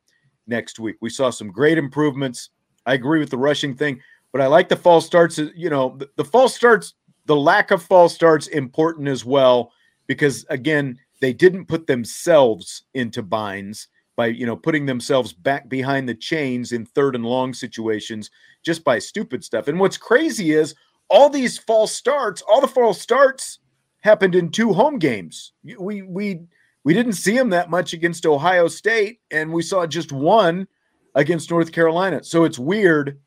next 0.46 0.78
week. 0.78 0.96
We 1.00 1.08
saw 1.08 1.30
some 1.30 1.50
great 1.50 1.78
improvements. 1.78 2.50
I 2.84 2.94
agree 2.94 3.20
with 3.20 3.30
the 3.30 3.38
rushing 3.38 3.74
thing, 3.74 4.00
but 4.32 4.42
I 4.42 4.46
like 4.46 4.68
the 4.68 4.76
false 4.76 5.06
starts. 5.06 5.38
You 5.38 5.70
know, 5.70 5.96
the, 5.96 6.10
the 6.16 6.24
false 6.24 6.54
starts, 6.54 6.94
the 7.24 7.36
lack 7.36 7.70
of 7.70 7.82
false 7.82 8.14
starts 8.14 8.48
important 8.48 9.08
as 9.08 9.24
well, 9.24 9.72
because 10.06 10.44
again, 10.50 10.98
they 11.20 11.32
didn't 11.32 11.66
put 11.66 11.86
themselves 11.86 12.84
into 12.94 13.22
binds 13.22 13.88
by 14.16 14.26
you 14.26 14.46
know 14.46 14.56
putting 14.56 14.86
themselves 14.86 15.32
back 15.32 15.68
behind 15.68 16.08
the 16.08 16.14
chains 16.14 16.72
in 16.72 16.84
third 16.84 17.14
and 17.14 17.24
long 17.24 17.54
situations 17.54 18.30
just 18.64 18.84
by 18.84 18.98
stupid 18.98 19.44
stuff. 19.44 19.68
And 19.68 19.78
what's 19.78 19.96
crazy 19.96 20.52
is 20.52 20.74
all 21.08 21.30
these 21.30 21.58
false 21.58 21.94
starts, 21.94 22.42
all 22.42 22.60
the 22.60 22.68
false 22.68 23.00
starts 23.00 23.60
happened 24.00 24.34
in 24.34 24.50
two 24.50 24.72
home 24.72 24.98
games. 24.98 25.52
We 25.78 26.02
we 26.02 26.40
we 26.84 26.94
didn't 26.94 27.14
see 27.14 27.36
them 27.36 27.50
that 27.50 27.70
much 27.70 27.92
against 27.92 28.26
Ohio 28.26 28.68
State, 28.68 29.20
and 29.30 29.52
we 29.52 29.62
saw 29.62 29.86
just 29.86 30.12
one 30.12 30.66
against 31.14 31.50
North 31.50 31.72
Carolina. 31.72 32.22
So 32.24 32.44
it's 32.44 32.58
weird 32.58 33.18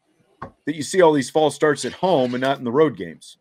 that 0.65 0.75
you 0.75 0.83
see 0.83 1.01
all 1.01 1.13
these 1.13 1.29
false 1.29 1.55
starts 1.55 1.85
at 1.85 1.93
home 1.93 2.33
and 2.33 2.41
not 2.41 2.57
in 2.57 2.63
the 2.63 2.71
road 2.71 2.97
games. 2.97 3.37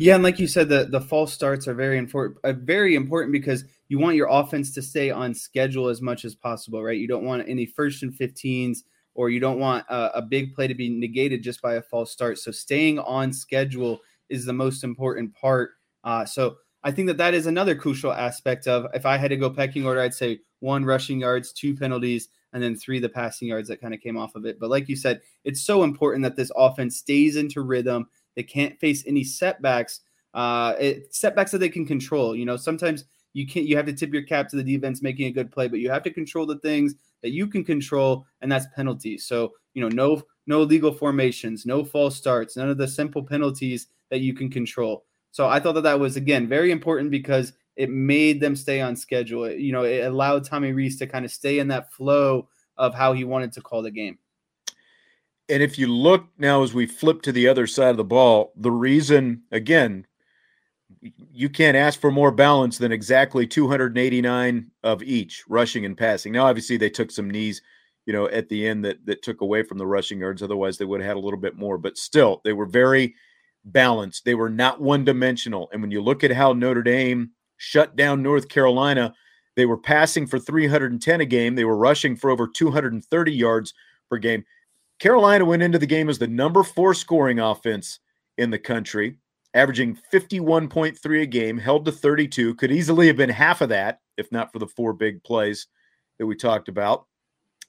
Yeah, 0.00 0.14
and 0.14 0.22
like 0.22 0.38
you 0.38 0.46
said, 0.46 0.68
the 0.68 0.84
the 0.84 1.00
false 1.00 1.32
starts 1.32 1.66
are 1.66 1.74
very 1.74 1.98
important. 1.98 2.38
Uh, 2.44 2.52
very 2.52 2.94
important 2.94 3.32
because 3.32 3.64
you 3.88 3.98
want 3.98 4.16
your 4.16 4.28
offense 4.30 4.72
to 4.74 4.82
stay 4.82 5.10
on 5.10 5.34
schedule 5.34 5.88
as 5.88 6.00
much 6.00 6.24
as 6.24 6.34
possible, 6.36 6.82
right? 6.82 6.96
You 6.98 7.08
don't 7.08 7.24
want 7.24 7.48
any 7.48 7.66
first 7.66 8.02
and 8.04 8.12
15s, 8.12 8.84
or 9.14 9.28
you 9.28 9.40
don't 9.40 9.58
want 9.58 9.84
a, 9.88 10.18
a 10.18 10.22
big 10.22 10.54
play 10.54 10.68
to 10.68 10.74
be 10.74 10.88
negated 10.88 11.42
just 11.42 11.60
by 11.60 11.74
a 11.74 11.82
false 11.82 12.12
start. 12.12 12.38
So 12.38 12.52
staying 12.52 13.00
on 13.00 13.32
schedule 13.32 13.98
is 14.28 14.44
the 14.44 14.52
most 14.52 14.84
important 14.84 15.34
part. 15.34 15.70
Uh, 16.04 16.24
so 16.24 16.56
I 16.84 16.92
think 16.92 17.08
that 17.08 17.16
that 17.16 17.34
is 17.34 17.46
another 17.46 17.74
crucial 17.74 18.12
aspect 18.12 18.68
of 18.68 18.86
if 18.94 19.04
I 19.04 19.16
had 19.16 19.30
to 19.30 19.36
go 19.36 19.50
pecking 19.50 19.84
order, 19.84 20.00
I'd 20.00 20.14
say 20.14 20.40
one 20.60 20.84
rushing 20.84 21.18
yards, 21.20 21.52
two 21.52 21.74
penalties, 21.74 22.28
and 22.52 22.62
then 22.62 22.76
three 22.76 23.00
the 23.00 23.08
passing 23.08 23.48
yards 23.48 23.68
that 23.68 23.80
kind 23.80 23.94
of 23.94 24.00
came 24.00 24.16
off 24.16 24.36
of 24.36 24.46
it. 24.46 24.60
But 24.60 24.70
like 24.70 24.88
you 24.88 24.96
said, 24.96 25.20
it's 25.44 25.60
so 25.60 25.82
important 25.82 26.22
that 26.22 26.36
this 26.36 26.52
offense 26.56 26.96
stays 26.96 27.34
into 27.36 27.62
rhythm 27.62 28.06
they 28.38 28.44
can't 28.44 28.78
face 28.78 29.02
any 29.04 29.24
setbacks. 29.24 30.02
Uh, 30.32 30.74
it, 30.78 31.12
setbacks 31.12 31.50
that 31.50 31.58
they 31.58 31.68
can 31.68 31.84
control. 31.84 32.36
You 32.36 32.46
know, 32.46 32.56
sometimes 32.56 33.04
you 33.32 33.48
can't. 33.48 33.66
You 33.66 33.76
have 33.76 33.86
to 33.86 33.92
tip 33.92 34.12
your 34.12 34.22
cap 34.22 34.48
to 34.50 34.56
the 34.56 34.62
defense 34.62 35.02
making 35.02 35.26
a 35.26 35.32
good 35.32 35.50
play, 35.50 35.66
but 35.66 35.80
you 35.80 35.90
have 35.90 36.04
to 36.04 36.10
control 36.12 36.46
the 36.46 36.60
things 36.60 36.94
that 37.22 37.32
you 37.32 37.48
can 37.48 37.64
control, 37.64 38.24
and 38.40 38.50
that's 38.50 38.66
penalties. 38.76 39.26
So 39.26 39.54
you 39.74 39.82
know, 39.82 39.88
no 39.88 40.22
no 40.46 40.62
legal 40.62 40.92
formations, 40.92 41.66
no 41.66 41.84
false 41.84 42.14
starts, 42.14 42.56
none 42.56 42.70
of 42.70 42.78
the 42.78 42.86
simple 42.86 43.24
penalties 43.24 43.88
that 44.10 44.20
you 44.20 44.34
can 44.34 44.48
control. 44.48 45.04
So 45.32 45.48
I 45.48 45.58
thought 45.58 45.72
that 45.72 45.80
that 45.82 45.98
was 45.98 46.16
again 46.16 46.48
very 46.48 46.70
important 46.70 47.10
because 47.10 47.54
it 47.74 47.90
made 47.90 48.40
them 48.40 48.54
stay 48.54 48.80
on 48.80 48.94
schedule. 48.94 49.46
It, 49.46 49.58
you 49.58 49.72
know, 49.72 49.82
it 49.82 50.04
allowed 50.04 50.44
Tommy 50.44 50.70
Rees 50.70 50.96
to 51.00 51.08
kind 51.08 51.24
of 51.24 51.32
stay 51.32 51.58
in 51.58 51.66
that 51.68 51.92
flow 51.92 52.48
of 52.76 52.94
how 52.94 53.14
he 53.14 53.24
wanted 53.24 53.50
to 53.54 53.60
call 53.60 53.82
the 53.82 53.90
game. 53.90 54.16
And 55.48 55.62
if 55.62 55.78
you 55.78 55.86
look 55.86 56.26
now 56.38 56.62
as 56.62 56.74
we 56.74 56.86
flip 56.86 57.22
to 57.22 57.32
the 57.32 57.48
other 57.48 57.66
side 57.66 57.90
of 57.90 57.96
the 57.96 58.04
ball, 58.04 58.52
the 58.56 58.70
reason, 58.70 59.42
again, 59.50 60.06
you 61.32 61.48
can't 61.48 61.76
ask 61.76 62.00
for 62.00 62.10
more 62.10 62.30
balance 62.30 62.78
than 62.78 62.92
exactly 62.92 63.46
289 63.46 64.70
of 64.82 65.02
each 65.02 65.44
rushing 65.48 65.84
and 65.84 65.96
passing. 65.96 66.32
Now, 66.32 66.46
obviously, 66.46 66.76
they 66.76 66.90
took 66.90 67.10
some 67.10 67.30
knees, 67.30 67.62
you 68.04 68.12
know, 68.12 68.28
at 68.28 68.48
the 68.48 68.66
end 68.66 68.84
that 68.84 69.04
that 69.06 69.22
took 69.22 69.40
away 69.40 69.62
from 69.62 69.78
the 69.78 69.86
rushing 69.86 70.18
yards. 70.18 70.42
Otherwise, 70.42 70.76
they 70.76 70.84
would 70.84 71.00
have 71.00 71.08
had 71.08 71.16
a 71.16 71.20
little 71.20 71.38
bit 71.38 71.56
more. 71.56 71.78
But 71.78 71.96
still, 71.96 72.40
they 72.44 72.52
were 72.52 72.66
very 72.66 73.14
balanced. 73.64 74.24
They 74.24 74.34
were 74.34 74.50
not 74.50 74.80
one 74.80 75.04
dimensional. 75.04 75.68
And 75.72 75.80
when 75.80 75.90
you 75.90 76.02
look 76.02 76.24
at 76.24 76.32
how 76.32 76.52
Notre 76.52 76.82
Dame 76.82 77.30
shut 77.56 77.96
down 77.96 78.22
North 78.22 78.48
Carolina, 78.48 79.14
they 79.56 79.66
were 79.66 79.78
passing 79.78 80.26
for 80.26 80.38
310 80.38 81.20
a 81.20 81.24
game. 81.24 81.54
They 81.54 81.64
were 81.64 81.76
rushing 81.76 82.16
for 82.16 82.30
over 82.30 82.46
230 82.46 83.32
yards 83.32 83.74
per 84.08 84.18
game. 84.18 84.44
Carolina 84.98 85.44
went 85.44 85.62
into 85.62 85.78
the 85.78 85.86
game 85.86 86.08
as 86.08 86.18
the 86.18 86.26
number 86.26 86.62
four 86.62 86.94
scoring 86.94 87.38
offense 87.38 88.00
in 88.36 88.50
the 88.50 88.58
country, 88.58 89.16
averaging 89.54 89.98
51.3 90.12 91.22
a 91.22 91.26
game, 91.26 91.58
held 91.58 91.84
to 91.84 91.92
32. 91.92 92.54
Could 92.56 92.72
easily 92.72 93.06
have 93.06 93.16
been 93.16 93.30
half 93.30 93.60
of 93.60 93.68
that 93.68 94.00
if 94.18 94.30
not 94.30 94.52
for 94.52 94.58
the 94.58 94.66
four 94.66 94.92
big 94.92 95.22
plays 95.22 95.68
that 96.18 96.26
we 96.26 96.34
talked 96.34 96.68
about. 96.68 97.06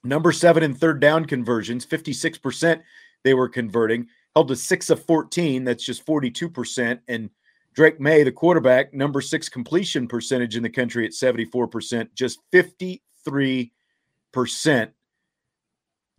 Number 0.04 0.32
seven 0.32 0.62
in 0.62 0.74
third 0.74 1.00
down 1.00 1.24
conversions, 1.24 1.86
56% 1.86 2.82
they 3.22 3.34
were 3.34 3.48
converting, 3.48 4.08
held 4.34 4.48
to 4.48 4.56
six 4.56 4.90
of 4.90 5.04
14. 5.04 5.64
That's 5.64 5.84
just 5.84 6.04
42%. 6.06 7.00
And 7.08 7.30
Drake 7.74 8.00
Maye, 8.00 8.24
the 8.24 8.32
quarterback, 8.32 8.92
number 8.92 9.20
six 9.20 9.48
completion 9.48 10.08
percentage 10.08 10.56
in 10.56 10.62
the 10.62 10.70
country 10.70 11.04
at 11.04 11.12
74%, 11.12 12.08
just 12.14 12.40
53%. 12.52 13.70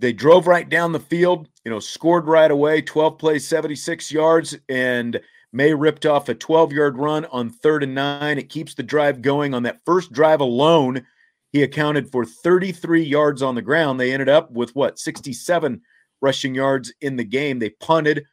They 0.01 0.13
drove 0.13 0.47
right 0.47 0.67
down 0.67 0.91
the 0.91 0.99
field, 0.99 1.47
you 1.63 1.69
know, 1.69 1.79
scored 1.79 2.25
right 2.25 2.49
away, 2.49 2.81
12 2.81 3.19
plays, 3.19 3.47
76 3.47 4.11
yards, 4.11 4.57
and 4.67 5.21
Maye 5.53 5.73
ripped 5.73 6.07
off 6.07 6.27
a 6.27 6.33
12 6.33 6.73
yard 6.73 6.97
run 6.97 7.25
on 7.25 7.51
third 7.51 7.83
and 7.83 7.93
nine. 7.93 8.39
It 8.39 8.49
keeps 8.49 8.73
the 8.73 8.81
drive 8.81 9.21
going. 9.21 9.53
On 9.53 9.61
that 9.63 9.81
first 9.85 10.11
drive 10.11 10.41
alone, 10.41 11.05
he 11.51 11.61
accounted 11.61 12.11
for 12.11 12.25
33 12.25 13.03
yards 13.03 13.43
on 13.43 13.53
the 13.53 13.61
ground. 13.61 13.99
They 13.99 14.11
ended 14.11 14.27
up 14.27 14.49
with 14.51 14.75
what, 14.75 14.97
67 14.97 15.79
rushing 16.19 16.55
yards 16.55 16.91
in 17.01 17.15
the 17.15 17.23
game. 17.23 17.59
They 17.59 17.69
punted 17.69 18.25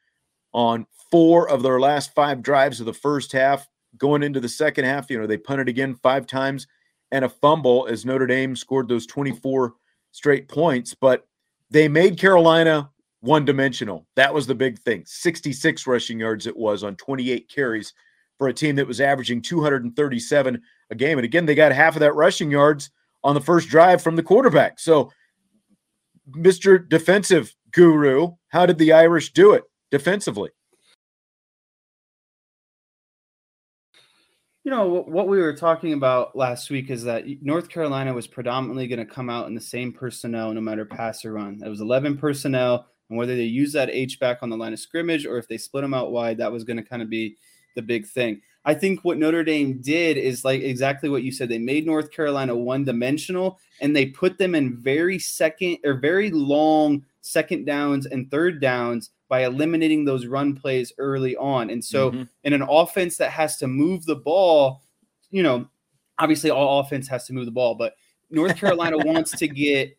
on 0.54 0.86
four 1.10 1.50
of 1.50 1.62
their 1.62 1.80
last 1.80 2.14
five 2.14 2.42
drives 2.42 2.80
of 2.80 2.86
the 2.86 2.94
first 2.94 3.30
half. 3.32 3.68
Going 3.98 4.22
into 4.22 4.40
the 4.40 4.48
second 4.48 4.86
half, 4.86 5.10
you 5.10 5.18
know, 5.18 5.26
they 5.26 5.36
punted 5.36 5.68
again 5.68 5.96
five 5.96 6.26
times 6.26 6.66
and 7.10 7.26
a 7.26 7.28
fumble 7.28 7.86
as 7.90 8.06
Notre 8.06 8.26
Dame 8.26 8.56
scored 8.56 8.88
those 8.88 9.06
24 9.06 9.74
straight 10.12 10.48
points. 10.48 10.94
But 10.94 11.27
they 11.70 11.88
made 11.88 12.18
Carolina 12.18 12.90
one 13.20 13.44
dimensional. 13.44 14.06
That 14.16 14.32
was 14.32 14.46
the 14.46 14.54
big 14.54 14.78
thing. 14.80 15.02
66 15.06 15.86
rushing 15.86 16.20
yards 16.20 16.46
it 16.46 16.56
was 16.56 16.84
on 16.84 16.96
28 16.96 17.48
carries 17.48 17.92
for 18.38 18.48
a 18.48 18.52
team 18.52 18.76
that 18.76 18.86
was 18.86 19.00
averaging 19.00 19.42
237 19.42 20.62
a 20.90 20.94
game. 20.94 21.18
And 21.18 21.24
again, 21.24 21.44
they 21.44 21.54
got 21.54 21.72
half 21.72 21.96
of 21.96 22.00
that 22.00 22.14
rushing 22.14 22.50
yards 22.50 22.90
on 23.24 23.34
the 23.34 23.40
first 23.40 23.68
drive 23.68 24.00
from 24.00 24.16
the 24.16 24.22
quarterback. 24.22 24.78
So, 24.78 25.10
Mr. 26.30 26.86
Defensive 26.88 27.54
Guru, 27.72 28.32
how 28.48 28.66
did 28.66 28.78
the 28.78 28.92
Irish 28.92 29.32
do 29.32 29.52
it 29.52 29.64
defensively? 29.90 30.50
You 34.68 34.74
know, 34.74 35.02
what 35.06 35.28
we 35.28 35.38
were 35.38 35.54
talking 35.54 35.94
about 35.94 36.36
last 36.36 36.68
week 36.68 36.90
is 36.90 37.02
that 37.04 37.24
North 37.40 37.70
Carolina 37.70 38.12
was 38.12 38.26
predominantly 38.26 38.86
going 38.86 38.98
to 38.98 39.06
come 39.06 39.30
out 39.30 39.46
in 39.46 39.54
the 39.54 39.60
same 39.62 39.94
personnel 39.94 40.52
no 40.52 40.60
matter 40.60 40.84
pass 40.84 41.24
or 41.24 41.32
run. 41.32 41.62
It 41.64 41.70
was 41.70 41.80
11 41.80 42.18
personnel, 42.18 42.86
and 43.08 43.16
whether 43.16 43.34
they 43.34 43.44
use 43.44 43.72
that 43.72 43.88
H 43.88 44.20
back 44.20 44.40
on 44.42 44.50
the 44.50 44.58
line 44.58 44.74
of 44.74 44.78
scrimmage 44.78 45.24
or 45.24 45.38
if 45.38 45.48
they 45.48 45.56
split 45.56 45.84
them 45.84 45.94
out 45.94 46.12
wide, 46.12 46.36
that 46.36 46.52
was 46.52 46.64
going 46.64 46.76
to 46.76 46.82
kind 46.82 47.00
of 47.00 47.08
be 47.08 47.38
the 47.76 47.80
big 47.80 48.06
thing. 48.06 48.42
I 48.66 48.74
think 48.74 49.04
what 49.04 49.16
Notre 49.16 49.42
Dame 49.42 49.80
did 49.80 50.18
is 50.18 50.44
like 50.44 50.60
exactly 50.60 51.08
what 51.08 51.22
you 51.22 51.32
said. 51.32 51.48
They 51.48 51.56
made 51.56 51.86
North 51.86 52.10
Carolina 52.10 52.54
one 52.54 52.84
dimensional 52.84 53.58
and 53.80 53.96
they 53.96 54.04
put 54.04 54.36
them 54.36 54.54
in 54.54 54.76
very 54.76 55.18
second 55.18 55.78
or 55.82 55.94
very 55.94 56.30
long 56.30 57.06
second 57.22 57.64
downs 57.64 58.04
and 58.04 58.30
third 58.30 58.60
downs 58.60 59.12
by 59.28 59.44
eliminating 59.44 60.04
those 60.04 60.26
run 60.26 60.54
plays 60.54 60.92
early 60.98 61.36
on. 61.36 61.70
And 61.70 61.84
so, 61.84 62.10
mm-hmm. 62.10 62.22
in 62.44 62.52
an 62.52 62.62
offense 62.62 63.16
that 63.18 63.30
has 63.30 63.56
to 63.58 63.66
move 63.68 64.04
the 64.06 64.16
ball, 64.16 64.82
you 65.30 65.42
know, 65.42 65.68
obviously 66.18 66.50
all 66.50 66.80
offense 66.80 67.08
has 67.08 67.26
to 67.26 67.32
move 67.32 67.46
the 67.46 67.52
ball, 67.52 67.74
but 67.74 67.94
North 68.30 68.56
Carolina 68.56 68.98
wants 69.04 69.32
to 69.32 69.48
get 69.48 69.96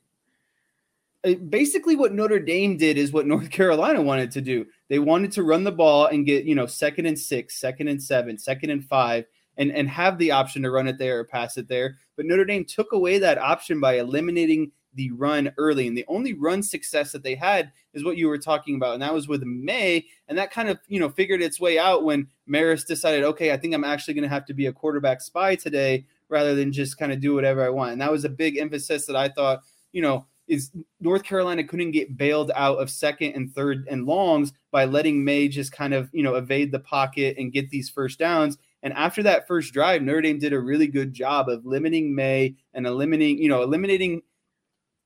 uh, 1.25 1.33
basically 1.33 1.95
what 1.95 2.13
Notre 2.13 2.39
Dame 2.39 2.77
did 2.77 2.97
is 2.97 3.11
what 3.11 3.25
North 3.25 3.49
Carolina 3.49 4.01
wanted 4.01 4.31
to 4.31 4.41
do. 4.41 4.65
They 4.87 4.99
wanted 4.99 5.31
to 5.33 5.43
run 5.43 5.63
the 5.63 5.71
ball 5.71 6.07
and 6.07 6.25
get, 6.25 6.45
you 6.45 6.55
know, 6.55 6.65
second 6.65 7.05
and 7.05 7.19
six, 7.19 7.59
second 7.59 7.87
and 7.87 8.01
seven, 8.01 8.37
second 8.37 8.69
and 8.69 8.85
five, 8.85 9.25
and, 9.57 9.71
and 9.71 9.89
have 9.89 10.17
the 10.17 10.31
option 10.31 10.63
to 10.63 10.71
run 10.71 10.87
it 10.87 10.97
there 10.97 11.19
or 11.19 11.25
pass 11.25 11.57
it 11.57 11.67
there. 11.67 11.97
But 12.15 12.25
Notre 12.25 12.45
Dame 12.45 12.65
took 12.65 12.93
away 12.93 13.19
that 13.19 13.37
option 13.37 13.79
by 13.79 13.99
eliminating 13.99 14.71
the 14.93 15.11
run 15.11 15.51
early. 15.57 15.87
And 15.87 15.97
the 15.97 16.05
only 16.07 16.33
run 16.33 16.63
success 16.63 17.11
that 17.11 17.23
they 17.23 17.35
had 17.35 17.71
is 17.93 18.03
what 18.03 18.17
you 18.17 18.27
were 18.27 18.37
talking 18.37 18.75
about. 18.75 18.93
And 18.93 19.01
that 19.01 19.13
was 19.13 19.27
with 19.27 19.43
Maye. 19.43 20.05
And 20.27 20.37
that 20.37 20.51
kind 20.51 20.69
of, 20.69 20.79
you 20.87 20.99
know, 20.99 21.09
figured 21.09 21.41
its 21.41 21.59
way 21.59 21.77
out 21.77 22.03
when 22.03 22.27
Marist 22.49 22.87
decided, 22.87 23.23
okay, 23.23 23.51
I 23.51 23.57
think 23.57 23.73
I'm 23.73 23.83
actually 23.83 24.13
going 24.15 24.23
to 24.23 24.29
have 24.29 24.45
to 24.45 24.53
be 24.53 24.65
a 24.65 24.73
quarterback 24.73 25.21
spy 25.21 25.55
today 25.55 26.05
rather 26.29 26.55
than 26.55 26.71
just 26.71 26.97
kind 26.97 27.11
of 27.11 27.19
do 27.19 27.33
whatever 27.33 27.65
I 27.65 27.69
want. 27.69 27.93
And 27.93 28.01
that 28.01 28.11
was 28.11 28.25
a 28.25 28.29
big 28.29 28.57
emphasis 28.57 29.05
that 29.07 29.15
I 29.15 29.29
thought, 29.29 29.61
you 29.91 30.01
know, 30.01 30.25
is 30.47 30.71
North 30.99 31.23
Carolina 31.23 31.63
couldn't 31.63 31.91
get 31.91 32.17
bailed 32.17 32.51
out 32.55 32.79
of 32.79 32.89
second 32.89 33.33
and 33.33 33.53
third 33.53 33.87
and 33.89 34.05
longs 34.05 34.51
by 34.71 34.85
letting 34.85 35.23
Maye 35.23 35.47
just 35.47 35.71
kind 35.71 35.93
of, 35.93 36.09
you 36.11 36.23
know, 36.23 36.35
evade 36.35 36.71
the 36.71 36.79
pocket 36.79 37.37
and 37.37 37.53
get 37.53 37.69
these 37.69 37.89
first 37.89 38.17
downs. 38.17 38.57
And 38.81 38.93
after 38.93 39.21
that 39.23 39.47
first 39.47 39.73
drive, 39.73 40.01
Notre 40.01 40.21
Dame 40.21 40.39
did 40.39 40.53
a 40.53 40.59
really 40.59 40.87
good 40.87 41.13
job 41.13 41.49
of 41.49 41.65
limiting 41.65 42.15
Maye 42.15 42.55
and 42.73 42.87
eliminating, 42.87 43.37
you 43.37 43.49
know, 43.49 43.61
eliminating 43.61 44.21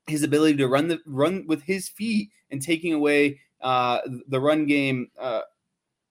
his 0.07 0.23
ability 0.23 0.57
to 0.57 0.67
run 0.67 0.87
the 0.87 0.99
run 1.05 1.45
with 1.47 1.63
his 1.63 1.87
feet 1.87 2.29
and 2.51 2.61
taking 2.61 2.93
away 2.93 3.39
uh, 3.61 3.99
the 4.27 4.39
run 4.39 4.65
game 4.65 5.09
uh, 5.19 5.41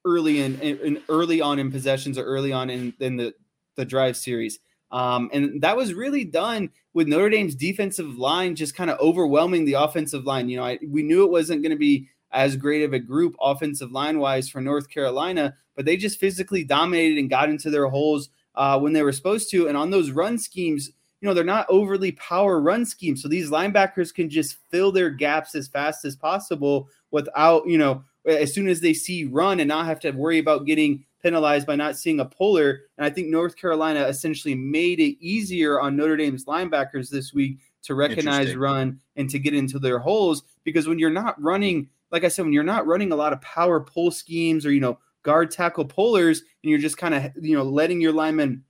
early 0.05 0.41
in, 0.41 0.61
in, 0.61 1.03
early 1.09 1.41
on 1.41 1.59
in 1.59 1.71
possessions 1.71 2.19
or 2.19 2.25
early 2.25 2.53
on 2.53 2.71
in, 2.71 2.95
in 3.01 3.17
the 3.17 3.35
the 3.77 3.85
drive 3.85 4.17
series. 4.17 4.59
Um, 4.91 5.31
and 5.33 5.63
that 5.63 5.77
was 5.77 5.95
really 5.95 6.25
done 6.25 6.71
with 6.93 7.09
Notre 7.09 7.31
Dame's 7.31 7.55
defensive 7.55 8.19
line 8.19 8.55
just 8.55 8.75
kind 8.75 8.91
of 8.91 8.99
overwhelming 9.01 9.65
the 9.65 9.75
offensive 9.75 10.25
line. 10.25 10.49
You 10.49 10.59
know, 10.59 10.65
I, 10.65 10.79
we 10.87 11.03
knew 11.03 11.25
it 11.25 11.31
wasn't 11.31 11.63
going 11.63 11.71
to 11.71 11.79
be 11.79 12.09
as 12.31 12.57
great 12.57 12.83
of 12.83 12.93
a 12.93 12.99
group 12.99 13.35
offensive 13.41 13.93
line 13.93 14.19
wise 14.19 14.49
for 14.49 14.61
North 14.61 14.89
Carolina, 14.91 15.55
but 15.75 15.85
they 15.85 15.97
just 15.97 16.21
physically 16.21 16.65
dominated 16.65 17.19
and 17.19 17.31
got 17.31 17.49
into 17.49 17.71
their 17.71 17.89
holes 17.89 18.29
uh, 18.55 18.79
when 18.79 18.93
they 18.93 19.03
were 19.03 19.13
supposed 19.13 19.51
to. 19.51 19.69
And 19.69 19.77
on 19.77 19.91
those 19.91 20.11
run 20.11 20.39
schemes, 20.39 20.91
you 21.23 21.29
know, 21.29 21.35
they're 21.35 21.45
not 21.45 21.67
overly 21.69 22.13
power 22.13 22.61
run 22.61 22.85
schemes. 22.85 23.23
So 23.23 23.29
these 23.29 23.49
linebackers 23.49 24.13
can 24.13 24.29
just 24.29 24.57
fill 24.71 24.91
their 24.91 25.09
gaps 25.09 25.55
as 25.55 25.69
fast 25.69 26.05
as 26.05 26.17
possible 26.17 26.89
without, 27.13 27.65
you 27.69 27.79
know, 27.79 28.03
as 28.27 28.53
soon 28.53 28.67
as 28.67 28.81
they 28.81 28.93
see 28.93 29.25
run 29.25 29.61
and 29.61 29.69
not 29.69 29.87
have 29.87 30.01
to 30.01 30.11
worry 30.11 30.41
about 30.41 30.67
getting 30.67 31.05
penalized 31.23 31.65
by 31.65 31.77
not 31.77 31.97
seeing 31.97 32.19
a 32.19 32.25
puller. 32.25 32.81
And 32.99 33.07
I 33.07 33.11
think 33.11 33.29
North 33.29 33.55
Carolina 33.55 34.01
essentially 34.01 34.57
made 34.57 34.99
it 34.99 35.17
easier 35.25 35.81
on 35.81 35.97
Notre 35.97 36.17
Dame's 36.17 36.47
linebackers 36.47 37.09
this 37.09 37.33
week 37.33 37.61
to 37.85 37.95
recognize 37.95 38.57
run 38.57 38.99
and 39.15 39.31
to 39.31 39.39
get 39.39 39.55
into 39.55 39.79
their 39.79 40.01
holes 40.01 40.43
because 40.65 40.89
when 40.89 40.99
you're 40.99 41.09
not 41.09 41.41
running, 41.41 41.89
like 42.11 42.25
I 42.25 42.29
said, 42.29 42.45
when 42.45 42.53
you're 42.53 42.65
not 42.65 42.89
running 42.89 43.13
a 43.13 43.17
lot 43.17 43.33
of 43.33 43.41
power 43.41 43.79
pull 43.79 44.11
schemes 44.11 44.67
or, 44.67 44.73
you 44.73 44.81
know, 44.81 44.99
guard 45.23 45.53
tackle 45.53 45.85
pullers 45.85 46.41
and 46.41 46.71
you're 46.71 46.81
just 46.81 46.99
kind 46.99 47.15
of, 47.15 47.31
you 47.41 47.57
know, 47.57 47.63
letting 47.63 48.01
your 48.01 48.13
linemen 48.13 48.65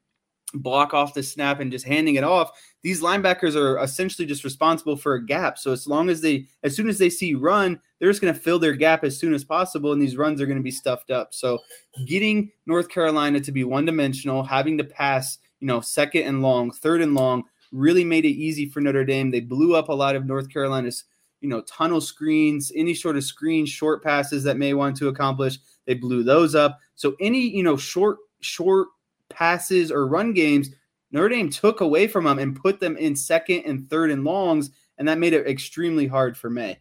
block 0.54 0.94
off 0.94 1.14
the 1.14 1.22
snap 1.22 1.60
and 1.60 1.72
just 1.72 1.86
handing 1.86 2.16
it 2.16 2.24
off. 2.24 2.50
These 2.82 3.02
linebackers 3.02 3.54
are 3.54 3.82
essentially 3.82 4.26
just 4.26 4.44
responsible 4.44 4.96
for 4.96 5.14
a 5.14 5.24
gap. 5.24 5.58
So 5.58 5.72
as 5.72 5.86
long 5.86 6.08
as 6.08 6.20
they, 6.20 6.46
as 6.62 6.74
soon 6.74 6.88
as 6.88 6.98
they 6.98 7.10
see 7.10 7.34
run, 7.34 7.80
they're 7.98 8.10
just 8.10 8.20
going 8.20 8.34
to 8.34 8.40
fill 8.40 8.58
their 8.58 8.74
gap 8.74 9.04
as 9.04 9.18
soon 9.18 9.34
as 9.34 9.44
possible, 9.44 9.92
and 9.92 10.02
these 10.02 10.16
runs 10.16 10.40
are 10.40 10.46
going 10.46 10.58
to 10.58 10.62
be 10.62 10.70
stuffed 10.70 11.10
up. 11.10 11.32
So 11.32 11.60
getting 12.06 12.50
North 12.66 12.88
Carolina 12.88 13.40
to 13.40 13.52
be 13.52 13.64
one 13.64 13.84
dimensional, 13.84 14.42
having 14.42 14.76
to 14.78 14.84
pass, 14.84 15.38
you 15.60 15.66
know, 15.66 15.80
second 15.80 16.22
and 16.22 16.42
long, 16.42 16.70
third 16.72 17.00
and 17.00 17.14
long, 17.14 17.44
really 17.70 18.04
made 18.04 18.24
it 18.24 18.30
easy 18.30 18.66
for 18.66 18.80
Notre 18.80 19.04
Dame. 19.04 19.30
They 19.30 19.40
blew 19.40 19.74
up 19.76 19.88
a 19.88 19.94
lot 19.94 20.16
of 20.16 20.26
North 20.26 20.52
Carolina's, 20.52 21.04
you 21.40 21.48
know, 21.48 21.62
tunnel 21.62 22.00
screens, 22.00 22.70
any 22.74 22.94
sort 22.94 23.16
of 23.16 23.24
screen 23.24 23.64
short 23.64 24.02
passes 24.02 24.44
that 24.44 24.58
Maye 24.58 24.74
want 24.74 24.96
to 24.96 25.08
accomplish. 25.08 25.58
They 25.86 25.94
blew 25.94 26.22
those 26.22 26.54
up. 26.54 26.78
So 26.96 27.14
any, 27.20 27.40
you 27.40 27.62
know, 27.62 27.76
short, 27.76 28.18
short 28.40 28.88
passes 29.32 29.90
or 29.90 30.06
run 30.06 30.32
games, 30.32 30.70
Notre 31.10 31.28
Dame 31.28 31.50
took 31.50 31.80
away 31.80 32.06
from 32.06 32.24
them 32.24 32.38
and 32.38 32.56
put 32.56 32.80
them 32.80 32.96
in 32.96 33.14
second 33.16 33.62
and 33.66 33.88
third 33.88 34.10
and 34.10 34.24
longs, 34.24 34.70
and 34.98 35.08
that 35.08 35.18
made 35.18 35.32
it 35.32 35.46
extremely 35.46 36.06
hard 36.06 36.36
for 36.36 36.48
Maye. 36.48 36.78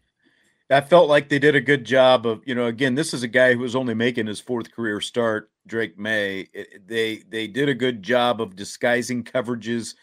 I 0.70 0.80
felt 0.80 1.08
like 1.08 1.28
they 1.28 1.38
did 1.38 1.54
a 1.54 1.60
good 1.60 1.84
job 1.84 2.26
of, 2.26 2.40
you 2.46 2.54
know, 2.54 2.66
again, 2.66 2.94
this 2.94 3.12
is 3.12 3.22
a 3.22 3.28
guy 3.28 3.52
who 3.52 3.58
was 3.58 3.76
only 3.76 3.92
making 3.92 4.26
his 4.26 4.40
fourth 4.40 4.72
career 4.72 5.02
start, 5.02 5.50
Drake 5.66 5.98
Maye. 5.98 6.48
It, 6.54 6.88
they 6.88 7.22
they 7.28 7.46
did 7.46 7.68
a 7.68 7.74
good 7.74 8.02
job 8.02 8.40
of 8.40 8.56
disguising 8.56 9.22
coverages. 9.22 9.94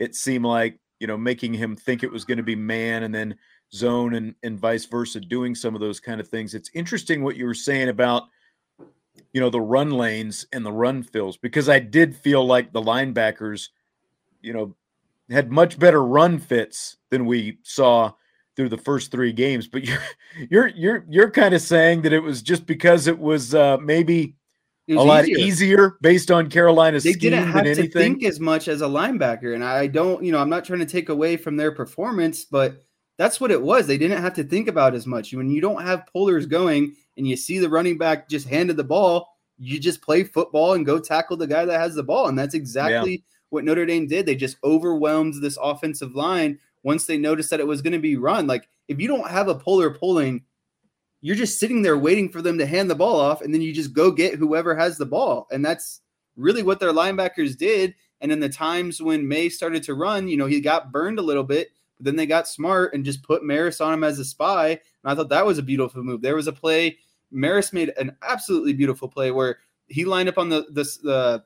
It 0.00 0.16
seemed 0.16 0.44
like, 0.44 0.80
you 0.98 1.06
know, 1.06 1.16
making 1.16 1.54
him 1.54 1.76
think 1.76 2.02
it 2.02 2.10
was 2.10 2.24
going 2.24 2.38
to 2.38 2.42
be 2.42 2.56
man 2.56 3.04
and 3.04 3.14
then 3.14 3.36
zone 3.72 4.14
and 4.14 4.34
and 4.42 4.58
vice 4.58 4.86
versa, 4.86 5.20
doing 5.20 5.54
some 5.54 5.76
of 5.76 5.80
those 5.80 6.00
kind 6.00 6.20
of 6.20 6.26
things. 6.26 6.54
It's 6.54 6.70
interesting 6.74 7.22
what 7.22 7.36
you 7.36 7.46
were 7.46 7.54
saying 7.54 7.88
about 7.88 8.24
you 9.32 9.40
know, 9.40 9.50
the 9.50 9.60
run 9.60 9.90
lanes 9.90 10.46
and 10.52 10.64
the 10.64 10.72
run 10.72 11.02
fills 11.02 11.36
because 11.36 11.68
I 11.68 11.78
did 11.78 12.14
feel 12.14 12.46
like 12.46 12.72
the 12.72 12.82
linebackers, 12.82 13.68
you 14.40 14.52
know, 14.52 14.74
had 15.30 15.50
much 15.50 15.78
better 15.78 16.04
run 16.04 16.38
fits 16.38 16.96
than 17.10 17.26
we 17.26 17.58
saw 17.62 18.12
through 18.54 18.68
the 18.70 18.78
first 18.78 19.10
three 19.10 19.32
games. 19.32 19.68
But 19.68 19.84
you're 19.86 20.00
you're 20.48 20.68
you're 20.68 21.04
you're 21.08 21.30
kind 21.30 21.54
of 21.54 21.62
saying 21.62 22.02
that 22.02 22.12
it 22.12 22.20
was 22.20 22.42
just 22.42 22.66
because 22.66 23.06
it 23.06 23.18
was 23.18 23.54
uh, 23.54 23.76
maybe 23.78 24.36
was 24.88 24.96
a 24.98 25.02
lot 25.02 25.28
easier. 25.28 25.38
easier. 25.38 25.96
based 26.00 26.30
on 26.30 26.48
Carolina's 26.48 27.02
they 27.02 27.12
didn't 27.12 27.50
have 27.50 27.64
to 27.64 27.70
anything. 27.70 27.90
think 27.90 28.24
as 28.24 28.38
much 28.38 28.68
as 28.68 28.82
a 28.82 28.86
linebacker, 28.86 29.54
and 29.54 29.64
I 29.64 29.86
don't, 29.86 30.22
you 30.22 30.32
know, 30.32 30.38
I'm 30.38 30.50
not 30.50 30.64
trying 30.64 30.80
to 30.80 30.86
take 30.86 31.08
away 31.08 31.36
from 31.36 31.56
their 31.56 31.72
performance, 31.72 32.44
but 32.44 32.82
that's 33.18 33.40
what 33.40 33.50
it 33.50 33.60
was. 33.60 33.86
They 33.86 33.98
didn't 33.98 34.22
have 34.22 34.34
to 34.34 34.44
think 34.44 34.68
about 34.68 34.94
as 34.94 35.06
much. 35.06 35.32
When 35.32 35.50
you 35.50 35.60
don't 35.60 35.82
have 35.82 36.06
pullers 36.12 36.46
going 36.46 36.94
and 37.16 37.26
you 37.26 37.36
see 37.36 37.58
the 37.58 37.68
running 37.68 37.98
back 37.98 38.28
just 38.28 38.48
handed 38.48 38.76
the 38.76 38.84
ball, 38.84 39.28
you 39.58 39.80
just 39.80 40.02
play 40.02 40.24
football 40.24 40.74
and 40.74 40.86
go 40.86 40.98
tackle 40.98 41.36
the 41.36 41.46
guy 41.46 41.64
that 41.64 41.80
has 41.80 41.94
the 41.94 42.02
ball. 42.02 42.28
And 42.28 42.38
that's 42.38 42.54
exactly 42.54 43.12
yeah. 43.12 43.18
what 43.50 43.64
Notre 43.64 43.86
Dame 43.86 44.06
did. 44.06 44.26
They 44.26 44.34
just 44.34 44.58
overwhelmed 44.62 45.34
this 45.34 45.58
offensive 45.60 46.14
line 46.14 46.58
once 46.82 47.06
they 47.06 47.18
noticed 47.18 47.50
that 47.50 47.60
it 47.60 47.66
was 47.66 47.82
going 47.82 47.94
to 47.94 47.98
be 47.98 48.16
run. 48.16 48.46
Like 48.46 48.68
if 48.88 49.00
you 49.00 49.08
don't 49.08 49.30
have 49.30 49.48
a 49.48 49.54
puller 49.54 49.90
pulling, 49.90 50.44
you're 51.20 51.36
just 51.36 51.58
sitting 51.58 51.82
there 51.82 51.98
waiting 51.98 52.28
for 52.28 52.42
them 52.42 52.58
to 52.58 52.66
hand 52.66 52.90
the 52.90 52.94
ball 52.94 53.18
off, 53.18 53.40
and 53.40 53.52
then 53.52 53.62
you 53.62 53.72
just 53.72 53.92
go 53.92 54.10
get 54.10 54.36
whoever 54.36 54.76
has 54.76 54.96
the 54.96 55.06
ball. 55.06 55.48
And 55.50 55.64
that's 55.64 56.02
really 56.36 56.62
what 56.62 56.78
their 56.78 56.92
linebackers 56.92 57.56
did. 57.56 57.94
And 58.20 58.30
in 58.30 58.38
the 58.38 58.48
times 58.48 59.02
when 59.02 59.26
Maye 59.26 59.48
started 59.48 59.82
to 59.84 59.94
run, 59.94 60.28
you 60.28 60.36
know, 60.36 60.46
he 60.46 60.60
got 60.60 60.92
burned 60.92 61.18
a 61.18 61.22
little 61.22 61.42
bit, 61.42 61.70
but 61.96 62.04
then 62.04 62.16
they 62.16 62.26
got 62.26 62.46
smart 62.46 62.94
and 62.94 63.04
just 63.04 63.22
put 63.22 63.42
Marist 63.42 63.84
on 63.84 63.92
him 63.92 64.04
as 64.04 64.18
a 64.18 64.24
spy. 64.24 64.68
And 64.68 64.80
I 65.04 65.14
thought 65.14 65.30
that 65.30 65.46
was 65.46 65.58
a 65.58 65.62
beautiful 65.62 66.02
move. 66.02 66.22
There 66.22 66.36
was 66.36 66.46
a 66.46 66.52
play 66.52 66.98
Marist 67.32 67.72
made 67.72 67.92
an 67.96 68.16
absolutely 68.22 68.72
beautiful 68.72 69.08
play 69.08 69.30
where 69.30 69.58
he 69.88 70.04
lined 70.04 70.28
up 70.28 70.38
on 70.38 70.48
the 70.48 70.66
the, 70.70 70.84
the 71.02 71.44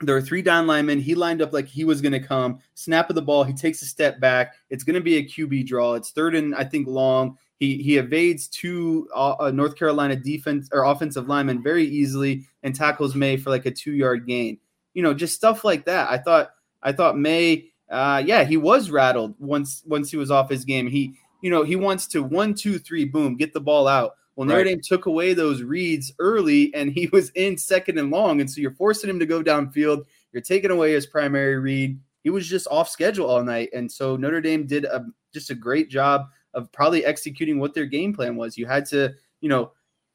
there 0.00 0.14
were 0.14 0.22
three 0.22 0.42
down 0.42 0.66
linemen. 0.66 0.98
He 0.98 1.14
lined 1.14 1.42
up 1.42 1.52
like 1.52 1.66
he 1.66 1.84
was 1.84 2.00
going 2.00 2.12
to 2.12 2.20
come. 2.20 2.58
Snap 2.74 3.10
of 3.10 3.16
the 3.16 3.22
ball. 3.22 3.44
He 3.44 3.52
takes 3.52 3.82
a 3.82 3.86
step 3.86 4.18
back. 4.18 4.54
It's 4.70 4.84
going 4.84 4.94
to 4.94 5.00
be 5.00 5.18
a 5.18 5.24
QB 5.24 5.66
draw. 5.66 5.94
It's 5.94 6.10
third 6.10 6.34
and 6.34 6.54
I 6.54 6.64
think 6.64 6.88
long. 6.88 7.36
He 7.58 7.82
he 7.82 7.98
evades 7.98 8.48
two 8.48 9.06
uh, 9.14 9.34
uh, 9.38 9.50
North 9.50 9.76
Carolina 9.76 10.16
defense 10.16 10.70
or 10.72 10.84
offensive 10.84 11.28
linemen 11.28 11.62
very 11.62 11.84
easily 11.84 12.46
and 12.62 12.74
tackles 12.74 13.14
Maye 13.14 13.36
for 13.36 13.50
like 13.50 13.66
a 13.66 13.70
two 13.70 13.92
yard 13.92 14.26
gain. 14.26 14.58
You 14.94 15.02
know, 15.02 15.12
just 15.12 15.34
stuff 15.34 15.62
like 15.62 15.84
that. 15.84 16.10
I 16.10 16.16
thought 16.16 16.52
I 16.82 16.92
thought 16.92 17.18
Maye. 17.18 17.66
Uh, 17.90 18.22
yeah, 18.24 18.44
he 18.44 18.56
was 18.56 18.90
rattled 18.90 19.34
once 19.38 19.82
once 19.84 20.10
he 20.10 20.16
was 20.16 20.30
off 20.30 20.48
his 20.48 20.64
game. 20.64 20.86
He 20.86 21.14
you 21.42 21.50
know 21.50 21.62
he 21.62 21.76
wants 21.76 22.06
to 22.08 22.22
one 22.22 22.54
two 22.54 22.78
three 22.78 23.04
boom 23.04 23.36
get 23.36 23.52
the 23.52 23.60
ball 23.60 23.86
out. 23.86 24.12
Well, 24.40 24.48
Notre 24.48 24.60
right. 24.60 24.70
Dame 24.70 24.80
took 24.82 25.04
away 25.04 25.34
those 25.34 25.62
reads 25.62 26.14
early, 26.18 26.72
and 26.72 26.90
he 26.90 27.08
was 27.12 27.28
in 27.34 27.58
second 27.58 27.98
and 27.98 28.10
long, 28.10 28.40
and 28.40 28.50
so 28.50 28.62
you're 28.62 28.70
forcing 28.70 29.10
him 29.10 29.18
to 29.18 29.26
go 29.26 29.42
downfield. 29.42 30.04
You're 30.32 30.40
taking 30.40 30.70
away 30.70 30.94
his 30.94 31.04
primary 31.04 31.58
read. 31.58 32.00
He 32.24 32.30
was 32.30 32.48
just 32.48 32.66
off 32.70 32.88
schedule 32.88 33.28
all 33.28 33.44
night, 33.44 33.68
and 33.74 33.92
so 33.92 34.16
Notre 34.16 34.40
Dame 34.40 34.66
did 34.66 34.86
a, 34.86 35.04
just 35.34 35.50
a 35.50 35.54
great 35.54 35.90
job 35.90 36.24
of 36.54 36.72
probably 36.72 37.04
executing 37.04 37.58
what 37.58 37.74
their 37.74 37.84
game 37.84 38.14
plan 38.14 38.34
was. 38.34 38.56
You 38.56 38.64
had 38.64 38.86
to, 38.86 39.12
you 39.42 39.50
know, 39.50 39.72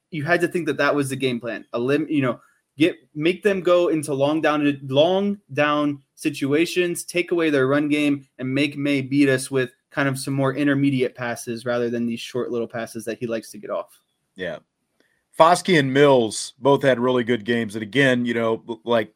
you 0.09 0.23
had 0.23 0.41
to 0.41 0.47
think 0.47 0.65
that 0.65 0.77
that 0.77 0.95
was 0.95 1.09
the 1.09 1.15
game 1.15 1.39
plan. 1.39 1.63
A 1.73 1.79
lim, 1.79 2.07
you 2.09 2.23
know, 2.23 2.39
get 2.79 2.95
make 3.13 3.43
them 3.43 3.61
go 3.61 3.89
into 3.89 4.11
long 4.15 4.41
down 4.41 4.81
long 4.87 5.37
down 5.53 6.01
situations, 6.15 7.03
take 7.03 7.31
away 7.31 7.51
their 7.51 7.67
run 7.67 7.89
game, 7.89 8.27
and 8.39 8.51
make 8.51 8.75
Maye 8.75 9.01
beat 9.01 9.29
us 9.29 9.51
with 9.51 9.69
kind 9.91 10.09
of 10.09 10.17
some 10.17 10.33
more 10.33 10.55
intermediate 10.55 11.13
passes 11.13 11.63
rather 11.63 11.91
than 11.91 12.07
these 12.07 12.19
short 12.19 12.49
little 12.49 12.67
passes 12.67 13.05
that 13.05 13.19
he 13.19 13.27
likes 13.27 13.51
to 13.51 13.59
get 13.59 13.69
off. 13.69 14.01
Yeah. 14.35 14.59
Foskey 15.37 15.77
and 15.77 15.93
Mills 15.93 16.53
both 16.59 16.81
had 16.81 16.99
really 16.99 17.23
good 17.23 17.43
games. 17.43 17.75
And 17.75 17.83
again, 17.83 18.25
you 18.25 18.33
know, 18.33 18.79
like, 18.85 19.13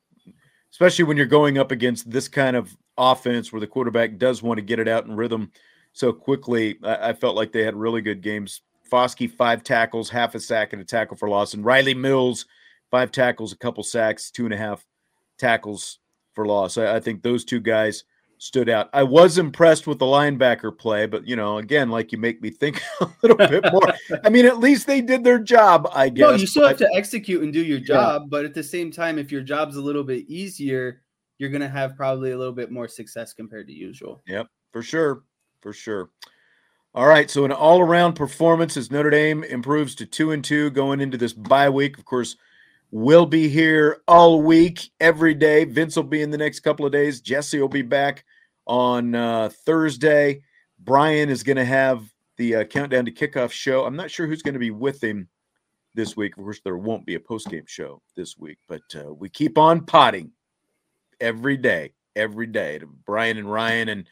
especially 0.71 1.05
when 1.05 1.17
you're 1.17 1.25
going 1.25 1.57
up 1.57 1.71
against 1.71 2.09
this 2.09 2.27
kind 2.27 2.55
of 2.55 2.75
offense 2.97 3.51
where 3.51 3.61
the 3.61 3.67
quarterback 3.67 4.17
does 4.17 4.43
want 4.43 4.57
to 4.57 4.61
get 4.61 4.79
it 4.79 4.87
out 4.87 5.05
in 5.05 5.15
rhythm 5.15 5.51
so 5.93 6.11
quickly, 6.11 6.77
I, 6.83 7.09
I 7.09 7.13
felt 7.13 7.35
like 7.35 7.51
they 7.51 7.63
had 7.63 7.75
really 7.75 8.01
good 8.01 8.21
games. 8.21 8.61
Foskey, 8.91 9.29
five 9.29 9.63
tackles, 9.63 10.09
half 10.09 10.35
a 10.35 10.39
sack, 10.39 10.73
and 10.73 10.81
a 10.81 10.85
tackle 10.85 11.15
for 11.15 11.29
loss. 11.29 11.53
And 11.53 11.63
Rylie 11.63 11.95
Mills, 11.95 12.45
five 12.91 13.11
tackles, 13.11 13.53
a 13.53 13.57
couple 13.57 13.83
sacks, 13.83 14.31
two 14.31 14.45
and 14.45 14.53
a 14.53 14.57
half 14.57 14.85
tackles 15.37 15.99
for 16.33 16.45
loss. 16.45 16.77
I, 16.77 16.95
I 16.95 16.99
think 16.99 17.21
those 17.21 17.45
two 17.45 17.59
guys 17.59 18.03
stood 18.39 18.69
out. 18.69 18.89
I 18.93 19.03
was 19.03 19.37
impressed 19.37 19.85
with 19.85 19.99
the 19.99 20.05
linebacker 20.05 20.75
play, 20.75 21.05
but 21.05 21.27
you 21.27 21.35
know, 21.35 21.59
again, 21.59 21.89
like 21.89 22.11
you 22.11 22.17
make 22.17 22.41
me 22.41 22.49
think 22.49 22.81
a 23.01 23.07
little 23.21 23.37
bit 23.37 23.63
more. 23.71 23.93
I 24.23 24.29
mean, 24.29 24.45
at 24.45 24.59
least 24.59 24.87
they 24.87 25.01
did 25.01 25.23
their 25.23 25.39
job, 25.39 25.87
I 25.93 26.09
guess. 26.09 26.21
No, 26.21 26.31
you 26.33 26.47
still 26.47 26.67
have 26.67 26.77
to 26.77 26.89
execute 26.95 27.43
and 27.43 27.53
do 27.53 27.63
your 27.63 27.79
job, 27.79 28.23
yeah. 28.23 28.27
but 28.29 28.45
at 28.45 28.55
the 28.55 28.63
same 28.63 28.91
time, 28.91 29.19
if 29.19 29.31
your 29.31 29.41
job's 29.41 29.75
a 29.75 29.81
little 29.81 30.03
bit 30.03 30.25
easier, 30.27 31.03
you're 31.37 31.49
gonna 31.49 31.69
have 31.69 31.95
probably 31.95 32.31
a 32.31 32.37
little 32.37 32.53
bit 32.53 32.71
more 32.71 32.87
success 32.87 33.33
compared 33.33 33.67
to 33.67 33.73
usual. 33.73 34.23
Yep, 34.27 34.47
for 34.71 34.81
sure. 34.81 35.23
For 35.61 35.73
sure. 35.73 36.09
All 36.95 37.07
right, 37.07 37.29
so 37.29 37.45
an 37.45 37.51
all-around 37.51 38.13
performance 38.13 38.75
as 38.75 38.89
Notre 38.89 39.11
Dame 39.11 39.43
improves 39.43 39.93
to 39.95 40.05
two 40.05 40.31
and 40.31 40.43
two 40.43 40.69
going 40.71 41.01
into 41.01 41.17
this 41.17 41.33
bye 41.33 41.69
week. 41.69 41.97
Of 41.97 42.05
course, 42.05 42.35
we'll 42.91 43.25
be 43.25 43.47
here 43.47 44.01
all 44.07 44.41
week, 44.41 44.91
every 44.99 45.33
day. 45.33 45.63
Vince 45.65 45.95
will 45.95 46.03
be 46.03 46.21
in 46.21 46.31
the 46.31 46.37
next 46.37 46.61
couple 46.61 46.85
of 46.85 46.91
days. 46.91 47.21
Jesse 47.21 47.59
will 47.59 47.67
be 47.67 47.81
back 47.81 48.25
on 48.67 49.15
uh, 49.15 49.49
Thursday. 49.65 50.41
Brian 50.79 51.29
is 51.29 51.43
going 51.43 51.57
to 51.57 51.65
have 51.65 52.03
the 52.37 52.55
uh, 52.55 52.63
countdown 52.63 53.05
to 53.05 53.11
kickoff 53.11 53.51
show. 53.51 53.85
I'm 53.85 53.95
not 53.95 54.11
sure 54.11 54.27
who's 54.27 54.41
going 54.41 54.53
to 54.53 54.59
be 54.59 54.71
with 54.71 55.03
him 55.03 55.27
this 55.93 56.15
week. 56.15 56.37
Of 56.37 56.43
course, 56.43 56.61
there 56.63 56.77
won't 56.77 57.05
be 57.05 57.15
a 57.15 57.19
post 57.19 57.49
game 57.49 57.65
show 57.67 58.01
this 58.15 58.37
week, 58.37 58.57
but 58.67 58.81
uh, 58.95 59.13
we 59.13 59.29
keep 59.29 59.57
on 59.57 59.85
potting 59.85 60.31
every 61.19 61.57
day, 61.57 61.93
every 62.15 62.47
day. 62.47 62.79
Brian 63.05 63.37
and 63.37 63.51
Ryan 63.51 63.89
and 63.89 64.09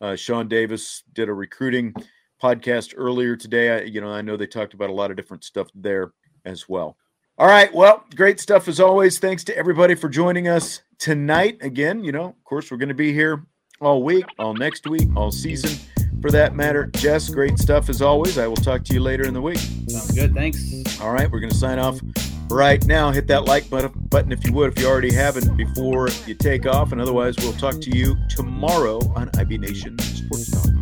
uh, 0.00 0.16
Sean 0.16 0.48
Davis 0.48 1.02
did 1.12 1.28
a 1.28 1.34
recruiting 1.34 1.94
podcast 2.42 2.92
earlier 2.96 3.36
today. 3.36 3.70
I, 3.70 3.80
you 3.84 4.00
know, 4.00 4.10
I 4.10 4.20
know 4.20 4.36
they 4.36 4.46
talked 4.46 4.74
about 4.74 4.90
a 4.90 4.94
lot 4.94 5.10
of 5.10 5.16
different 5.16 5.44
stuff 5.44 5.68
there 5.74 6.12
as 6.44 6.68
well. 6.68 6.96
All 7.38 7.46
right. 7.46 7.72
Well, 7.72 8.04
great 8.14 8.40
stuff 8.40 8.68
as 8.68 8.78
always. 8.78 9.18
Thanks 9.18 9.42
to 9.44 9.56
everybody 9.56 9.94
for 9.94 10.08
joining 10.08 10.48
us 10.48 10.82
tonight. 10.98 11.58
Again, 11.62 12.04
you 12.04 12.12
know, 12.12 12.26
of 12.26 12.44
course, 12.44 12.70
we're 12.70 12.76
going 12.76 12.90
to 12.90 12.94
be 12.94 13.12
here 13.12 13.42
all 13.80 14.02
week, 14.02 14.26
all 14.38 14.54
next 14.54 14.86
week, 14.86 15.08
all 15.16 15.32
season 15.32 15.78
for 16.20 16.30
that 16.30 16.54
matter. 16.54 16.86
Jess, 16.94 17.30
great 17.30 17.58
stuff 17.58 17.88
as 17.88 18.02
always. 18.02 18.36
I 18.36 18.46
will 18.46 18.56
talk 18.56 18.84
to 18.84 18.94
you 18.94 19.00
later 19.00 19.26
in 19.26 19.32
the 19.32 19.40
week. 19.40 19.58
Sounds 19.58 20.12
good. 20.12 20.34
Thanks. 20.34 21.00
All 21.00 21.10
right. 21.10 21.30
We're 21.30 21.40
going 21.40 21.52
to 21.52 21.56
sign 21.58 21.78
off 21.78 21.98
right 22.50 22.84
now. 22.86 23.10
Hit 23.10 23.26
that 23.28 23.46
like 23.46 23.68
button, 23.70 23.92
button 24.10 24.30
if 24.30 24.46
you 24.46 24.52
would, 24.52 24.76
if 24.76 24.78
you 24.78 24.86
already 24.86 25.12
haven't, 25.12 25.56
before 25.56 26.10
you 26.26 26.34
take 26.34 26.66
off. 26.66 26.92
And 26.92 27.00
otherwise, 27.00 27.34
we'll 27.38 27.54
talk 27.54 27.80
to 27.80 27.90
you 27.90 28.14
tomorrow 28.28 29.00
on 29.16 29.30
IB 29.38 29.56
Nation 29.56 29.98
Sports 29.98 30.50
Talk. 30.50 30.81